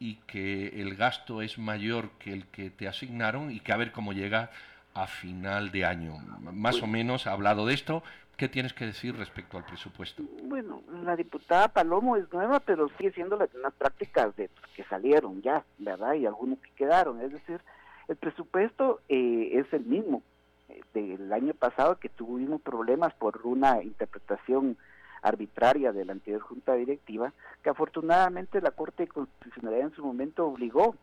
y 0.00 0.16
que 0.26 0.80
el 0.80 0.96
gasto 0.96 1.42
es 1.42 1.58
mayor 1.58 2.10
que 2.18 2.32
el 2.32 2.46
que 2.46 2.70
te 2.70 2.88
asignaron 2.88 3.52
y 3.52 3.60
que 3.60 3.72
a 3.72 3.76
ver 3.76 3.92
cómo 3.92 4.12
llega 4.12 4.50
a 4.94 5.06
final 5.06 5.70
de 5.70 5.84
año. 5.84 6.16
Más 6.40 6.82
o 6.82 6.88
menos 6.88 7.28
ha 7.28 7.32
hablado 7.32 7.66
de 7.66 7.74
esto, 7.74 8.02
¿Qué 8.36 8.48
tienes 8.50 8.74
que 8.74 8.84
decir 8.84 9.16
respecto 9.16 9.56
al 9.56 9.64
presupuesto? 9.64 10.22
Bueno, 10.42 10.82
la 11.04 11.16
diputada 11.16 11.68
Palomo 11.68 12.16
es 12.16 12.30
nueva, 12.30 12.60
pero 12.60 12.90
sigue 12.98 13.12
siendo 13.12 13.36
las 13.36 13.52
mismas 13.54 13.72
prácticas 13.72 14.36
de 14.36 14.50
que 14.74 14.84
salieron 14.84 15.40
ya, 15.40 15.64
¿verdad? 15.78 16.14
Y 16.14 16.26
algunos 16.26 16.58
que 16.58 16.70
quedaron. 16.72 17.22
Es 17.22 17.32
decir, 17.32 17.62
el 18.08 18.16
presupuesto 18.16 19.00
eh, 19.08 19.52
es 19.54 19.72
el 19.72 19.86
mismo 19.86 20.22
eh, 20.68 20.82
del 20.92 21.32
año 21.32 21.54
pasado 21.54 21.98
que 21.98 22.10
tuvimos 22.10 22.60
problemas 22.60 23.14
por 23.14 23.40
una 23.44 23.82
interpretación 23.82 24.76
arbitraria 25.22 25.92
de 25.92 26.04
la 26.04 26.12
anterior 26.12 26.42
junta 26.42 26.74
directiva, 26.74 27.32
que 27.62 27.70
afortunadamente 27.70 28.60
la 28.60 28.70
Corte 28.70 29.04
de 29.04 29.08
Constitucionalidad 29.08 29.86
en 29.86 29.94
su 29.94 30.04
momento 30.04 30.46
obligó 30.46 30.94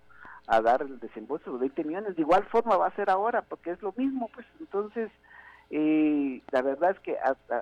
a 0.45 0.61
dar 0.61 0.83
el 0.83 0.99
desembolso 0.99 1.51
de 1.53 1.59
20 1.59 1.83
millones. 1.83 2.15
De 2.15 2.21
igual 2.21 2.43
forma 2.43 2.77
va 2.77 2.87
a 2.87 2.95
ser 2.95 3.09
ahora, 3.09 3.41
porque 3.41 3.71
es 3.71 3.81
lo 3.81 3.91
mismo, 3.97 4.29
pues 4.35 4.45
entonces 4.59 5.09
y 5.75 6.43
la 6.51 6.61
verdad 6.61 6.91
es 6.91 6.99
que 6.99 7.17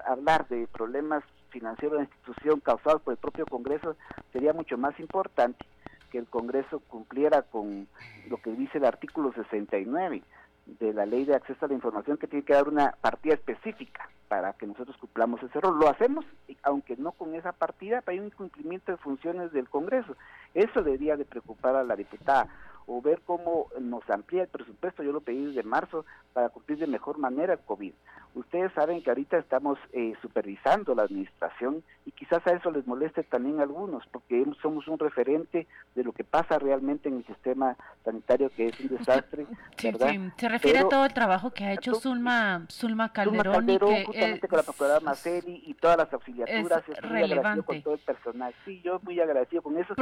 hablar 0.05 0.45
de 0.49 0.67
problemas 0.67 1.23
financieros 1.49 1.93
de 1.93 2.03
la 2.03 2.09
institución 2.09 2.59
causados 2.59 3.01
por 3.03 3.13
el 3.13 3.17
propio 3.17 3.45
Congreso 3.45 3.95
sería 4.33 4.51
mucho 4.51 4.77
más 4.77 4.99
importante 4.99 5.65
que 6.11 6.17
el 6.17 6.25
Congreso 6.25 6.81
cumpliera 6.89 7.43
con 7.43 7.87
lo 8.27 8.35
que 8.41 8.51
dice 8.51 8.79
el 8.79 8.85
artículo 8.85 9.31
69 9.31 10.23
de 10.65 10.93
la 10.93 11.05
ley 11.05 11.23
de 11.23 11.35
acceso 11.35 11.63
a 11.63 11.69
la 11.69 11.73
información 11.73 12.17
que 12.17 12.27
tiene 12.27 12.43
que 12.43 12.51
dar 12.51 12.67
una 12.67 12.91
partida 12.99 13.35
específica 13.35 14.09
para 14.27 14.51
que 14.53 14.67
nosotros 14.67 14.97
cumplamos 14.97 15.41
ese 15.43 15.61
rol. 15.61 15.79
Lo 15.79 15.87
hacemos, 15.87 16.25
aunque 16.63 16.97
no 16.97 17.13
con 17.13 17.33
esa 17.35 17.53
partida, 17.53 18.01
pero 18.01 18.15
hay 18.15 18.19
un 18.19 18.27
incumplimiento 18.27 18.91
de 18.91 18.97
funciones 18.97 19.53
del 19.53 19.69
Congreso. 19.69 20.17
Eso 20.53 20.83
debería 20.83 21.15
de 21.15 21.23
preocupar 21.23 21.77
a 21.77 21.83
la 21.85 21.95
diputada 21.95 22.49
o 22.87 23.01
ver 23.01 23.21
cómo 23.25 23.67
nos 23.79 24.07
amplía 24.09 24.43
el 24.43 24.47
presupuesto, 24.47 25.03
yo 25.03 25.11
lo 25.11 25.21
pedí 25.21 25.45
desde 25.45 25.63
marzo, 25.63 26.05
para 26.33 26.49
cumplir 26.49 26.79
de 26.79 26.87
mejor 26.87 27.17
manera 27.17 27.53
el 27.53 27.59
COVID. 27.59 27.93
Ustedes 28.33 28.71
saben 28.73 29.03
que 29.03 29.09
ahorita 29.09 29.37
estamos 29.37 29.77
eh, 29.91 30.13
supervisando 30.21 30.95
la 30.95 31.03
administración 31.03 31.83
y 32.05 32.11
quizás 32.11 32.45
a 32.47 32.51
eso 32.51 32.71
les 32.71 32.87
moleste 32.87 33.23
también 33.23 33.59
a 33.59 33.63
algunos, 33.63 34.05
porque 34.07 34.45
somos 34.61 34.87
un 34.87 34.97
referente 34.97 35.67
de 35.95 36.03
lo 36.03 36.13
que 36.13 36.23
pasa 36.23 36.57
realmente 36.57 37.09
en 37.09 37.17
el 37.17 37.25
sistema 37.25 37.75
sanitario, 38.05 38.49
que 38.55 38.67
es 38.67 38.79
un 38.79 38.97
desastre. 38.97 39.45
Sí, 39.77 39.91
sí. 39.91 40.31
Se 40.37 40.49
refiere 40.49 40.79
a 40.79 40.89
todo 40.89 41.05
el 41.05 41.13
trabajo 41.13 41.51
que 41.51 41.63
ha 41.63 41.73
hecho 41.73 41.95
Zulma, 41.95 42.65
Zulma 42.69 43.11
Calderón, 43.11 43.67
y 43.69 43.79
que 43.79 44.05
justamente 44.05 44.47
con 44.47 44.57
la 44.57 44.63
procuradora 44.63 44.99
Maceli 44.99 45.63
y 45.65 45.73
todas 45.73 45.97
las 45.97 46.13
auxiliaturas, 46.13 46.83
es, 46.87 47.09
muy 47.09 47.23
agradecido 47.23 47.63
con 47.63 47.81
todo 47.81 47.93
el 47.95 47.99
personal. 47.99 48.53
Sí, 48.63 48.79
yo 48.83 48.99
muy 49.03 49.19
agradecido 49.19 49.63
con 49.63 49.77
eso. 49.77 49.95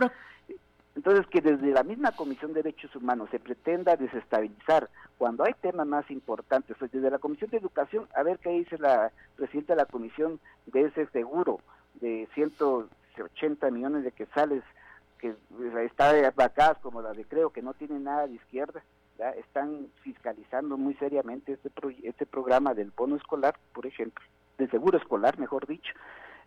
Entonces, 0.96 1.28
que 1.28 1.42
desde 1.42 1.72
la 1.72 1.84
misma 1.84 2.12
Comisión 2.12 2.54
de 2.54 2.64
Derechos 2.64 2.96
Humanos 2.96 3.30
se 3.32 3.40
pretenda 3.40 3.96
desestabilizar 3.96 4.90
cuando 5.18 5.44
hay 5.44 5.54
temas 5.54 5.88
más 5.88 6.10
importantes, 6.12 6.76
pues 6.78 6.92
desde 6.92 7.12
la 7.12 7.20
Comisión 7.20 7.50
de 7.52 7.58
Educación, 7.58 8.08
a 8.16 8.24
ver 8.24 8.40
qué 8.40 8.50
dice 8.50 8.78
la 8.78 9.12
presidenta 9.36 9.74
de 9.74 9.78
la 9.78 9.86
Comisión 9.86 10.40
de 10.66 10.86
ese 10.86 11.06
seguro 11.08 11.60
de 12.02 12.28
180 12.34 13.72
millones 13.72 14.04
de 14.04 14.12
quetzales 14.12 14.64
que 15.20 15.36
está 15.86 16.14
vacadas 16.36 16.78
como 16.80 17.02
la 17.02 17.14
de 17.14 17.26
Creo, 17.26 17.52
que 17.52 17.62
no 17.62 17.74
tiene 17.74 18.00
nada 18.00 18.28
de 18.28 18.36
izquierda, 18.36 18.82
están 19.38 19.88
fiscalizando 20.02 20.78
muy 20.78 20.94
seriamente 20.96 21.54
este, 21.54 21.70
este 22.04 22.26
programa 22.26 22.74
del 22.74 22.92
bono 22.96 23.18
escolar, 23.18 23.58
por 23.74 23.86
ejemplo, 23.86 24.24
del 24.58 24.72
seguro 24.72 24.98
escolar, 24.98 25.38
mejor 25.38 25.68
dicho. 25.68 25.94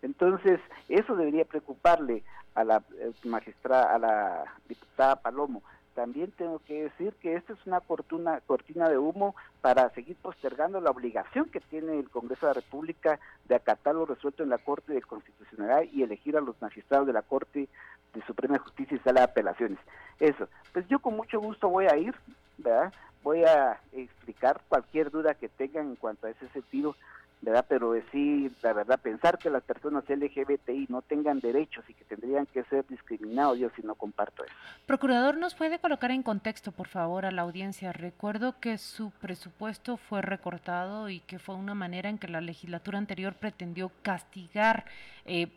Entonces, 0.03 0.61
eso 0.89 1.17
debería 1.17 1.45
preocuparle 1.45 2.23
a 2.55 2.65
la 2.65 2.83
eh, 2.99 3.13
magistrada, 3.25 3.95
a 3.95 3.99
la 3.99 4.45
diputada 4.69 5.17
Palomo. 5.17 5.63
También 5.95 6.31
tengo 6.33 6.59
que 6.67 6.85
decir 6.85 7.13
que 7.21 7.35
esta 7.35 7.53
es 7.53 7.67
una 7.67 7.81
cortina, 7.81 8.41
cortina 8.47 8.89
de 8.89 8.97
humo 8.97 9.35
para 9.61 9.91
seguir 9.91 10.17
postergando 10.17 10.81
la 10.81 10.91
obligación 10.91 11.51
que 11.51 11.61
tiene 11.61 11.99
el 11.99 12.09
Congreso 12.09 12.47
de 12.47 12.55
la 12.55 12.61
República 12.61 13.21
de 13.47 13.55
acatar 13.55 13.95
lo 13.95 14.07
resuelto 14.07 14.43
en 14.43 14.49
la 14.49 14.59
Corte 14.59 14.95
de 14.95 15.03
Constitucionalidad 15.03 15.83
y 15.93 16.03
elegir 16.03 16.37
a 16.37 16.41
los 16.41 16.61
magistrados 16.63 17.07
de 17.07 17.13
la 17.13 17.23
Corte 17.23 17.69
de 18.15 18.23
Suprema 18.23 18.59
Justicia 18.59 18.97
y 18.97 19.01
Sala 19.01 19.21
de 19.21 19.25
Apelaciones. 19.25 19.79
Eso. 20.19 20.49
Pues 20.73 20.89
yo 20.89 20.99
con 20.99 21.15
mucho 21.15 21.39
gusto 21.41 21.69
voy 21.69 21.87
a 21.87 21.97
ir, 21.97 22.15
¿verdad? 22.57 22.93
Voy 23.23 23.45
a 23.45 23.79
explicar 23.93 24.63
cualquier 24.69 25.11
duda 25.11 25.35
que 25.35 25.51
tengan 25.51 25.89
en 25.89 25.97
cuanto 25.97 26.27
a 26.27 26.31
ese 26.31 26.49
sentido 26.49 26.97
¿verdad? 27.43 27.67
Pero 27.69 27.93
decir, 27.93 28.53
la 28.63 28.73
verdad, 28.73 29.01
pensar 29.01 29.37
que 29.37 29.51
las 29.51 29.65
personas 29.65 30.05
LGBTI 30.09 30.87
no 30.89 31.03
tengan 31.03 31.41
derechos 31.41 31.85
y 31.89 31.95
que 31.95 32.05
tendrían 32.05 32.47
que 32.47 32.63
ser 32.65 32.87
discriminados, 32.87 33.59
yo 33.59 33.69
sí 33.75 33.83
no 33.85 33.97
comparto 33.97 34.45
eso. 34.45 34.55
Procurador, 34.87 35.37
¿nos 35.37 35.57
puede 35.57 35.81
colocar 35.81 36.13
en 36.13 36.23
contexto, 36.23 36.71
por 36.71 36.87
favor, 36.87 37.27
a 37.27 37.33
la 37.33 37.43
audiencia? 37.43 37.93
Recuerdo 37.93 38.61
que 38.61 38.79
su 38.79 39.11
presupuesto 39.11 39.97
fue 39.97 40.23
recortado 40.23 41.11
y 41.11 41.19
que 41.21 41.41
fue 41.41 41.57
una 41.57 41.75
manera 41.75 42.09
en 42.09 42.19
que 42.19 42.29
la 42.29 42.41
legislatura 42.41 42.99
anterior 42.99 43.35
pretendió 43.35 43.91
castigar 44.03 44.85
eh, 45.25 45.49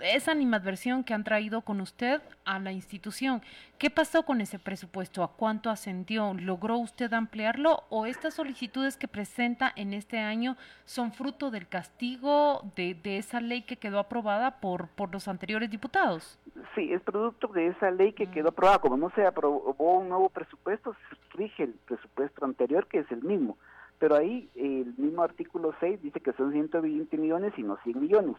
esa 0.00 0.32
animadversión 0.32 1.04
que 1.04 1.14
han 1.14 1.24
traído 1.24 1.62
con 1.62 1.80
usted 1.80 2.20
a 2.44 2.58
la 2.58 2.72
institución. 2.72 3.42
¿Qué 3.78 3.90
pasó 3.90 4.24
con 4.24 4.40
ese 4.40 4.58
presupuesto? 4.58 5.22
¿A 5.22 5.32
cuánto 5.32 5.70
ascendió? 5.70 6.34
¿Logró 6.34 6.76
usted 6.78 7.12
ampliarlo 7.12 7.84
o 7.88 8.06
estas 8.06 8.34
solicitudes 8.34 8.96
que 8.96 9.08
presenta 9.08 9.72
en 9.76 9.94
este 9.94 10.18
año 10.18 10.56
son 10.84 11.12
fruto 11.12 11.50
del 11.50 11.68
castigo 11.68 12.62
de, 12.76 12.94
de 12.94 13.18
esa 13.18 13.40
ley 13.40 13.62
que 13.62 13.76
quedó 13.76 13.98
aprobada 13.98 14.60
por, 14.60 14.88
por 14.88 15.12
los 15.12 15.28
anteriores 15.28 15.70
diputados? 15.70 16.38
Sí, 16.74 16.92
es 16.92 17.02
producto 17.02 17.48
de 17.48 17.68
esa 17.68 17.90
ley 17.90 18.12
que 18.12 18.30
quedó 18.30 18.50
aprobada. 18.50 18.78
Como 18.78 18.96
no 18.96 19.10
se 19.10 19.26
aprobó 19.26 19.98
un 19.98 20.08
nuevo 20.08 20.28
presupuesto, 20.28 20.94
se 21.08 21.36
rige 21.36 21.64
el 21.64 21.72
presupuesto 21.86 22.44
anterior, 22.44 22.86
que 22.86 22.98
es 22.98 23.10
el 23.10 23.22
mismo. 23.22 23.56
Pero 23.98 24.14
ahí 24.16 24.50
el 24.54 24.94
mismo 24.98 25.22
artículo 25.22 25.74
6 25.80 26.02
dice 26.02 26.20
que 26.20 26.32
son 26.34 26.52
120 26.52 27.16
millones 27.16 27.54
y 27.56 27.62
no 27.62 27.78
100 27.82 28.00
millones. 28.00 28.36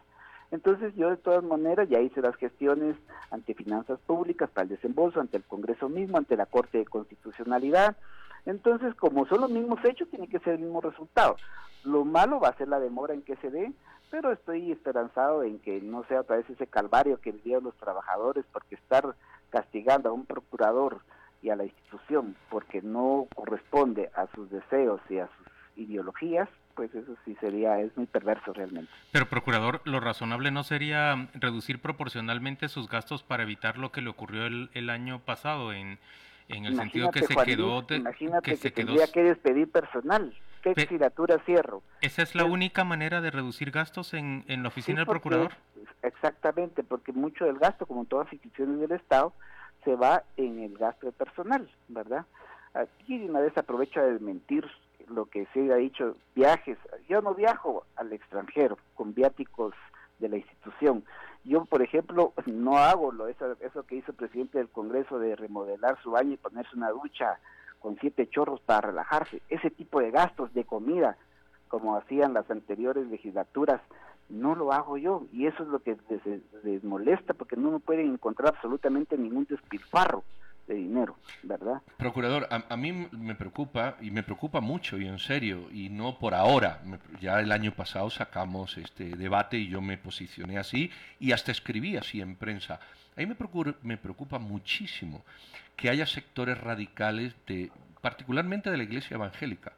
Entonces 0.51 0.95
yo 0.95 1.09
de 1.09 1.17
todas 1.17 1.43
maneras 1.43 1.89
ya 1.89 1.99
hice 1.99 2.21
las 2.21 2.35
gestiones 2.35 2.95
ante 3.31 3.53
finanzas 3.53 3.99
públicas 4.05 4.49
para 4.49 4.63
el 4.63 4.69
desembolso, 4.69 5.19
ante 5.19 5.37
el 5.37 5.43
Congreso 5.43 5.89
mismo, 5.89 6.17
ante 6.17 6.37
la 6.37 6.45
Corte 6.45 6.77
de 6.77 6.85
Constitucionalidad. 6.85 7.97
Entonces, 8.45 8.95
como 8.95 9.25
son 9.27 9.41
los 9.41 9.49
mismos 9.49 9.83
hechos, 9.83 10.09
tiene 10.09 10.27
que 10.27 10.39
ser 10.39 10.53
el 10.53 10.61
mismo 10.61 10.79
resultado. 10.79 11.35
Lo 11.83 12.05
malo 12.05 12.39
va 12.39 12.49
a 12.49 12.57
ser 12.57 12.69
la 12.69 12.79
demora 12.79 13.13
en 13.13 13.21
que 13.21 13.35
se 13.37 13.49
dé, 13.49 13.73
pero 14.09 14.31
estoy 14.31 14.71
esperanzado 14.71 15.43
en 15.43 15.59
que 15.59 15.81
no 15.81 16.05
sea 16.05 16.21
otra 16.21 16.37
vez 16.37 16.49
ese 16.49 16.67
calvario 16.67 17.19
que 17.19 17.33
vivían 17.33 17.63
los 17.63 17.75
trabajadores, 17.75 18.45
porque 18.53 18.75
estar 18.75 19.15
castigando 19.49 20.09
a 20.09 20.13
un 20.13 20.25
procurador 20.25 21.01
y 21.41 21.49
a 21.49 21.55
la 21.55 21.65
institución 21.65 22.35
porque 22.49 22.81
no 22.81 23.27
corresponde 23.35 24.09
a 24.15 24.27
sus 24.27 24.49
deseos 24.49 24.99
y 25.09 25.19
a 25.19 25.27
sus 25.27 25.47
ideologías, 25.75 26.49
pues 26.77 26.93
eso 26.93 27.17
sí 27.25 27.35
sería, 27.41 27.81
es 27.81 27.97
muy 27.97 28.05
perverso 28.05 28.53
realmente. 28.53 28.89
Pero, 29.11 29.27
procurador, 29.27 29.81
lo 29.83 29.99
razonable 29.99 30.51
no 30.51 30.63
sería 30.63 31.27
reducir 31.33 31.81
proporcionalmente 31.81 32.69
sus 32.69 32.87
gastos 32.87 33.23
para 33.23 33.43
evitar 33.43 33.79
lo 33.79 33.91
que 33.91 34.01
le 34.01 34.09
ocurrió 34.09 34.45
el, 34.45 34.69
el 34.75 34.91
año 34.91 35.19
pasado 35.19 35.73
en, 35.73 35.97
en 36.49 36.65
el 36.65 36.75
sentido 36.75 37.09
que 37.09 37.23
se 37.23 37.35
quedó... 37.35 37.83
imagínate 37.89 38.57
que, 38.57 38.71
tendría 38.71 39.07
que 39.07 39.23
despedir 39.23 39.69
personal. 39.71 40.33
¿Qué 40.61 40.73
legislatura 40.75 41.39
cierro? 41.45 41.81
¿Esa 42.01 42.21
es 42.21 42.35
la 42.35 42.45
única 42.45 42.83
manera 42.83 43.21
de 43.21 43.31
reducir 43.31 43.71
gastos 43.71 44.13
en, 44.13 44.45
en 44.47 44.61
la 44.61 44.69
oficina 44.69 44.99
del 44.99 45.07
procurador? 45.07 45.53
Exactamente, 46.03 46.83
porque 46.83 47.11
mucho 47.11 47.45
del 47.45 47.57
gasto, 47.57 47.87
como 47.87 48.05
todas 48.05 48.27
las 48.27 48.33
instituciones 48.33 48.79
del 48.79 48.91
Estado, 48.91 49.33
se 49.83 49.95
va 49.95 50.23
en 50.35 50.59
el 50.59 50.77
gasto 50.77 51.07
de 51.07 51.11
personal, 51.11 51.67
¿verdad? 51.87 52.25
Aquí 52.75 53.15
una 53.15 53.39
vez 53.39 53.57
aprovecho 53.57 53.99
a 53.99 54.03
desmentir 54.03 54.63
lo 55.09 55.25
que 55.25 55.47
se 55.53 55.71
ha 55.71 55.77
dicho, 55.77 56.15
viajes. 56.35 56.77
Yo 57.07 57.21
no 57.21 57.33
viajo 57.33 57.85
al 57.95 58.13
extranjero 58.13 58.77
con 58.95 59.13
viáticos 59.13 59.73
de 60.19 60.29
la 60.29 60.37
institución. 60.37 61.03
Yo, 61.43 61.65
por 61.65 61.81
ejemplo, 61.81 62.33
no 62.45 62.77
hago 62.77 63.11
lo, 63.11 63.27
eso, 63.27 63.55
eso 63.61 63.83
que 63.83 63.95
hizo 63.95 64.11
el 64.11 64.17
presidente 64.17 64.57
del 64.57 64.69
Congreso 64.69 65.19
de 65.19 65.35
remodelar 65.35 66.01
su 66.01 66.11
baño 66.11 66.33
y 66.33 66.37
ponerse 66.37 66.75
una 66.75 66.89
ducha 66.89 67.39
con 67.79 67.97
siete 67.99 68.27
chorros 68.29 68.59
para 68.61 68.87
relajarse. 68.87 69.41
Ese 69.49 69.69
tipo 69.69 69.99
de 69.99 70.11
gastos 70.11 70.53
de 70.53 70.65
comida, 70.65 71.17
como 71.67 71.95
hacían 71.95 72.33
las 72.33 72.49
anteriores 72.49 73.07
legislaturas, 73.07 73.81
no 74.29 74.55
lo 74.55 74.73
hago 74.73 74.97
yo. 74.97 75.23
Y 75.31 75.47
eso 75.47 75.63
es 75.63 75.69
lo 75.69 75.79
que 75.79 75.95
les, 76.09 76.63
les 76.63 76.83
molesta, 76.83 77.33
porque 77.33 77.55
no 77.55 77.71
me 77.71 77.79
pueden 77.79 78.11
encontrar 78.11 78.55
absolutamente 78.55 79.17
ningún 79.17 79.45
despilfarro 79.45 80.23
de 80.67 80.75
dinero, 80.75 81.17
¿verdad? 81.43 81.81
Procurador, 81.97 82.47
a, 82.49 82.77
mí 82.77 82.91
me 82.91 83.35
preocupa, 83.35 83.97
y 84.01 84.11
me 84.11 84.23
preocupa 84.23 84.59
mucho, 84.59 84.97
y 84.97 85.07
en 85.07 85.19
serio, 85.19 85.69
y 85.71 85.89
no 85.89 86.19
por 86.19 86.33
ahora. 86.33 86.81
ya 87.21 87.39
el 87.39 87.51
año 87.51 87.71
pasado 87.71 88.09
sacamos 88.09 88.77
este 88.77 89.15
debate 89.15 89.57
y 89.57 89.69
yo 89.69 89.81
me 89.81 89.97
posicioné 89.97 90.57
así, 90.57 90.91
y 91.19 91.31
hasta 91.31 91.51
escribí 91.51 91.97
así 91.97 92.21
en 92.21 92.35
prensa. 92.35 92.79
A 93.15 93.21
mí 93.21 93.25
me 93.25 93.35
me 93.81 93.97
preocupa 93.97 94.39
muchísimo 94.39 95.23
que 95.75 95.89
haya 95.89 96.05
sectores 96.05 96.59
radicales, 96.59 97.33
de, 97.47 97.71
particularmente 98.01 98.69
de 98.69 98.77
la 98.77 98.83
Iglesia 98.83 99.15
Evangélica, 99.15 99.73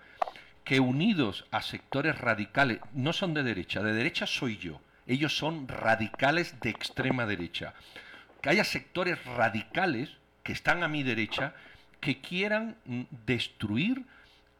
que 0.64 0.80
unidos 0.80 1.46
a 1.52 1.62
sectores 1.62 2.20
radicales, 2.20 2.80
no 2.94 3.14
son 3.14 3.34
de 3.34 3.44
derecha, 3.44 3.82
de 3.82 3.94
derecha 3.94 4.26
soy 4.26 4.58
yo, 4.58 4.82
ellos 5.08 5.36
son 5.36 5.68
radicales 5.68 6.60
de 6.62 6.70
extrema 6.70 7.26
derecha. 7.26 7.74
Que 8.42 8.52
haya 8.52 8.64
sectores 8.64 9.24
radicales 9.26 10.19
que 10.50 10.54
están 10.54 10.82
a 10.82 10.88
mi 10.88 11.04
derecha 11.04 11.54
que 12.00 12.22
quieran 12.22 12.76
mm, 12.86 13.02
destruir 13.28 14.04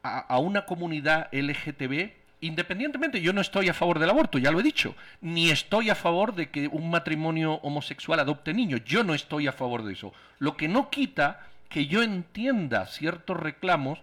a, 0.04 0.38
una 0.38 0.64
comunidad 0.64 1.28
LGTB 1.32 2.12
Independientemente, 2.42 3.20
yo 3.20 3.32
no 3.32 3.40
estoy 3.40 3.68
a 3.68 3.74
favor 3.74 3.98
del 3.98 4.08
aborto, 4.08 4.38
ya 4.38 4.52
lo 4.52 4.60
he 4.60 4.62
dicho, 4.62 4.94
ni 5.20 5.50
estoy 5.50 5.90
a 5.90 5.94
favor 5.94 6.34
de 6.34 6.48
que 6.48 6.68
un 6.68 6.88
matrimonio 6.88 7.54
homosexual 7.54 8.18
adopte 8.20 8.54
niños, 8.54 8.82
yo 8.86 9.04
no 9.04 9.14
estoy 9.14 9.46
a 9.46 9.52
favor 9.52 9.82
de 9.82 9.92
eso. 9.92 10.14
Lo 10.38 10.56
que 10.56 10.68
no 10.68 10.88
quita 10.88 11.44
que 11.68 11.86
yo 11.86 12.02
entienda 12.02 12.86
ciertos 12.86 13.36
reclamos 13.36 13.98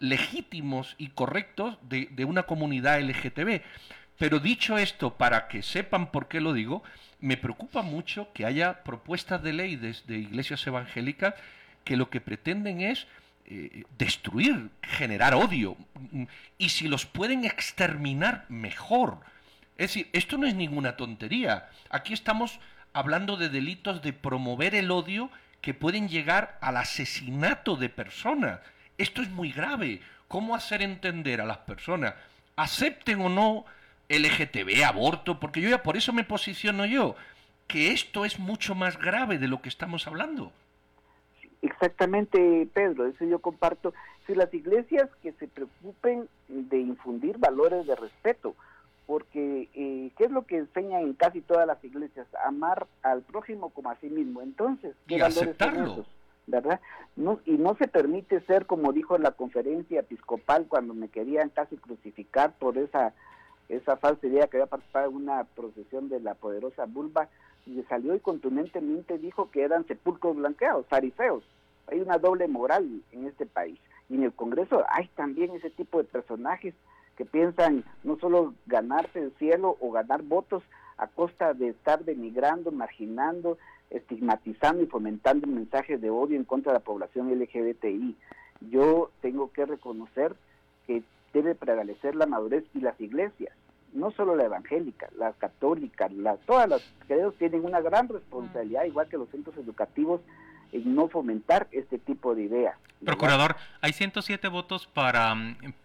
legítimos 0.00 0.96
y 0.98 1.08
correctos 1.08 1.78
de, 1.88 2.08
de 2.10 2.26
una 2.26 2.42
comunidad 2.42 3.00
LGTB. 3.00 3.62
Pero 4.18 4.40
dicho 4.40 4.76
esto, 4.76 5.14
para 5.14 5.46
que 5.48 5.62
sepan 5.62 6.10
por 6.10 6.26
qué 6.28 6.40
lo 6.40 6.52
digo, 6.52 6.82
me 7.20 7.36
preocupa 7.36 7.82
mucho 7.82 8.32
que 8.32 8.44
haya 8.44 8.82
propuestas 8.82 9.42
de 9.42 9.52
ley 9.52 9.76
de, 9.76 10.18
iglesias 10.18 10.66
evangélicas 10.66 11.34
que 11.84 11.96
lo 11.96 12.10
que 12.10 12.20
pretenden 12.20 12.80
es 12.80 13.06
eh, 13.46 13.84
destruir, 13.96 14.70
generar 14.82 15.34
odio. 15.34 15.76
Y 16.58 16.68
si 16.70 16.88
los 16.88 17.06
pueden 17.06 17.44
exterminar, 17.44 18.44
mejor. 18.48 19.20
Es 19.78 19.90
decir, 19.90 20.08
esto 20.12 20.36
no 20.36 20.46
es 20.46 20.54
ninguna 20.54 20.96
tontería. 20.96 21.68
Aquí 21.88 22.12
estamos 22.12 22.58
hablando 22.92 23.36
de 23.36 23.48
delitos 23.48 24.02
de 24.02 24.12
promover 24.12 24.74
el 24.74 24.90
odio 24.90 25.30
que 25.60 25.74
pueden 25.74 26.08
llegar 26.08 26.58
al 26.60 26.76
asesinato 26.76 27.76
de 27.76 27.88
personas. 27.88 28.60
Esto 28.98 29.22
es 29.22 29.30
muy 29.30 29.52
grave. 29.52 30.00
¿Cómo 30.26 30.56
hacer 30.56 30.82
entender 30.82 31.40
a 31.40 31.46
las 31.46 31.58
personas, 31.58 32.14
acepten 32.56 33.20
o 33.22 33.28
no 33.28 33.64
LGTB, 34.08 34.84
aborto? 34.84 35.38
Porque 35.38 35.60
yo 35.60 35.68
ya 35.68 35.82
por 35.82 35.96
eso 35.96 36.12
me 36.12 36.24
posiciono 36.24 36.86
yo, 36.86 37.14
que 37.66 37.92
esto 37.92 38.24
es 38.24 38.38
mucho 38.38 38.74
más 38.74 38.98
grave 38.98 39.38
de 39.38 39.48
lo 39.48 39.60
que 39.60 39.68
estamos 39.68 40.06
hablando. 40.06 40.52
Exactamente, 41.62 42.68
Pedro, 42.72 43.06
eso 43.06 43.24
yo 43.24 43.40
comparto. 43.40 43.92
Si 44.26 44.34
las 44.34 44.52
iglesias 44.52 45.08
que 45.22 45.32
se 45.32 45.48
preocupen 45.48 46.28
de 46.48 46.78
infundir 46.78 47.38
valores 47.38 47.86
de 47.86 47.96
respeto, 47.96 48.54
porque 49.06 49.68
eh, 49.74 50.10
¿qué 50.18 50.24
es 50.24 50.30
lo 50.30 50.42
que 50.42 50.58
enseñan 50.58 51.00
en 51.00 51.14
casi 51.14 51.40
todas 51.40 51.66
las 51.66 51.82
iglesias? 51.82 52.26
Amar 52.44 52.86
al 53.02 53.22
prójimo 53.22 53.70
como 53.70 53.90
a 53.90 53.96
sí 53.96 54.08
mismo. 54.08 54.42
Entonces, 54.42 54.94
¿qué 55.06 55.16
y 55.16 55.20
valores 55.20 55.42
aceptarlo. 55.42 55.78
son 55.78 55.92
esos? 55.92 56.06
¿Verdad? 56.46 56.80
No, 57.16 57.40
y 57.44 57.52
no 57.52 57.74
se 57.76 57.88
permite 57.88 58.40
ser, 58.42 58.66
como 58.66 58.92
dijo 58.92 59.16
en 59.16 59.22
la 59.22 59.32
conferencia 59.32 60.00
episcopal, 60.00 60.66
cuando 60.68 60.94
me 60.94 61.08
querían 61.08 61.48
casi 61.48 61.76
crucificar 61.76 62.52
por 62.58 62.78
esa, 62.78 63.14
esa 63.68 63.96
falsa 63.96 64.26
idea 64.26 64.46
que 64.46 64.56
había 64.56 64.66
participado 64.66 65.10
en 65.10 65.16
una 65.16 65.44
procesión 65.44 66.08
de 66.08 66.20
la 66.20 66.34
poderosa 66.34 66.86
vulva, 66.86 67.28
y 67.66 67.82
salió 67.82 68.14
y 68.14 68.20
contundentemente 68.20 69.18
dijo 69.18 69.50
que 69.50 69.62
eran 69.62 69.86
sepulcros 69.86 70.36
blanqueados, 70.36 70.86
fariseos. 70.86 71.44
Hay 71.86 72.00
una 72.00 72.18
doble 72.18 72.48
moral 72.48 73.02
en 73.12 73.26
este 73.26 73.46
país. 73.46 73.78
Y 74.08 74.14
en 74.14 74.24
el 74.24 74.32
Congreso 74.32 74.84
hay 74.88 75.08
también 75.08 75.50
ese 75.54 75.70
tipo 75.70 75.98
de 75.98 76.04
personajes 76.04 76.74
que 77.16 77.26
piensan 77.26 77.84
no 78.04 78.16
solo 78.18 78.54
ganarse 78.66 79.20
el 79.20 79.32
cielo 79.38 79.76
o 79.80 79.90
ganar 79.90 80.22
votos 80.22 80.62
a 80.96 81.08
costa 81.08 81.52
de 81.52 81.68
estar 81.68 82.04
denigrando, 82.04 82.72
marginando, 82.72 83.58
estigmatizando 83.90 84.82
y 84.82 84.86
fomentando 84.86 85.46
mensajes 85.46 86.00
de 86.00 86.10
odio 86.10 86.36
en 86.36 86.44
contra 86.44 86.72
de 86.72 86.78
la 86.78 86.84
población 86.84 87.30
LGBTI. 87.30 88.16
Yo 88.70 89.10
tengo 89.20 89.52
que 89.52 89.66
reconocer 89.66 90.34
que 90.86 91.02
debe 91.32 91.54
prevalecer 91.54 92.16
la 92.16 92.26
madurez 92.26 92.64
y 92.74 92.80
las 92.80 93.00
iglesias 93.00 93.52
no 93.92 94.10
solo 94.12 94.36
la 94.36 94.44
evangélica, 94.44 95.08
la 95.16 95.32
católica, 95.32 96.08
la, 96.10 96.36
todas 96.36 96.68
las 96.68 96.82
credos 97.06 97.34
tienen 97.36 97.64
una 97.64 97.80
gran 97.80 98.08
responsabilidad, 98.08 98.84
igual 98.84 99.08
que 99.08 99.16
los 99.16 99.28
centros 99.30 99.56
educativos, 99.56 100.20
en 100.72 100.94
no 100.94 101.08
fomentar 101.08 101.66
este 101.72 101.98
tipo 101.98 102.34
de 102.34 102.42
ideas. 102.42 102.76
Procurador, 103.04 103.56
hay 103.80 103.92
107 103.92 104.48
votos 104.48 104.86
para, 104.86 105.34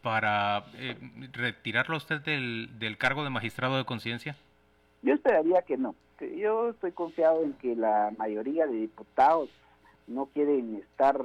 para 0.02 0.66
eh, 0.76 0.98
retirarlo 1.32 1.96
a 1.96 1.98
usted 1.98 2.22
del, 2.22 2.70
del 2.80 2.98
cargo 2.98 3.24
de 3.24 3.30
magistrado 3.30 3.78
de 3.78 3.86
conciencia. 3.86 4.36
Yo 5.02 5.14
esperaría 5.14 5.62
que 5.62 5.78
no. 5.78 5.96
Yo 6.38 6.70
estoy 6.70 6.92
confiado 6.92 7.44
en 7.44 7.54
que 7.54 7.76
la 7.76 8.12
mayoría 8.18 8.66
de 8.66 8.76
diputados 8.76 9.50
no 10.08 10.26
quieren 10.28 10.76
estar 10.76 11.18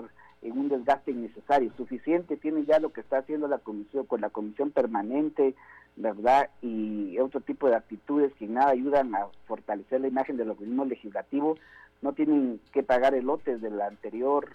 en 0.43 0.59
un 0.59 0.69
desgaste 0.69 1.11
innecesario. 1.11 1.73
Suficiente 1.77 2.37
tiene 2.37 2.65
ya 2.65 2.79
lo 2.79 2.93
que 2.93 3.01
está 3.01 3.19
haciendo 3.19 3.49
la 3.49 3.59
comisión 3.59 4.07
con 4.07 4.21
la 4.21 4.31
comisión 4.31 4.71
permanente, 4.71 5.55
¿verdad? 5.97 6.51
Y 6.63 7.19
otro 7.19 7.41
tipo 7.41 7.69
de 7.69 7.77
actitudes 7.77 8.33
que 8.35 8.47
nada 8.47 8.71
ayudan 8.71 9.15
a 9.15 9.27
fortalecer 9.47 10.01
la 10.01 10.09
imagen 10.09 10.37
del 10.37 10.51
organismo 10.51 10.85
legislativo. 10.85 11.57
No 12.03 12.13
tienen 12.13 12.61
que 12.73 12.83
pagar 12.83 13.15
el 13.15 13.27
lote 13.27 13.59
del 13.59 13.81
anterior 13.81 14.49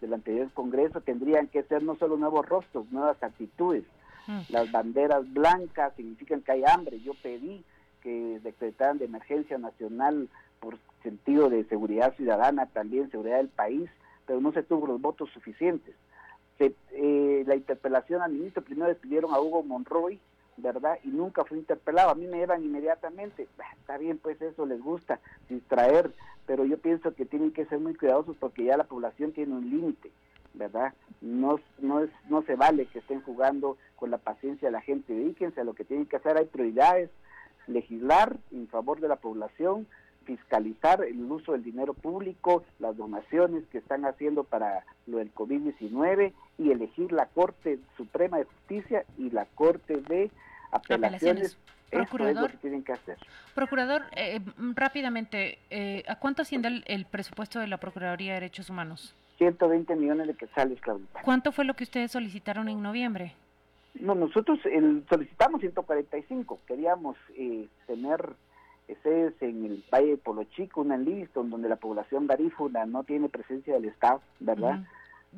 del 0.00 0.14
anterior 0.14 0.48
Congreso, 0.52 1.00
tendrían 1.00 1.48
que 1.48 1.64
ser 1.64 1.82
no 1.82 1.96
solo 1.96 2.16
nuevos 2.16 2.46
rostros, 2.46 2.90
nuevas 2.92 3.20
actitudes. 3.22 3.84
Las 4.50 4.70
banderas 4.70 5.32
blancas 5.32 5.94
significan 5.96 6.42
que 6.42 6.52
hay 6.52 6.62
hambre. 6.66 7.00
Yo 7.00 7.14
pedí 7.22 7.64
que 8.02 8.38
decretaran 8.44 8.98
de 8.98 9.06
emergencia 9.06 9.56
nacional 9.56 10.28
por 10.60 10.78
sentido 11.02 11.48
de 11.48 11.64
seguridad 11.64 12.14
ciudadana, 12.14 12.66
también 12.66 13.10
seguridad 13.10 13.38
del 13.38 13.48
país, 13.48 13.88
pero 14.28 14.42
no 14.42 14.52
se 14.52 14.62
tuvo 14.62 14.86
los 14.86 15.00
votos 15.00 15.30
suficientes. 15.30 15.96
Se, 16.58 16.74
eh, 16.92 17.44
la 17.46 17.56
interpelación 17.56 18.20
al 18.20 18.32
ministro, 18.32 18.62
primero 18.62 18.88
despidieron 18.88 19.32
a 19.32 19.40
Hugo 19.40 19.62
Monroy, 19.62 20.20
¿verdad? 20.58 20.98
Y 21.02 21.08
nunca 21.08 21.44
fue 21.46 21.56
interpelado. 21.56 22.10
A 22.10 22.14
mí 22.14 22.26
me 22.26 22.36
llevan 22.36 22.62
inmediatamente. 22.62 23.48
Está 23.80 23.96
bien, 23.96 24.18
pues 24.18 24.40
eso 24.42 24.66
les 24.66 24.82
gusta, 24.82 25.18
distraer, 25.48 26.12
pero 26.46 26.66
yo 26.66 26.76
pienso 26.76 27.14
que 27.14 27.24
tienen 27.24 27.52
que 27.52 27.64
ser 27.64 27.78
muy 27.78 27.94
cuidadosos 27.94 28.36
porque 28.36 28.64
ya 28.64 28.76
la 28.76 28.84
población 28.84 29.32
tiene 29.32 29.54
un 29.54 29.70
límite, 29.70 30.10
¿verdad? 30.52 30.92
No, 31.22 31.58
no, 31.78 32.00
es, 32.00 32.10
no 32.28 32.42
se 32.42 32.54
vale 32.54 32.84
que 32.86 32.98
estén 32.98 33.22
jugando 33.22 33.78
con 33.96 34.10
la 34.10 34.18
paciencia 34.18 34.68
de 34.68 34.72
la 34.72 34.82
gente. 34.82 35.14
Dedíquense 35.14 35.62
a 35.62 35.64
lo 35.64 35.72
que 35.72 35.84
tienen 35.84 36.04
que 36.04 36.16
hacer. 36.16 36.36
Hay 36.36 36.44
prioridades, 36.44 37.08
legislar 37.66 38.36
en 38.52 38.68
favor 38.68 39.00
de 39.00 39.08
la 39.08 39.16
población, 39.16 39.86
fiscalizar 40.28 41.02
el 41.02 41.20
uso 41.22 41.52
del 41.52 41.64
dinero 41.64 41.94
público, 41.94 42.62
las 42.78 42.94
donaciones 42.98 43.64
que 43.72 43.78
están 43.78 44.04
haciendo 44.04 44.44
para 44.44 44.84
lo 45.06 45.16
del 45.18 45.34
COVID-19 45.34 46.34
y 46.58 46.70
elegir 46.70 47.12
la 47.12 47.24
Corte 47.24 47.78
Suprema 47.96 48.36
de 48.36 48.44
Justicia 48.44 49.06
y 49.16 49.30
la 49.30 49.46
Corte 49.46 49.96
de 50.02 50.30
Apelaciones. 50.70 51.56
Eso 51.90 52.28
es 52.28 52.36
lo 52.36 52.48
que 52.48 52.56
tienen 52.58 52.84
que 52.84 52.92
hacer. 52.92 53.16
Procurador, 53.54 54.02
eh, 54.14 54.40
rápidamente, 54.74 55.58
eh, 55.70 56.04
¿a 56.06 56.16
cuánto 56.16 56.42
asciende 56.42 56.68
el, 56.68 56.84
el, 56.86 57.06
presupuesto 57.06 57.58
de 57.58 57.66
la 57.66 57.78
Procuraduría 57.78 58.34
de 58.34 58.40
Derechos 58.40 58.68
Humanos? 58.68 59.14
120 59.38 59.96
millones 59.96 60.26
de 60.26 60.34
quetzales, 60.34 60.78
Claudita. 60.82 61.22
¿Cuánto 61.22 61.52
fue 61.52 61.64
lo 61.64 61.72
que 61.72 61.84
ustedes 61.84 62.12
solicitaron 62.12 62.68
en 62.68 62.82
noviembre? 62.82 63.32
No, 63.94 64.14
nosotros 64.14 64.58
el, 64.66 65.06
solicitamos 65.08 65.62
145. 65.62 66.60
Queríamos 66.66 67.16
eh, 67.38 67.66
tener 67.86 68.34
sedes 69.02 69.34
en 69.40 69.64
el 69.64 69.84
Valle 69.92 70.10
de 70.10 70.16
Polo 70.16 70.44
Chico, 70.44 70.80
una 70.80 70.94
en 70.94 71.04
Livingston, 71.04 71.50
donde 71.50 71.68
la 71.68 71.76
población 71.76 72.26
garífuna 72.26 72.86
no 72.86 73.04
tiene 73.04 73.28
presencia 73.28 73.74
del 73.74 73.86
Estado, 73.86 74.20
¿verdad? 74.40 74.80
Uh 74.80 74.82
-huh. 74.82 74.86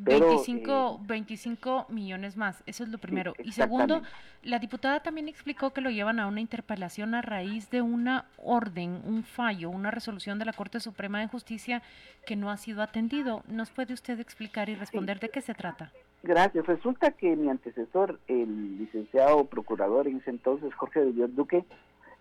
Pero, 0.05 0.29
25, 0.29 1.01
eh, 1.03 1.07
25 1.07 1.87
millones 1.89 2.37
más, 2.37 2.63
eso 2.67 2.85
es 2.85 2.91
lo 2.91 2.99
primero. 2.99 3.35
Sí, 3.37 3.43
y 3.47 3.53
segundo, 3.53 4.03
la 4.43 4.59
diputada 4.59 5.03
también 5.03 5.29
explicó 5.29 5.73
que 5.73 5.81
lo 5.81 5.91
llevan 5.91 6.21
a 6.21 6.29
una 6.29 6.41
interpelación 6.41 7.15
a 7.15 7.23
raíz 7.23 7.71
de 7.71 7.83
una 7.83 8.27
orden, 8.39 9.03
un 9.05 9.25
fallo, 9.25 9.69
una 9.69 9.91
resolución 9.91 10.39
de 10.39 10.45
la 10.45 10.53
Corte 10.53 10.79
Suprema 10.81 11.21
de 11.21 11.27
Justicia 11.27 11.83
que 12.25 12.37
no 12.37 12.51
ha 12.51 12.57
sido 12.57 12.83
atendido. 12.83 13.43
¿Nos 13.49 13.71
puede 13.71 13.93
usted 13.93 14.21
explicar 14.21 14.69
y 14.69 14.77
responder 14.77 15.19
sí. 15.19 15.23
de 15.23 15.29
qué 15.31 15.41
se 15.41 15.55
trata? 15.55 15.93
Gracias. 16.23 16.67
Resulta 16.67 17.11
que 17.11 17.35
mi 17.35 17.49
antecesor, 17.49 18.21
el 18.29 18.79
licenciado 18.79 19.47
procurador 19.47 20.07
en 20.07 20.19
ese 20.19 20.31
entonces, 20.31 20.73
Jorge 20.75 21.01
de 21.01 21.13
Dios 21.13 21.35
Duque, 21.35 21.65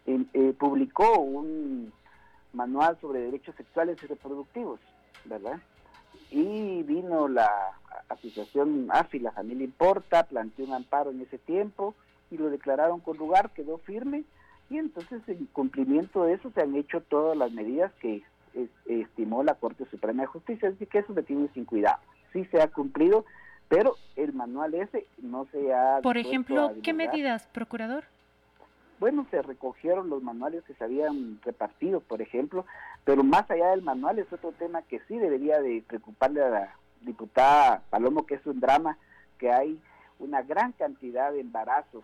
eh, 0.06 0.24
eh, 0.34 0.54
publicó 0.58 1.20
un 1.20 1.92
manual 2.54 2.98
sobre 3.00 3.22
derechos 3.22 3.56
sexuales 3.56 3.98
y 4.04 4.08
reproductivos, 4.08 4.80
¿verdad? 5.26 5.60
Y 6.32 6.84
vino 6.84 7.28
la 7.28 7.50
asociación 8.10 8.88
AFI, 8.90 9.20
la 9.20 9.32
familia 9.32 9.66
Importa, 9.66 10.24
planteó 10.24 10.66
un 10.66 10.74
amparo 10.74 11.12
en 11.12 11.22
ese 11.22 11.38
tiempo 11.38 11.96
y 12.32 12.38
lo 12.38 12.50
declararon 12.50 13.00
con 13.00 13.18
lugar, 13.18 13.52
quedó 13.52 13.78
firme 13.80 14.24
y 14.70 14.78
entonces 14.78 15.22
en 15.28 15.46
cumplimiento 15.48 16.24
de 16.24 16.34
eso 16.34 16.52
se 16.52 16.62
han 16.62 16.76
hecho 16.76 17.02
todas 17.02 17.36
las 17.38 17.52
medidas 17.52 17.92
que 18.00 18.24
es, 18.54 18.70
estimó 18.86 19.44
la 19.44 19.56
Corte 19.56 19.86
Suprema 19.90 20.24
de 20.24 20.28
Justicia, 20.28 20.70
así 20.70 20.86
que 20.86 21.00
eso 21.00 21.14
se 21.14 21.24
tiene 21.24 21.50
sin 21.54 21.66
cuidado. 21.66 22.00
Sí 22.34 22.46
se 22.46 22.62
ha 22.62 22.68
cumplido, 22.68 23.26
pero 23.68 23.96
el 24.16 24.34
manual 24.34 24.76
ese 24.76 25.08
no 25.22 25.48
se 25.52 25.74
ha... 25.74 26.00
Por 26.02 26.18
ejemplo, 26.18 26.74
¿qué 26.84 26.94
medidas, 26.94 27.48
procurador? 27.52 28.04
Bueno, 29.00 29.26
se 29.32 29.42
recogieron 29.42 30.10
los 30.10 30.22
manuales 30.22 30.64
que 30.66 30.74
se 30.74 30.84
habían 30.84 31.40
repartido, 31.42 32.02
por 32.02 32.22
ejemplo, 32.22 32.66
pero 33.06 33.24
más 33.24 33.50
allá 33.50 33.70
del 33.72 33.82
manual 33.82 34.20
es 34.20 34.32
otro 34.32 34.52
tema 34.52 34.82
que 34.82 35.00
sí 35.08 35.18
debería 35.18 35.62
de 35.62 35.84
preocuparle 35.88 36.44
a 36.44 36.50
la 36.50 36.76
diputada 37.02 37.84
Palomo, 37.90 38.26
que 38.26 38.36
es 38.36 38.46
un 38.46 38.60
drama, 38.60 38.98
que 39.38 39.52
hay 39.52 39.80
una 40.20 40.42
gran 40.42 40.74
cantidad 40.74 41.32
de 41.32 41.40
embarazos 41.40 42.04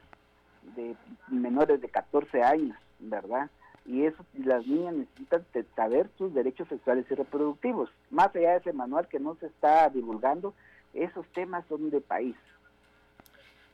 de 0.75 0.95
menores 1.27 1.81
de 1.81 1.89
14 1.89 2.41
años, 2.41 2.77
¿verdad? 2.99 3.49
Y 3.85 4.03
eso 4.03 4.25
las 4.33 4.65
niñas 4.65 4.95
necesitan 4.95 5.45
saber 5.75 6.09
sus 6.17 6.33
derechos 6.33 6.67
sexuales 6.69 7.05
y 7.09 7.15
reproductivos. 7.15 7.89
Más 8.09 8.35
allá 8.35 8.51
de 8.51 8.57
ese 8.57 8.73
manual 8.73 9.07
que 9.07 9.19
no 9.19 9.35
se 9.35 9.47
está 9.47 9.89
divulgando, 9.89 10.55
esos 10.93 11.27
temas 11.33 11.65
son 11.67 11.91
de 11.91 12.01
país. 12.01 12.35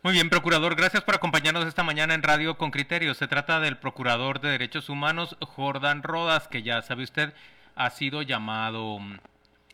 Muy 0.04 0.14
bien, 0.14 0.32
procurador, 0.32 0.76
gracias 0.76 1.04
por 1.04 1.14
acompañarnos 1.14 1.68
esta 1.68 1.84
mañana 1.84 2.16
en 2.16 2.24
Radio 2.24 2.58
con 2.58 2.72
Criterio. 2.72 3.14
Se 3.14 3.28
trata 3.28 3.60
del 3.60 3.78
procurador 3.78 4.42
de 4.42 4.50
Derechos 4.50 4.90
Humanos, 4.90 5.38
Jordan 5.42 6.02
Rodas, 6.02 6.48
que 6.48 6.64
ya 6.64 6.82
sabe 6.82 7.04
usted, 7.04 7.36
ha 7.76 7.92
sido 7.92 8.24
llamado 8.24 8.98
mm, 8.98 9.20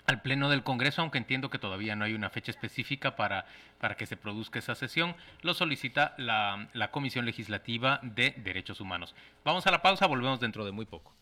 al 0.05 0.21
Pleno 0.21 0.49
del 0.49 0.63
Congreso, 0.63 1.01
aunque 1.01 1.17
entiendo 1.17 1.49
que 1.49 1.59
todavía 1.59 1.95
no 1.95 2.03
hay 2.03 2.13
una 2.13 2.29
fecha 2.29 2.51
específica 2.51 3.15
para, 3.15 3.45
para 3.79 3.95
que 3.95 4.05
se 4.05 4.17
produzca 4.17 4.59
esa 4.59 4.75
sesión, 4.75 5.15
lo 5.43 5.53
solicita 5.53 6.13
la, 6.17 6.67
la 6.73 6.91
Comisión 6.91 7.23
Legislativa 7.23 8.01
de 8.03 8.31
Derechos 8.35 8.81
Humanos. 8.81 9.15
Vamos 9.45 9.65
a 9.65 9.71
la 9.71 9.81
pausa, 9.81 10.07
volvemos 10.07 10.41
dentro 10.41 10.65
de 10.65 10.73
muy 10.73 10.85
poco. 10.85 11.16